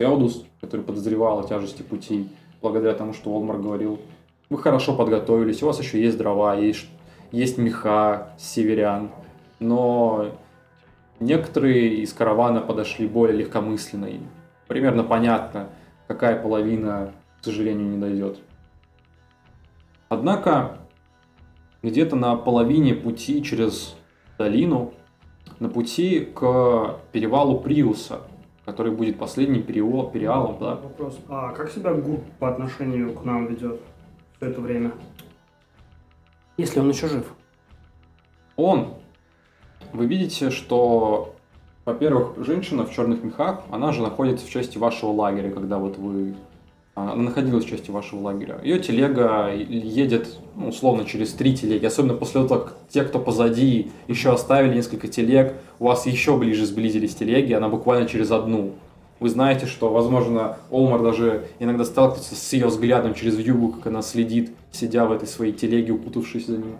Эодус, 0.00 0.44
который 0.60 0.84
подозревал 0.84 1.38
о 1.38 1.46
тяжести 1.46 1.82
пути, 1.82 2.28
благодаря 2.60 2.94
тому, 2.94 3.12
что 3.12 3.30
Олмар 3.30 3.58
говорил, 3.58 4.00
вы 4.48 4.58
хорошо 4.58 4.96
подготовились, 4.96 5.62
у 5.62 5.66
вас 5.66 5.78
еще 5.78 6.02
есть 6.02 6.18
дрова, 6.18 6.56
есть, 6.56 6.88
есть 7.30 7.58
меха 7.58 8.34
северян, 8.36 9.12
но 9.60 10.32
некоторые 11.20 11.96
из 11.96 12.12
каравана 12.12 12.60
подошли 12.60 13.06
более 13.06 13.36
легкомысленно. 13.36 14.06
И 14.06 14.20
примерно 14.66 15.04
понятно, 15.04 15.68
какая 16.08 16.42
половина, 16.42 17.12
к 17.40 17.44
сожалению, 17.44 17.88
не 17.88 17.98
дойдет. 17.98 18.40
Однако, 20.08 20.78
где-то 21.82 22.16
на 22.16 22.34
половине 22.34 22.94
пути 22.94 23.44
через 23.44 23.96
долину, 24.38 24.92
на 25.60 25.68
пути 25.68 26.20
к 26.20 26.96
перевалу 27.12 27.60
Приуса, 27.60 28.22
который 28.64 28.92
будет 28.92 29.18
последним 29.18 29.62
перео- 29.62 30.10
перевалом, 30.10 30.58
да, 30.58 30.76
Вопрос. 30.76 31.18
А 31.28 31.52
как 31.52 31.70
себя 31.70 31.92
Гур 31.92 32.20
по 32.38 32.48
отношению 32.48 33.14
к 33.14 33.24
нам 33.24 33.46
ведет 33.46 33.80
все 34.36 34.50
это 34.50 34.60
время? 34.60 34.92
Если 36.56 36.80
он 36.80 36.88
еще 36.88 37.08
жив. 37.08 37.34
Он, 38.56 38.94
вы 39.92 40.06
видите, 40.06 40.50
что, 40.50 41.34
во-первых, 41.84 42.34
женщина 42.44 42.84
в 42.84 42.92
черных 42.92 43.22
мехах, 43.22 43.62
она 43.70 43.92
же 43.92 44.02
находится 44.02 44.46
в 44.46 44.50
части 44.50 44.78
вашего 44.78 45.10
лагеря, 45.10 45.50
когда 45.50 45.78
вот 45.78 45.98
вы 45.98 46.34
Она 46.94 47.14
находилась 47.14 47.64
частью 47.64 47.94
вашего 47.94 48.20
лагеря. 48.20 48.60
Ее 48.62 48.78
телега 48.78 49.52
едет, 49.54 50.38
ну, 50.56 50.68
условно, 50.68 51.04
через 51.04 51.32
три 51.32 51.56
телеги. 51.56 51.86
Особенно 51.86 52.14
после 52.14 52.42
того, 52.42 52.60
как 52.60 52.76
те, 52.88 53.04
кто 53.04 53.18
позади, 53.18 53.90
еще 54.08 54.32
оставили 54.32 54.74
несколько 54.74 55.08
телег, 55.08 55.54
у 55.78 55.86
вас 55.86 56.06
еще 56.06 56.36
ближе 56.36 56.66
сблизились 56.66 57.14
телеги, 57.14 57.52
она 57.52 57.68
буквально 57.68 58.08
через 58.08 58.30
одну. 58.30 58.72
Вы 59.20 59.28
знаете, 59.28 59.66
что, 59.66 59.90
возможно, 59.90 60.56
Олмар 60.70 61.02
даже 61.02 61.46
иногда 61.58 61.84
сталкивается 61.84 62.34
с 62.34 62.52
ее 62.52 62.66
взглядом 62.66 63.14
через 63.14 63.36
вьюгу, 63.36 63.68
как 63.72 63.86
она 63.86 64.02
следит, 64.02 64.52
сидя 64.72 65.04
в 65.04 65.12
этой 65.12 65.28
своей 65.28 65.52
телеге, 65.52 65.92
укутавшись 65.92 66.46
за 66.46 66.56
ним. 66.56 66.76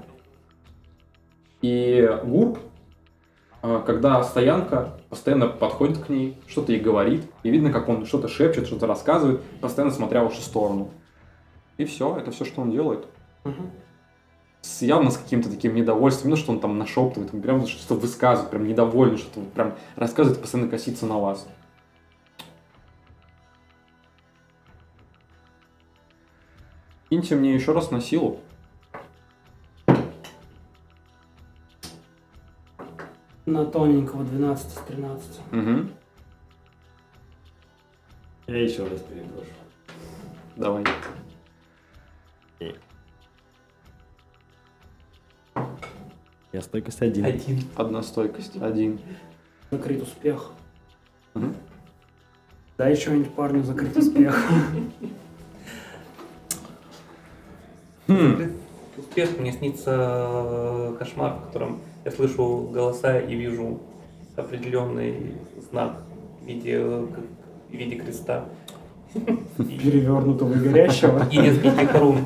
И 1.62 2.08
Гурб, 2.24 2.58
когда 3.60 4.22
стоянка 4.24 4.94
постоянно 5.10 5.46
подходит 5.46 5.98
к 5.98 6.08
ней, 6.08 6.40
что-то 6.46 6.72
ей 6.72 6.80
говорит, 6.80 7.30
и 7.42 7.50
видно, 7.50 7.70
как 7.70 7.88
он 7.88 8.06
что-то 8.06 8.28
шепчет, 8.28 8.66
что-то 8.66 8.86
рассказывает, 8.86 9.42
постоянно 9.60 9.92
смотря 9.92 10.22
в 10.22 10.28
вашу 10.28 10.40
сторону. 10.40 10.90
И 11.76 11.84
все, 11.84 12.16
это 12.16 12.30
все, 12.30 12.44
что 12.44 12.62
он 12.62 12.70
делает. 12.70 13.06
С, 14.62 14.82
явно 14.82 15.10
с 15.10 15.16
каким-то 15.16 15.50
таким 15.50 15.74
недовольством, 15.74 16.30
ну, 16.30 16.36
что 16.36 16.52
он 16.52 16.60
там 16.60 16.78
нашептывает, 16.78 17.30
прям 17.42 17.66
что-то 17.66 17.94
высказывает, 17.94 18.50
прям 18.50 18.66
недовольный, 18.66 19.16
что-то 19.16 19.40
прям 19.40 19.74
рассказывает, 19.96 20.40
постоянно 20.40 20.70
косится 20.70 21.06
на 21.06 21.18
вас. 21.18 21.46
Киньте 27.10 27.34
мне 27.34 27.54
еще 27.54 27.72
раз 27.72 27.90
на 27.90 28.00
силу. 28.00 28.40
На 33.50 33.64
тоненького 33.64 34.22
12 34.22 34.66
из 34.68 34.78
13. 34.82 35.40
Угу. 35.50 35.90
Я 38.46 38.62
еще 38.62 38.86
раз 38.86 39.00
переброшу. 39.00 39.50
Давай. 40.54 40.84
Я 46.52 46.60
стойкость 46.62 47.02
один. 47.02 47.24
Один. 47.24 47.58
Одна 47.74 48.04
стойкость. 48.04 48.62
Один. 48.62 49.00
Закрыт 49.72 50.02
успех. 50.02 50.52
Мгм. 51.34 51.56
Дай 52.78 52.94
что-нибудь 52.94 53.34
парню 53.34 53.64
закрыть 53.64 53.96
успех. 53.96 54.40
Хм. 58.06 58.52
Успех, 58.96 59.38
мне 59.40 59.52
снится 59.52 59.90
э, 59.90 60.96
кошмар, 61.00 61.34
в 61.34 61.46
котором 61.46 61.80
я 62.04 62.10
слышу 62.10 62.68
голоса 62.72 63.18
и 63.18 63.34
вижу 63.34 63.80
определенный 64.36 65.34
знак 65.70 65.96
в 66.42 66.46
виде, 66.46 66.78
в 66.78 67.08
виде 67.70 67.96
креста. 67.96 68.46
Перевернутого 69.56 70.52
и 70.54 70.58
горящего. 70.58 71.28
и 71.30 71.38
нескольких 71.38 71.94
рун. 71.98 72.18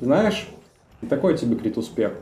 Знаешь, 0.00 0.48
такой 1.08 1.36
тебе 1.36 1.56
крит 1.56 1.76
успех. 1.76 2.12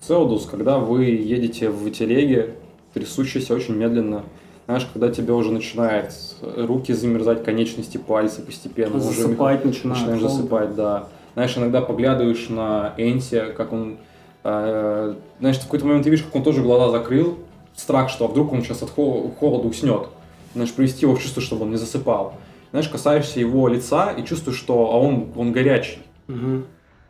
Цеудус, 0.00 0.46
когда 0.46 0.78
вы 0.78 1.04
едете 1.04 1.70
в 1.70 1.90
телеге, 1.90 2.54
трясущейся 2.92 3.54
очень 3.54 3.74
медленно, 3.74 4.24
знаешь, 4.66 4.88
когда 4.92 5.10
тебе 5.10 5.32
уже 5.32 5.52
начинает 5.52 6.12
руки 6.42 6.92
замерзать, 6.92 7.44
конечности, 7.44 7.98
пальцы 7.98 8.42
постепенно. 8.42 8.96
уже 8.96 9.22
Засыпать 9.22 9.64
начинаешь 9.64 10.00
начинает. 10.00 10.20
холодно. 10.20 10.28
засыпать, 10.28 10.74
да. 10.74 11.08
Знаешь, 11.34 11.56
иногда 11.56 11.80
поглядываешь 11.82 12.48
на 12.48 12.94
Энси, 12.96 13.52
как 13.56 13.72
он... 13.72 13.98
э, 14.48 15.14
знаешь, 15.40 15.58
в 15.58 15.62
какой-то 15.62 15.86
момент 15.86 16.04
ты 16.04 16.10
видишь, 16.10 16.24
как 16.24 16.34
он 16.36 16.42
тоже 16.42 16.62
глаза 16.62 16.90
закрыл. 16.90 17.38
Страх, 17.74 18.08
что 18.08 18.24
а 18.24 18.28
вдруг 18.28 18.52
он 18.52 18.62
сейчас 18.62 18.82
от 18.82 18.90
хо- 18.90 19.30
холода 19.38 19.68
уснет. 19.68 20.08
Знаешь, 20.54 20.72
привести 20.72 21.04
его 21.04 21.14
в 21.14 21.20
чувство, 21.20 21.42
чтобы 21.42 21.62
он 21.64 21.70
не 21.70 21.76
засыпал. 21.76 22.34
Знаешь, 22.70 22.88
касаешься 22.88 23.40
его 23.40 23.68
лица 23.68 24.12
и 24.12 24.24
чувствуешь, 24.24 24.58
что 24.58 24.92
а 24.92 24.98
он, 24.98 25.32
он 25.36 25.52
горячий 25.52 25.98
Мгм. 26.26 26.66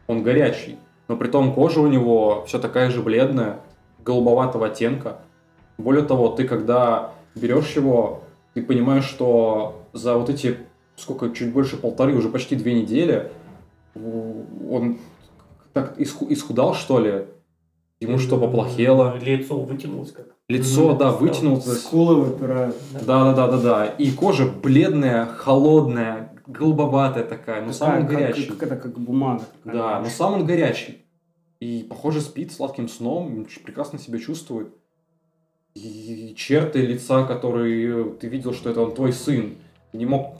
он 0.06 0.22
горячий, 0.22 0.76
но 1.08 1.16
при 1.16 1.28
том 1.28 1.52
кожа 1.54 1.80
у 1.80 1.86
него 1.86 2.44
все 2.46 2.58
такая 2.58 2.90
же 2.90 3.00
бледная, 3.02 3.60
голубоватого 4.04 4.66
оттенка. 4.66 5.18
Более 5.78 6.04
того, 6.04 6.28
ты 6.28 6.44
когда 6.44 7.12
берешь 7.34 7.72
его, 7.76 8.22
ты 8.54 8.62
понимаешь, 8.62 9.04
что 9.04 9.82
за 9.92 10.16
вот 10.16 10.28
эти, 10.30 10.58
сколько, 10.96 11.30
чуть 11.30 11.52
больше 11.52 11.76
полторы, 11.76 12.14
уже 12.16 12.28
почти 12.28 12.56
две 12.56 12.74
недели, 12.74 13.30
он 13.94 14.98
так 15.76 16.00
исху- 16.00 16.26
исхудал, 16.30 16.74
что 16.74 16.98
ли? 17.00 17.26
Ему 18.00 18.18
что, 18.18 18.38
поплохело? 18.38 19.18
Лицо 19.20 19.60
вытянулось 19.60 20.10
как. 20.10 20.28
Лицо, 20.48 20.94
да, 20.96 21.10
вытянулось. 21.12 21.66
Скулы 21.82 22.14
выпирают. 22.16 22.74
Да, 22.92 23.34
да, 23.34 23.34
да, 23.34 23.46
да, 23.48 23.58
да. 23.60 23.86
И 23.86 24.10
кожа 24.10 24.46
бледная, 24.46 25.26
холодная, 25.26 26.32
голубоватая 26.46 27.24
такая, 27.24 27.62
но 27.62 27.72
сам 27.72 27.98
он 28.00 28.06
как- 28.06 28.16
горячий. 28.16 28.46
Как 28.46 28.62
это, 28.62 28.76
как 28.76 28.98
бумага. 28.98 29.44
такая. 29.64 29.76
Да, 29.82 30.00
но 30.00 30.08
сам 30.08 30.32
он 30.32 30.46
горячий. 30.46 31.04
И, 31.60 31.84
похоже, 31.88 32.22
спит 32.22 32.52
сладким 32.52 32.88
сном, 32.88 33.46
прекрасно 33.64 33.98
себя 33.98 34.18
чувствует. 34.18 34.68
И 35.74 36.32
черты 36.38 36.80
лица, 36.86 37.24
которые 37.26 38.04
ты 38.14 38.28
видел, 38.28 38.54
что 38.54 38.70
это 38.70 38.80
он 38.80 38.94
твой 38.94 39.12
сын. 39.12 39.56
Ты 39.92 39.98
не 39.98 40.06
мог... 40.06 40.36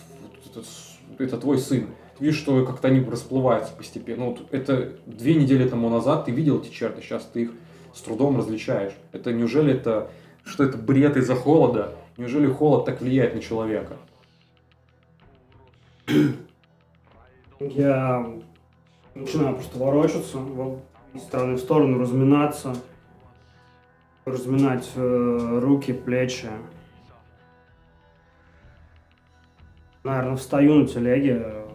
Это 1.19 1.37
твой 1.37 1.59
сын. 1.59 1.89
Видишь, 2.19 2.39
что 2.39 2.65
как-то 2.65 2.89
они 2.89 3.01
расплываются 3.01 3.73
постепенно. 3.75 4.27
Вот 4.27 4.49
это 4.51 4.97
две 5.07 5.35
недели 5.35 5.69
тому 5.69 5.91
назад 5.91 6.25
ты 6.25 6.31
видел 6.31 6.61
эти 6.61 6.71
черты, 6.71 7.03
сейчас 7.03 7.25
ты 7.25 7.43
их 7.43 7.53
с 7.95 8.01
трудом 8.01 8.37
различаешь. 8.37 8.93
Это 9.13 9.33
неужели 9.33 9.75
это... 9.75 10.11
Что 10.45 10.63
это 10.65 10.79
бред 10.79 11.17
из-за 11.17 11.35
холода? 11.35 11.93
Неужели 12.17 12.47
холод 12.47 12.85
так 12.85 13.01
влияет 13.01 13.35
на 13.35 13.41
человека? 13.41 13.97
Я 17.59 18.27
начинаю 19.15 19.57
просто 19.57 19.79
ворочаться 19.79 20.39
во- 20.39 20.81
из 21.15 21.23
стороны 21.23 21.55
в 21.55 21.59
сторону, 21.59 21.99
разминаться, 21.99 22.77
разминать 24.25 24.89
э, 24.95 25.59
руки, 25.61 25.93
плечи. 25.93 26.49
Наверное, 30.05 30.37
встаю 30.37 30.75
на 30.75 30.87
телеге, 30.87 31.66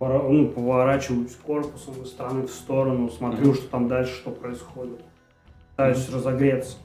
ну, 0.00 0.48
поворачиваюсь 0.48 1.36
корпусом 1.36 2.02
из 2.02 2.08
стороны 2.08 2.46
в 2.46 2.50
сторону, 2.50 3.10
смотрю, 3.10 3.48
Мгм. 3.48 3.54
что 3.54 3.68
там 3.68 3.88
дальше, 3.88 4.14
что 4.14 4.30
происходит. 4.30 5.00
Пытаюсь 5.72 6.08
разогреться, 6.10 6.78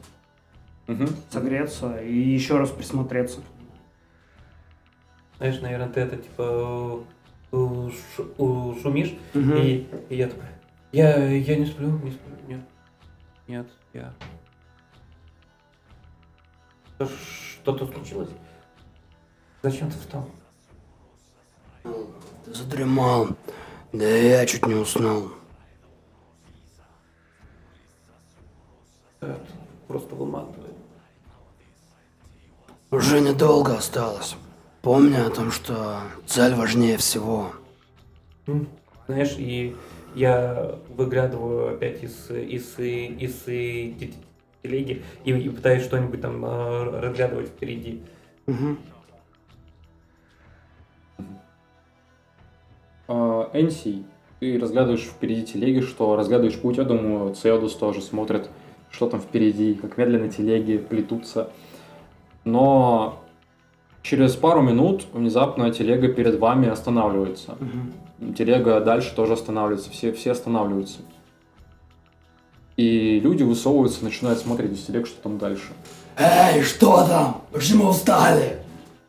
Мгм. 0.88 1.08
согреться 1.30 1.98
и 2.02 2.14
еще 2.18 2.58
раз 2.58 2.70
присмотреться. 2.72 3.40
Знаешь, 5.38 5.60
наверное, 5.62 5.90
ты 5.90 6.02
это 6.02 6.18
типа 6.18 7.04
э, 7.52 7.90
шу- 8.18 8.78
шумишь, 8.82 9.14
Мгм. 9.34 9.54
и, 9.58 9.88
и 10.10 10.16
я 10.16 10.28
такой, 10.28 10.46
я, 10.92 11.26
я 11.28 11.56
не 11.58 11.66
сплю, 11.66 11.90
не 12.00 12.12
сплю, 12.12 12.36
нет, 12.48 12.62
нет, 13.48 13.68
я... 13.94 14.14
Что- 16.98 17.10
Что-то 17.62 17.88
случилось? 17.88 18.30
Зачем 19.64 19.90
ты 19.90 19.98
встал? 19.98 20.30
Ты 22.46 22.54
задремал. 22.54 23.30
Да 23.92 24.06
я 24.06 24.46
чуть 24.46 24.68
не 24.68 24.76
уснул. 24.76 25.32
Это 29.20 29.40
просто 29.88 30.14
выматывает. 30.16 30.76
Уже 32.92 33.20
недолго 33.20 33.76
осталось. 33.76 34.36
Помни 34.82 35.16
о 35.16 35.30
том, 35.32 35.52
что 35.52 36.02
цель 36.28 36.54
важнее 36.54 36.98
всего. 36.98 37.52
Знаешь, 39.08 39.36
и 39.38 39.76
я 40.14 40.80
выглядываю 40.90 41.76
опять 41.76 42.04
из, 42.04 42.30
из, 42.30 42.78
из, 42.78 43.48
из 43.48 44.14
телеги 44.62 45.04
и, 45.24 45.32
и 45.32 45.50
пытаюсь 45.50 45.84
что-нибудь 45.84 46.22
там 46.22 46.46
э, 46.46 47.00
разглядывать 47.00 47.48
впереди. 47.48 48.04
Мгм. 48.46 48.78
А, 53.08 53.50
Энси, 53.54 54.04
ты 54.40 54.60
разглядываешь 54.60 55.02
впереди 55.02 55.44
телеги, 55.44 55.82
что 55.82 56.16
разглядываешь 56.16 56.60
путь, 56.60 56.78
я 56.78 56.84
думаю, 56.84 57.34
Цеодус 57.34 57.74
тоже 57.76 58.02
смотрит, 58.02 58.50
что 58.92 59.08
там 59.08 59.22
впереди, 59.22 59.74
как 59.74 59.98
медленно 59.98 60.30
телеги 60.30 60.78
плетутся. 60.78 61.50
Но 62.44 63.22
через 64.04 64.36
пару 64.36 64.62
минут 64.62 65.06
внезапно 65.14 65.72
телега 65.72 66.08
перед 66.10 66.40
вами 66.40 66.70
останавливается. 66.70 67.56
Мгм. 67.60 68.34
Телега 68.34 68.80
дальше 68.80 69.14
тоже 69.16 69.34
останавливается, 69.34 69.90
все, 69.90 70.12
все 70.12 70.32
останавливаются. 70.32 71.00
И 72.78 73.20
люди 73.22 73.44
высовываются, 73.44 74.04
начинают 74.04 74.40
смотреть 74.40 74.74
из 74.74 74.84
телег, 74.84 75.08
что 75.08 75.22
там 75.22 75.38
дальше. 75.38 75.70
Эй, 76.18 76.62
что 76.62 77.06
там? 77.08 77.42
Почему 77.52 77.92
встали? 77.92 78.60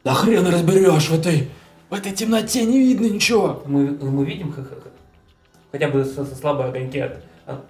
Да 0.05 0.14
хрен 0.14 0.47
разберешь 0.47 1.09
в 1.09 1.14
этой... 1.14 1.48
В 1.90 1.94
этой 1.94 2.12
темноте 2.12 2.64
не 2.64 2.78
видно 2.80 3.06
ничего. 3.06 3.62
Мы, 3.66 3.96
мы 4.00 4.24
видим 4.24 4.54
хотя 5.72 5.88
бы 5.88 6.04
со, 6.04 6.24
со 6.24 6.34
слабые 6.34 6.68
огоньки 6.68 6.98
от, 6.98 7.18
от, 7.46 7.60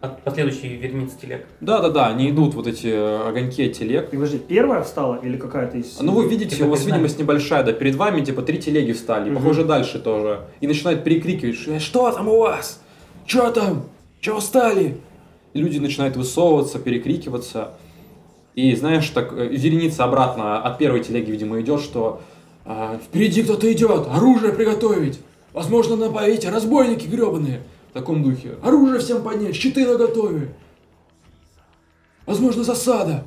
от 0.00 0.22
последующей 0.22 0.76
вереницы 0.76 1.18
телег. 1.20 1.46
Да-да-да, 1.60 2.06
они 2.06 2.30
идут, 2.30 2.54
вот 2.54 2.68
эти 2.68 2.86
э, 2.86 3.28
огоньки 3.28 3.66
от 3.68 3.72
телег. 3.72 4.10
Ты 4.10 4.16
подожди, 4.16 4.38
первая 4.38 4.82
встала 4.82 5.16
или 5.16 5.36
какая-то 5.36 5.76
из... 5.78 5.98
Ну, 6.00 6.12
вы 6.12 6.28
видите, 6.28 6.54
Типа 6.56 6.66
у 6.66 6.70
вас 6.70 6.84
видимость 6.84 7.18
небольшая, 7.18 7.64
да, 7.64 7.72
перед 7.72 7.96
вами, 7.96 8.24
типа, 8.24 8.42
три 8.42 8.58
телеги 8.58 8.92
встали, 8.92 9.26
и, 9.26 9.30
Мгм. 9.30 9.40
похоже, 9.42 9.64
дальше 9.64 9.98
тоже. 9.98 10.42
И 10.60 10.68
начинают 10.68 11.02
перекрикивать, 11.02 11.56
что 11.56 11.72
Э, 11.72 11.78
Что 11.80 12.12
там 12.12 12.28
у 12.28 12.38
вас? 12.38 12.80
Че 13.26 13.50
там? 13.50 13.84
Че 14.20 14.36
устали? 14.36 14.98
И 15.52 15.60
люди 15.60 15.78
начинают 15.78 16.16
высовываться, 16.16 16.78
перекрикиваться. 16.78 17.72
И 18.54 18.74
знаешь, 18.76 19.08
так 19.10 19.32
э, 19.32 19.48
вереница 19.48 20.04
обратно 20.04 20.62
от 20.62 20.78
первой 20.78 21.02
телеги, 21.02 21.30
видимо, 21.32 21.60
идет, 21.60 21.80
что 21.80 22.20
Впереди 23.02 23.42
кто-то 23.42 23.72
идет, 23.72 24.06
оружие 24.08 24.52
приготовить. 24.52 25.20
Возможно, 25.52 25.96
напоить, 25.96 26.44
разбойники 26.44 27.06
гребаные. 27.06 27.62
в 27.90 27.92
таком 27.94 28.22
духе. 28.22 28.56
Оружие 28.62 29.00
всем 29.00 29.22
поднять, 29.22 29.56
щиты 29.56 29.86
наготове. 29.86 30.54
Возможно, 32.26 32.62
засада. 32.62 33.24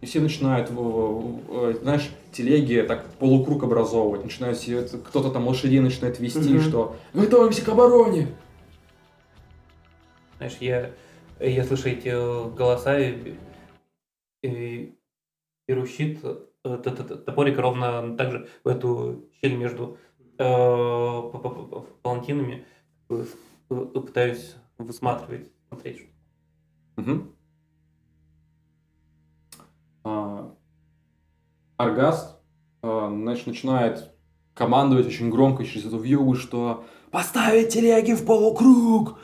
И 0.00 0.06
все 0.06 0.20
начинают, 0.20 0.70
э, 0.70 1.74
знаешь, 1.82 2.10
телеги 2.32 2.82
так 2.88 3.06
полукруг 3.20 3.62
образовывать. 3.62 4.24
Начинают 4.24 4.58
кто-то 5.06 5.30
там 5.30 5.46
лошадей 5.46 5.80
начинает 5.80 6.18
вести, 6.18 6.38
Мгм. 6.54 6.60
что 6.62 6.96
Готовимся 7.12 7.62
к 7.62 7.68
обороне. 7.68 8.28
Знаешь, 10.38 10.56
я, 10.60 10.90
я 11.38 11.64
слышу 11.64 11.88
эти 11.90 12.08
э, 12.08 12.50
голоса 12.56 12.98
и, 12.98 13.34
и 14.42 14.94
беру 15.68 15.86
щит, 15.86 16.18
топорик 16.62 17.58
ровно 17.58 18.16
так 18.16 18.30
же 18.30 18.48
в 18.64 18.68
эту 18.68 19.28
щель 19.40 19.56
между 19.56 19.98
э, 20.38 20.44
палантинами 22.02 22.64
э, 23.10 23.24
э, 23.70 23.74
пытаюсь 23.74 24.54
высматривать, 24.78 25.50
смотреть. 25.68 26.08
что-. 26.96 27.34
А, 30.04 30.54
Аргаст, 31.76 32.38
значит, 32.82 33.46
начинает 33.46 34.14
командовать 34.54 35.06
очень 35.06 35.30
громко 35.30 35.64
через 35.64 35.86
эту 35.86 35.98
вьюгу, 35.98 36.34
что 36.34 36.84
Поставить 37.12 37.74
телеги 37.74 38.14
в 38.14 38.24
полукруг. 38.24 39.18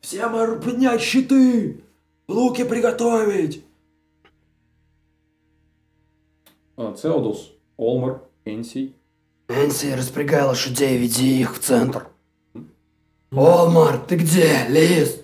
Всем 0.00 0.58
поднять 0.62 1.02
щиты. 1.02 1.84
Луки 2.28 2.64
приготовить. 2.64 3.65
Цеодус, 6.76 7.52
Олмар, 7.76 8.22
Энсий, 8.44 8.94
Энси, 9.48 9.94
распрягай 9.94 10.44
лошадей, 10.44 10.98
веди 10.98 11.40
их 11.40 11.56
в 11.56 11.60
центр. 11.60 12.08
Олмар, 13.30 13.98
ты 13.98 14.16
где? 14.16 14.66
Лис? 14.68 15.22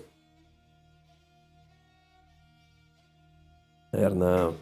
Наверное, 3.91 4.55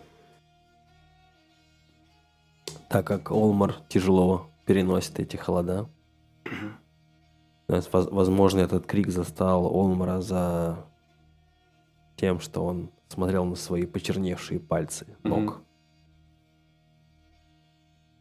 так 2.89 3.07
как 3.07 3.31
Олмар 3.31 3.77
тяжело 3.89 4.49
переносит 4.65 5.21
эти 5.21 5.37
холода, 5.37 5.89
возможно, 7.69 8.61
этот 8.61 8.87
крик 8.87 9.11
застал 9.11 9.67
Олмара 9.67 10.21
за 10.21 10.85
тем, 12.17 12.41
что 12.41 12.65
он 12.65 12.91
смотрел 13.09 13.45
на 13.45 13.57
свои 13.57 13.87
почерневшие 13.87 14.59
пальцы 14.59 15.07
ног. 15.23 15.41
Мгм. 15.41 15.65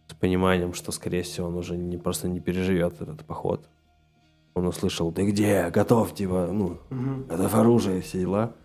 С 0.10 0.14
пониманием, 0.16 0.74
что, 0.74 0.92
скорее 0.92 1.22
всего, 1.22 1.48
он 1.48 1.56
уже 1.56 1.78
не, 1.78 1.98
просто 1.98 2.28
не 2.28 2.40
переживет 2.40 3.00
этот 3.00 3.24
поход. 3.26 3.70
Он 4.56 4.66
услышал, 4.66 5.12
ты 5.12 5.30
где? 5.30 5.70
Готов, 5.70 6.14
типа, 6.16 6.50
ну, 6.52 6.80
Мгм. 6.90 7.28
Готов 7.28 7.54
оружие, 7.54 8.02
все 8.02 8.20
дела. 8.20 8.56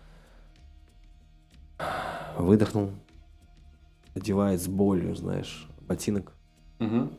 Выдохнул. 2.37 2.91
Одевает 4.15 4.59
с 4.61 4.67
болью, 4.67 5.15
знаешь, 5.15 5.67
ботинок. 5.87 6.33
Мгм. 6.79 7.11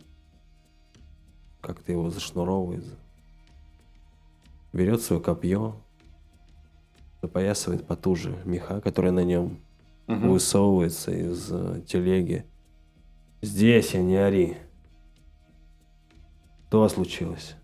Как-то 1.60 1.92
его 1.92 2.10
зашнуровывает. 2.10 2.84
Берет 4.72 5.02
свое 5.02 5.22
копье. 5.22 5.76
Запоясывает 7.22 7.86
потуже 7.86 8.36
меха, 8.44 8.80
который 8.80 9.12
на 9.12 9.24
нем 9.24 9.58
Мгм. 10.08 10.30
высовывается 10.30 11.12
из 11.12 11.48
э, 11.50 11.82
телеги. 11.86 12.44
Здесь, 13.42 13.94
а 13.94 13.98
не 13.98 14.16
ори. 14.16 14.56
Что 16.68 16.88
случилось? 16.88 17.54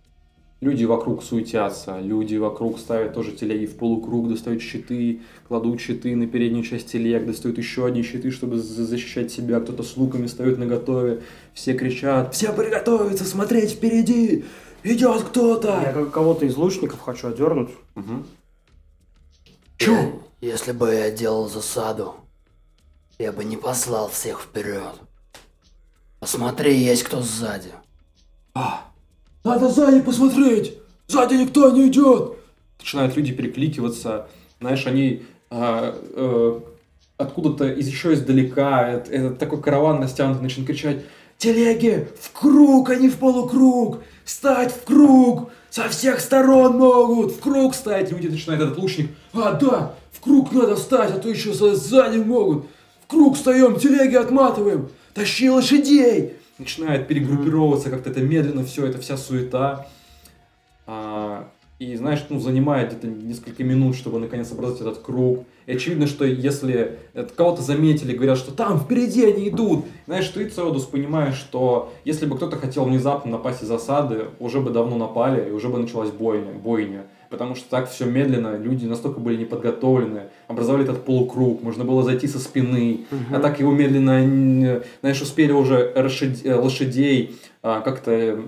Люди 0.60 0.84
вокруг 0.84 1.24
суетятся, 1.24 1.98
люди 1.98 2.36
вокруг 2.36 2.78
ставят 2.78 3.14
тоже 3.14 3.32
телеги 3.32 3.66
в 3.66 3.76
полукруг, 3.76 4.28
достают 4.28 4.62
щиты, 4.62 5.20
кладут 5.48 5.80
щиты 5.80 6.14
на 6.14 6.28
переднюю 6.28 6.62
часть 6.62 6.92
телег, 6.92 7.26
достают 7.26 7.58
еще 7.58 7.84
одни 7.84 8.02
щиты, 8.04 8.30
чтобы 8.30 8.58
за- 8.58 8.84
защищать 8.86 9.32
себя. 9.32 9.58
Кто-то 9.58 9.82
с 9.82 9.96
луками 9.96 10.28
стоит 10.28 10.58
на 10.58 10.66
готове, 10.66 11.22
все 11.52 11.74
кричат. 11.74 12.32
Все 12.32 12.52
приготовиться, 12.52 13.24
смотреть 13.24 13.72
впереди. 13.72 14.44
Идет 14.84 15.16
Я 15.16 15.22
кто-то. 15.24 15.90
как- 15.92 16.10
кого-то 16.12 16.46
из 16.46 16.56
лучников 16.56 17.00
хочу 17.00 17.26
одернуть. 17.28 17.70
Мгм. 17.96 18.24
Э, 19.80 20.12
Если 20.40 20.70
бы 20.72 20.94
я 20.94 21.10
делал 21.10 21.48
засаду, 21.48 22.14
я 23.18 23.32
бы 23.32 23.42
не 23.44 23.56
послал 23.56 24.08
всех 24.08 24.40
вперед. 24.42 24.92
Посмотри, 26.22 26.76
есть 26.76 27.02
кто 27.02 27.20
сзади. 27.20 27.72
Надо 29.42 29.68
сзади 29.70 30.00
посмотреть. 30.00 30.78
Сзади 31.08 31.34
никто 31.34 31.68
не 31.72 31.88
идет. 31.88 32.34
Начинают 32.78 33.16
люди 33.16 33.32
перекликиваться, 33.32 34.28
знаешь, 34.60 34.86
они 34.86 35.24
а, 35.50 35.98
э, 36.00 36.60
откуда-то 37.16 37.72
из 37.72 37.88
еще 37.88 38.12
издалека, 38.12 38.88
это, 38.88 39.10
это 39.10 39.30
такой 39.34 39.60
караван 39.60 40.00
растянутый, 40.00 40.44
начинают 40.44 40.68
кричать, 40.68 41.02
Телеги 41.38 42.06
в 42.20 42.30
круг, 42.30 42.90
а 42.90 42.94
не 42.94 43.08
в 43.08 43.18
полукруг. 43.18 44.04
Стать 44.24 44.72
в 44.72 44.84
круг. 44.84 45.50
Со 45.70 45.88
всех 45.88 46.20
сторон 46.20 46.76
могут. 46.76 47.32
В 47.32 47.40
круг 47.40 47.74
стать. 47.74 48.12
люди 48.12 48.28
начинают 48.28 48.62
этот 48.62 48.78
лучник, 48.78 49.10
А, 49.32 49.54
да, 49.54 49.96
в 50.12 50.20
круг 50.20 50.52
надо 50.52 50.76
встать, 50.76 51.10
а 51.10 51.18
то 51.18 51.28
еще 51.28 51.52
сзади 51.52 52.18
могут. 52.18 52.66
В 53.02 53.08
круг 53.08 53.34
встаем, 53.34 53.76
телеги 53.76 54.14
отматываем. 54.14 54.88
Тащи 55.14 55.50
лошадей. 55.50 56.34
начинает 56.58 57.08
перегруппировываться 57.08 57.90
как-то 57.90 58.10
это 58.10 58.20
медленно, 58.20 58.64
все, 58.64 58.86
это 58.86 58.98
вся 58.98 59.16
суета. 59.16 59.86
А, 60.86 61.48
и, 61.78 61.96
знаешь, 61.96 62.24
ну, 62.28 62.38
занимает 62.38 62.90
где-то 62.90 63.08
несколько 63.08 63.64
минут, 63.64 63.96
чтобы 63.96 64.20
наконец 64.20 64.52
образовать 64.52 64.80
этот 64.80 64.98
круг. 64.98 65.44
И 65.66 65.72
очевидно, 65.72 66.06
что 66.06 66.24
если 66.24 66.98
это 67.12 67.34
кого-то 67.34 67.62
заметили, 67.62 68.14
говорят, 68.14 68.38
что 68.38 68.52
там 68.52 68.80
впереди 68.80 69.24
они 69.24 69.48
идут, 69.48 69.84
знаешь, 70.06 70.28
ты, 70.28 70.48
Цеодус, 70.48 70.84
понимаешь, 70.84 71.34
что 71.34 71.92
если 72.04 72.26
бы 72.26 72.36
кто-то 72.36 72.56
хотел 72.56 72.84
внезапно 72.84 73.32
напасть 73.32 73.62
из 73.62 73.68
засады, 73.68 74.26
уже 74.38 74.60
бы 74.60 74.70
давно 74.70 74.96
напали, 74.96 75.48
и 75.48 75.52
уже 75.52 75.68
бы 75.68 75.78
началась 75.78 76.10
бойня, 76.10 76.52
бойня. 76.52 77.04
Потому 77.32 77.54
что 77.54 77.70
так 77.70 77.88
все 77.88 78.04
медленно, 78.04 78.58
люди 78.58 78.84
настолько 78.84 79.18
были 79.18 79.38
неподготовлены, 79.38 80.24
образовали 80.48 80.84
этот 80.84 81.06
полукруг, 81.06 81.62
можно 81.62 81.82
было 81.82 82.02
зайти 82.02 82.28
со 82.28 82.38
спины, 82.38 83.06
а 83.32 83.38
так 83.38 83.58
его 83.58 83.72
медленно, 83.72 84.82
знаешь, 85.00 85.22
успели 85.22 85.50
уже 85.50 85.76
э, 85.94 86.54
лошадей 86.54 87.34
а, 87.62 87.80
как-то 87.80 88.10
э, 88.10 88.42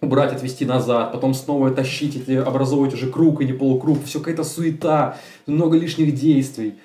убрать, 0.00 0.32
отвести 0.32 0.64
назад, 0.64 1.12
потом 1.12 1.34
снова 1.34 1.70
тащить, 1.70 2.16
эти, 2.16 2.32
образовывать 2.32 2.94
уже 2.94 3.12
круг, 3.12 3.42
а 3.42 3.44
не 3.44 3.52
полукруг. 3.52 3.98
Все 4.04 4.18
какая-то 4.18 4.42
суета, 4.42 5.16
много 5.46 5.78
лишних 5.78 6.12
действий. 6.12 6.80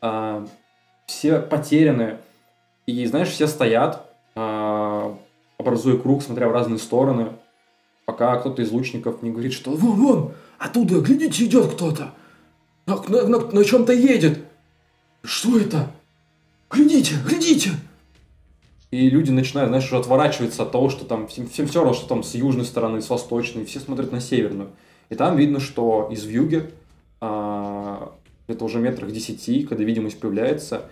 А, 0.00 0.46
все 1.04 1.40
потеряны. 1.40 2.16
И, 2.86 3.04
знаешь, 3.04 3.28
все 3.28 3.46
стоят, 3.46 4.10
а, 4.34 5.14
образуя 5.58 5.98
круг, 5.98 6.22
смотря 6.22 6.48
в 6.48 6.52
разные 6.52 6.78
стороны, 6.78 7.32
пока 8.06 8.36
кто-то 8.36 8.62
из 8.62 8.72
лучников 8.72 9.22
не 9.22 9.30
говорит, 9.30 9.52
что 9.52 9.70
Вон, 9.70 10.00
вон, 10.00 10.32
оттуда, 10.60 11.00
глядите, 11.00 11.44
идет 11.46 11.72
кто-то. 11.72 12.14
На, 12.86 12.96
на- 13.08 13.26
на- 13.26 13.50
на 13.50 13.64
чем-то 13.64 13.92
едет. 13.92 14.44
Что 15.22 15.58
это? 15.58 15.90
Глядите, 16.70 17.16
глядите. 17.26 17.70
И 18.90 19.08
люди 19.08 19.30
начинают, 19.30 19.70
знаешь, 19.70 19.86
уже 19.86 19.98
отворачиваться 19.98 20.62
от 20.62 20.72
того, 20.72 20.90
что 20.90 21.04
там 21.04 21.28
всем, 21.28 21.48
всем 21.48 21.66
все 21.66 21.80
равно, 21.80 21.94
что 21.94 22.06
там 22.08 22.22
с 22.22 22.34
южной 22.34 22.64
стороны, 22.64 23.00
с 23.00 23.08
восточной, 23.08 23.64
все 23.64 23.80
смотрят 23.80 24.12
на 24.12 24.20
северную. 24.20 24.70
И 25.08 25.14
там 25.14 25.36
видно, 25.36 25.60
что 25.60 26.08
из 26.12 26.24
вьюги, 26.24 26.70
а, 27.20 28.12
это 28.46 28.64
уже 28.64 28.78
метрах 28.78 29.12
десяти, 29.12 29.62
когда 29.64 29.84
видимость 29.84 30.20
появляется, 30.20 30.86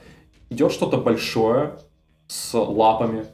идет 0.50 0.72
что-то 0.72 0.96
большое 0.98 1.78
с 2.28 2.54
лапами, 2.56 3.26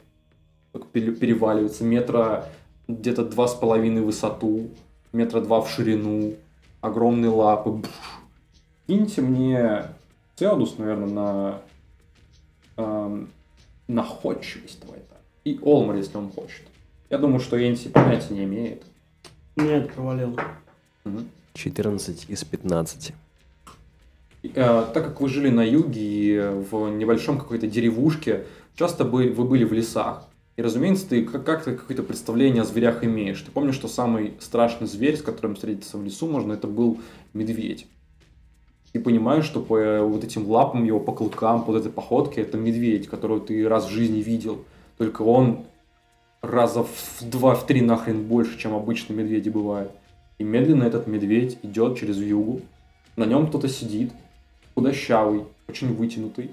переваливается, 0.93 1.85
метра 1.85 2.47
где-то 2.89 3.24
два 3.24 3.48
с 3.48 3.55
половиной 3.55 4.02
высоту, 4.02 4.70
метра 5.15 5.41
два 5.41 5.61
в 5.61 5.70
ширину, 5.70 6.35
огромные 6.81 7.31
лапы. 7.31 7.70
Бф. 7.70 7.91
Киньте 8.86 9.23
мне 9.23 9.86
Цеодус, 10.36 10.77
наверное, 10.78 11.09
на 11.09 11.61
эм, 12.77 13.31
находчивость 13.89 14.81
твоя. 14.81 15.01
И 15.45 15.59
Олмар, 15.62 15.97
если 15.97 16.19
он 16.19 16.31
хочет. 16.31 16.62
Я 17.09 17.19
думаю, 17.19 17.41
что 17.41 17.57
Энси 17.57 17.89
понятия 17.89 18.35
не 18.35 18.45
имеет. 18.45 18.82
Нет, 19.57 19.93
провалил. 19.93 20.36
Мгм. 21.05 21.28
14 21.55 22.28
из 22.28 22.45
15. 22.45 23.12
Э, 24.43 24.86
так 24.93 25.05
как 25.05 25.20
вы 25.20 25.28
жили 25.28 25.51
на 25.51 25.62
юге 25.62 26.01
и 26.01 26.39
в 26.39 26.89
небольшом 26.91 27.39
какой-то 27.39 27.66
деревушке, 27.66 28.47
часто 28.74 29.05
бы, 29.05 29.31
вы 29.31 29.45
были 29.45 29.65
в 29.65 29.73
лесах. 29.73 30.28
И, 30.57 30.63
разумеется, 30.63 31.09
ты 31.09 31.25
как- 31.25 31.45
как-то 31.45 31.75
какое-то 31.75 32.05
представление 32.05 32.63
о 32.63 32.65
зверях 32.65 33.03
имеешь. 33.03 33.41
Ты 33.41 33.51
помнишь, 33.51 33.75
что 33.75 33.89
самый 33.89 34.35
страшный 34.39 34.87
зверь, 34.87 35.17
с 35.17 35.23
которым 35.23 35.57
встретиться 35.57 35.99
в 35.99 36.05
лесу 36.05 36.29
можно, 36.29 36.53
это 36.53 36.69
был 36.69 37.01
медведь. 37.33 37.87
Ты 38.93 39.01
понимаешь, 39.01 39.45
что 39.45 39.61
по 39.61 39.77
э, 39.77 40.01
вот 40.01 40.23
этим 40.23 40.49
лапам 40.49 40.85
его, 40.85 41.01
по 41.01 41.13
клыкам, 41.13 41.65
по 41.65 41.73
вот 41.73 41.81
этой 41.81 41.91
походке, 41.91 42.43
это 42.43 42.57
медведь, 42.57 43.09
которого 43.09 43.41
ты 43.41 43.69
раз 43.69 43.87
в 43.87 43.91
жизни 43.91 44.21
видел. 44.21 44.65
Только 44.97 45.23
он 45.23 45.65
раза 46.41 46.85
в 46.85 47.19
два, 47.23 47.57
в 47.57 47.67
три 47.67 47.81
нахрен 47.81 48.23
больше, 48.23 48.57
чем 48.57 48.75
обычно 48.75 49.13
медведи 49.15 49.49
бывают. 49.49 49.91
И 50.39 50.45
медленно 50.45 50.85
этот 50.85 51.09
медведь 51.09 51.59
идет 51.63 51.99
через 51.99 52.19
югу. 52.19 52.61
На 53.17 53.25
нем 53.25 53.49
кто-то 53.49 53.69
сидит, 53.69 54.13
худощавый, 54.75 55.45
очень 55.67 55.93
вытянутый. 55.93 56.53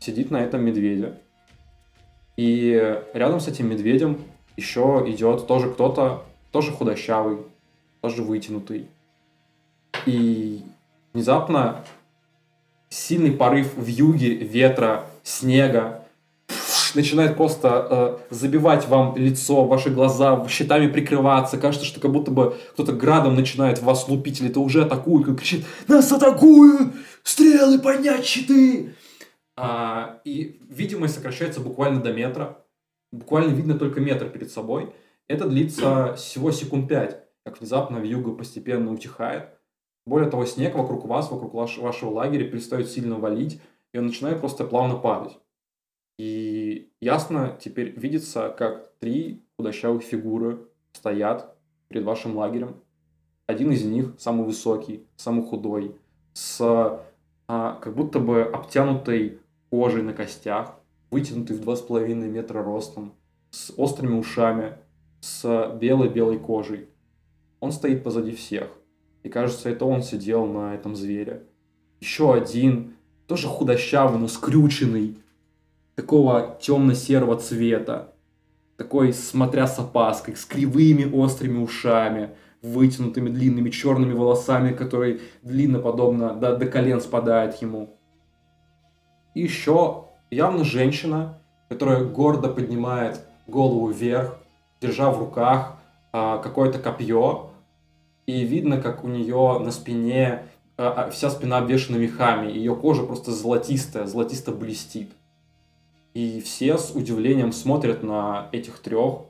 Сидит 0.00 0.32
на 0.32 0.42
этом 0.42 0.64
медведе. 0.64 1.14
И 2.36 3.00
рядом 3.12 3.40
с 3.40 3.48
этим 3.48 3.70
медведем 3.70 4.18
еще 4.56 5.04
идет 5.06 5.46
тоже 5.46 5.70
кто-то, 5.70 6.24
тоже 6.50 6.72
худощавый, 6.72 7.38
тоже 8.00 8.22
вытянутый. 8.22 8.88
И 10.06 10.62
внезапно 11.12 11.84
сильный 12.88 13.32
порыв 13.32 13.74
в 13.76 13.86
юге, 13.86 14.34
ветра, 14.34 15.04
снега 15.22 16.04
начинает 16.94 17.36
просто 17.36 18.20
э, 18.30 18.34
забивать 18.34 18.88
вам 18.88 19.16
лицо, 19.16 19.64
ваши 19.64 19.90
глаза, 19.90 20.46
щитами 20.48 20.86
прикрываться. 20.86 21.58
Кажется, 21.58 21.86
что 21.86 22.00
как 22.00 22.12
будто 22.12 22.30
бы 22.30 22.56
кто-то 22.72 22.92
градом 22.92 23.34
начинает 23.34 23.82
вас 23.82 24.08
лупить, 24.08 24.40
или 24.40 24.50
это 24.50 24.60
уже 24.60 24.82
атакует, 24.82 25.38
кричит 25.38 25.64
«Нас 25.88 26.12
атакуют! 26.12 26.92
Стрелы, 27.22 27.78
поднять 27.78 28.24
щиты!» 28.24 28.94
А, 29.56 30.20
и 30.24 30.60
видимость 30.68 31.14
сокращается 31.14 31.60
буквально 31.60 32.00
до 32.02 32.12
метра. 32.12 32.64
Буквально 33.12 33.52
видно 33.52 33.78
только 33.78 34.00
метр 34.00 34.28
перед 34.28 34.50
собой. 34.50 34.92
Это 35.28 35.48
длится 35.48 36.14
всего 36.14 36.50
секунд 36.50 36.88
пять, 36.88 37.24
как 37.44 37.60
внезапно 37.60 37.98
вьюга 37.98 38.32
постепенно 38.32 38.92
утихает. 38.92 39.50
Более 40.06 40.28
того, 40.28 40.44
снег 40.44 40.74
вокруг 40.74 41.06
вас, 41.06 41.30
вокруг 41.30 41.54
ваш- 41.54 41.78
вашего 41.78 42.10
лагеря 42.10 42.48
перестает 42.48 42.90
сильно 42.90 43.18
валить, 43.18 43.60
и 43.92 43.98
он 43.98 44.06
начинает 44.06 44.40
просто 44.40 44.64
плавно 44.64 44.96
падать. 44.96 45.38
И 46.18 46.92
ясно 47.00 47.56
теперь 47.60 47.90
видится, 47.98 48.50
как 48.50 48.92
три 48.98 49.44
худощавых 49.56 50.02
фигуры 50.02 50.68
стоят 50.92 51.56
перед 51.88 52.04
вашим 52.04 52.36
лагерем. 52.36 52.82
Один 53.46 53.72
из 53.72 53.84
них 53.84 54.14
самый 54.18 54.46
высокий, 54.46 55.06
самый 55.16 55.44
худой, 55.44 55.96
с 56.34 56.60
а, 57.46 57.74
как 57.74 57.94
будто 57.94 58.20
бы 58.20 58.42
обтянутой 58.42 59.40
кожей 59.74 60.02
на 60.02 60.12
костях, 60.12 60.78
вытянутый 61.10 61.56
в 61.56 61.68
2,5 61.68 62.14
метра 62.28 62.62
ростом, 62.62 63.14
с 63.50 63.72
острыми 63.76 64.16
ушами, 64.16 64.74
с 65.20 65.76
белой-белой 65.80 66.38
кожей. 66.38 66.86
Он 67.58 67.72
стоит 67.72 68.04
позади 68.04 68.30
всех. 68.36 68.68
И 69.24 69.28
кажется, 69.28 69.68
это 69.68 69.84
он 69.84 70.04
сидел 70.04 70.46
на 70.46 70.76
этом 70.76 70.94
звере. 70.94 71.42
Еще 72.00 72.32
один, 72.32 72.94
тоже 73.26 73.48
худощавый, 73.48 74.20
но 74.20 74.28
скрюченный, 74.28 75.18
такого 75.96 76.56
темно-серого 76.60 77.34
цвета, 77.40 78.14
такой, 78.76 79.12
смотря 79.12 79.66
с 79.66 79.76
опаской, 79.76 80.36
с 80.36 80.44
кривыми 80.44 81.04
острыми 81.12 81.58
ушами, 81.58 82.30
вытянутыми 82.62 83.28
длинными 83.28 83.70
черными 83.70 84.12
волосами, 84.12 84.72
которые 84.72 85.18
длинно, 85.42 85.80
подобно 85.80 86.32
до, 86.32 86.56
до 86.56 86.66
колен 86.66 87.00
спадают 87.00 87.60
ему. 87.60 87.98
И 89.34 89.42
еще 89.42 90.04
явно 90.30 90.64
женщина, 90.64 91.38
которая 91.68 92.04
гордо 92.04 92.48
поднимает 92.48 93.20
голову 93.46 93.88
вверх, 93.88 94.38
держа 94.80 95.10
в 95.10 95.18
руках 95.18 95.78
а, 96.12 96.38
какое-то 96.38 96.78
копье, 96.78 97.50
и 98.26 98.44
видно, 98.44 98.80
как 98.80 99.04
у 99.04 99.08
нее 99.08 99.58
на 99.58 99.70
спине 99.70 100.44
а, 100.76 101.04
а, 101.04 101.10
вся 101.10 101.30
спина 101.30 101.58
обвешана 101.58 101.96
мехами, 101.96 102.50
ее 102.50 102.74
кожа 102.74 103.04
просто 103.04 103.32
золотистая, 103.32 104.06
золотисто 104.06 104.50
блестит. 104.50 105.10
И 106.14 106.40
все 106.40 106.78
с 106.78 106.90
удивлением 106.92 107.52
смотрят 107.52 108.02
на 108.02 108.48
этих 108.52 108.78
трех, 108.80 109.22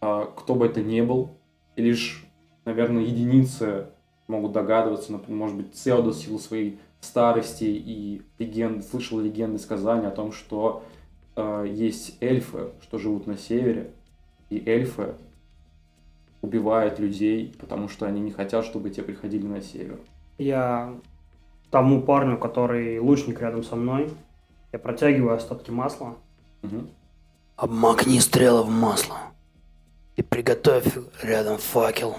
а, 0.00 0.26
кто 0.26 0.54
бы 0.54 0.66
это 0.66 0.82
ни 0.82 1.00
был. 1.00 1.30
И 1.76 1.82
лишь, 1.82 2.26
наверное, 2.64 3.04
единицы 3.04 3.86
могут 4.28 4.52
догадываться, 4.52 5.12
например, 5.12 5.38
может 5.38 5.56
быть, 5.56 5.74
Цеодос 5.74 6.16
в 6.16 6.24
силу 6.24 6.38
своей 6.38 6.78
старости 7.02 7.64
и 7.64 8.22
легенд, 8.38 8.84
слышал 8.84 9.20
легенды, 9.20 9.58
сказания 9.58 10.08
о 10.08 10.12
том, 10.12 10.32
что 10.32 10.84
э, 11.36 11.66
есть 11.68 12.16
эльфы, 12.20 12.70
что 12.80 12.98
живут 12.98 13.26
на 13.26 13.36
севере, 13.36 13.90
и 14.48 14.62
эльфы 14.66 15.16
убивают 16.40 16.98
людей, 16.98 17.54
потому 17.58 17.88
что 17.88 18.06
они 18.06 18.20
не 18.20 18.30
хотят, 18.30 18.64
чтобы 18.64 18.90
те 18.90 19.02
приходили 19.02 19.46
на 19.46 19.60
север. 19.60 20.00
Я 20.38 20.94
тому 21.70 22.02
парню, 22.02 22.38
который 22.38 22.98
лучник 22.98 23.40
рядом 23.40 23.62
со 23.62 23.76
мной, 23.76 24.10
я 24.72 24.78
протягиваю 24.78 25.34
остатки 25.34 25.70
масла. 25.70 26.16
Мгм. 26.62 26.88
Обмакни 27.56 28.18
стрелы 28.18 28.62
в 28.62 28.70
масло. 28.70 29.18
И 30.16 30.22
приготовь 30.22 30.96
рядом 31.22 31.58
факел. 31.58 32.16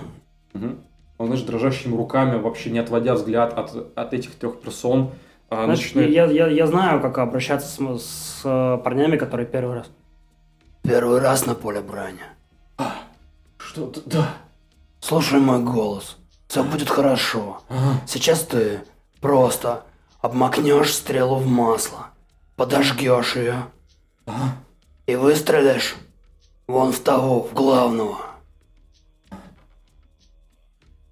Мгм. 0.53 0.83
Он, 1.23 1.27
знаешь, 1.29 1.43
дрожащими 1.43 1.95
руками, 1.95 2.37
вообще 2.37 2.69
не 2.69 2.79
отводя 2.79 3.13
взгляд 3.13 3.53
от, 3.57 3.97
от 3.97 4.13
этих 4.13 4.35
трех 4.35 4.59
персон, 4.59 5.11
а, 5.49 5.63
Знаешь, 5.63 5.79
начинает- 5.79 6.11
я, 6.11 6.25
я, 6.25 6.47
я 6.47 6.67
знаю, 6.67 6.99
как 7.01 7.17
обращаться 7.17 7.67
с, 7.67 7.77
с, 8.03 8.41
э, 8.43 8.77
парнями, 8.83 9.15
которые 9.15 9.45
первый 9.47 9.77
раз. 9.77 9.87
Первый 10.81 11.19
раз 11.21 11.45
на 11.45 11.55
поле 11.55 11.79
брани. 11.79 12.19
Что? 13.57 13.87
д- 13.87 14.01
Да. 14.05 14.27
Слушай 14.99 15.39
мой 15.39 15.59
голос. 15.59 16.17
Все 16.49 16.61
будет 16.63 16.89
хорошо. 16.89 17.61
Ага. 17.69 18.01
Сейчас 18.05 18.41
ты 18.43 18.81
просто 19.21 19.83
обмакнешь 20.21 20.93
стрелу 20.93 21.35
в 21.37 21.47
масло, 21.47 22.07
подожгешь 22.57 23.35
ее 23.37 23.63
Ага. 24.25 24.55
и 25.07 25.15
выстрелишь 25.15 25.95
вон 26.67 26.91
в 26.91 26.99
того, 26.99 27.43
в 27.43 27.53
главного. 27.53 28.17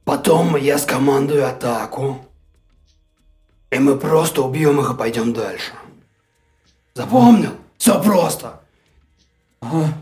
Потом 0.03 0.55
я 0.55 0.77
скомандую 0.77 1.47
атаку, 1.47 2.25
и 3.69 3.79
мы 3.79 3.97
просто 3.97 4.41
убьем 4.41 4.79
их 4.81 4.91
и 4.91 4.97
пойдем 4.97 5.33
дальше. 5.33 5.71
Запомнил? 6.93 7.51
Все 7.77 8.01
просто. 8.01 8.61
Ага. 9.61 9.93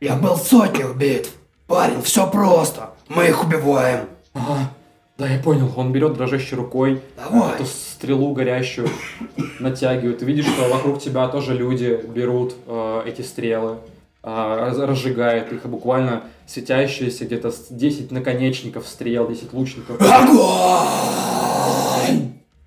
Я 0.00 0.16
был 0.16 0.34
в 0.34 0.42
сотнях 0.42 0.96
битв. 0.96 1.30
Парень, 1.66 2.02
все 2.02 2.30
просто. 2.30 2.90
Мы 3.08 3.28
их 3.28 3.42
убиваем. 3.42 4.08
Ага. 4.34 4.70
Да, 5.16 5.28
я 5.28 5.40
понял. 5.40 5.72
Он 5.76 5.92
берет 5.92 6.14
дрожащей 6.14 6.56
рукой 6.56 7.00
Давай. 7.16 7.54
эту 7.54 7.66
стрелу 7.66 8.32
горящую, 8.34 8.88
натягивает. 9.60 10.22
Видишь, 10.22 10.46
что 10.46 10.68
вокруг 10.68 11.00
тебя 11.00 11.28
тоже 11.28 11.54
люди 11.54 12.00
берут 12.08 12.54
э, 12.66 13.02
эти 13.06 13.22
стрелы, 13.22 13.78
э, 14.24 14.56
раз- 14.58 14.78
разжигают 14.78 15.52
их, 15.52 15.66
буквально 15.66 16.24
светящиеся 16.46 17.24
где-то 17.26 17.50
с 17.50 17.66
10 17.70 18.10
наконечников 18.10 18.86
стрел, 18.88 19.28
10 19.28 19.52
лучников. 19.52 20.00
Огонь! 20.00 21.42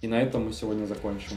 И 0.01 0.07
на 0.07 0.21
этом 0.21 0.45
мы 0.45 0.53
сегодня 0.53 0.85
закончим. 0.85 1.33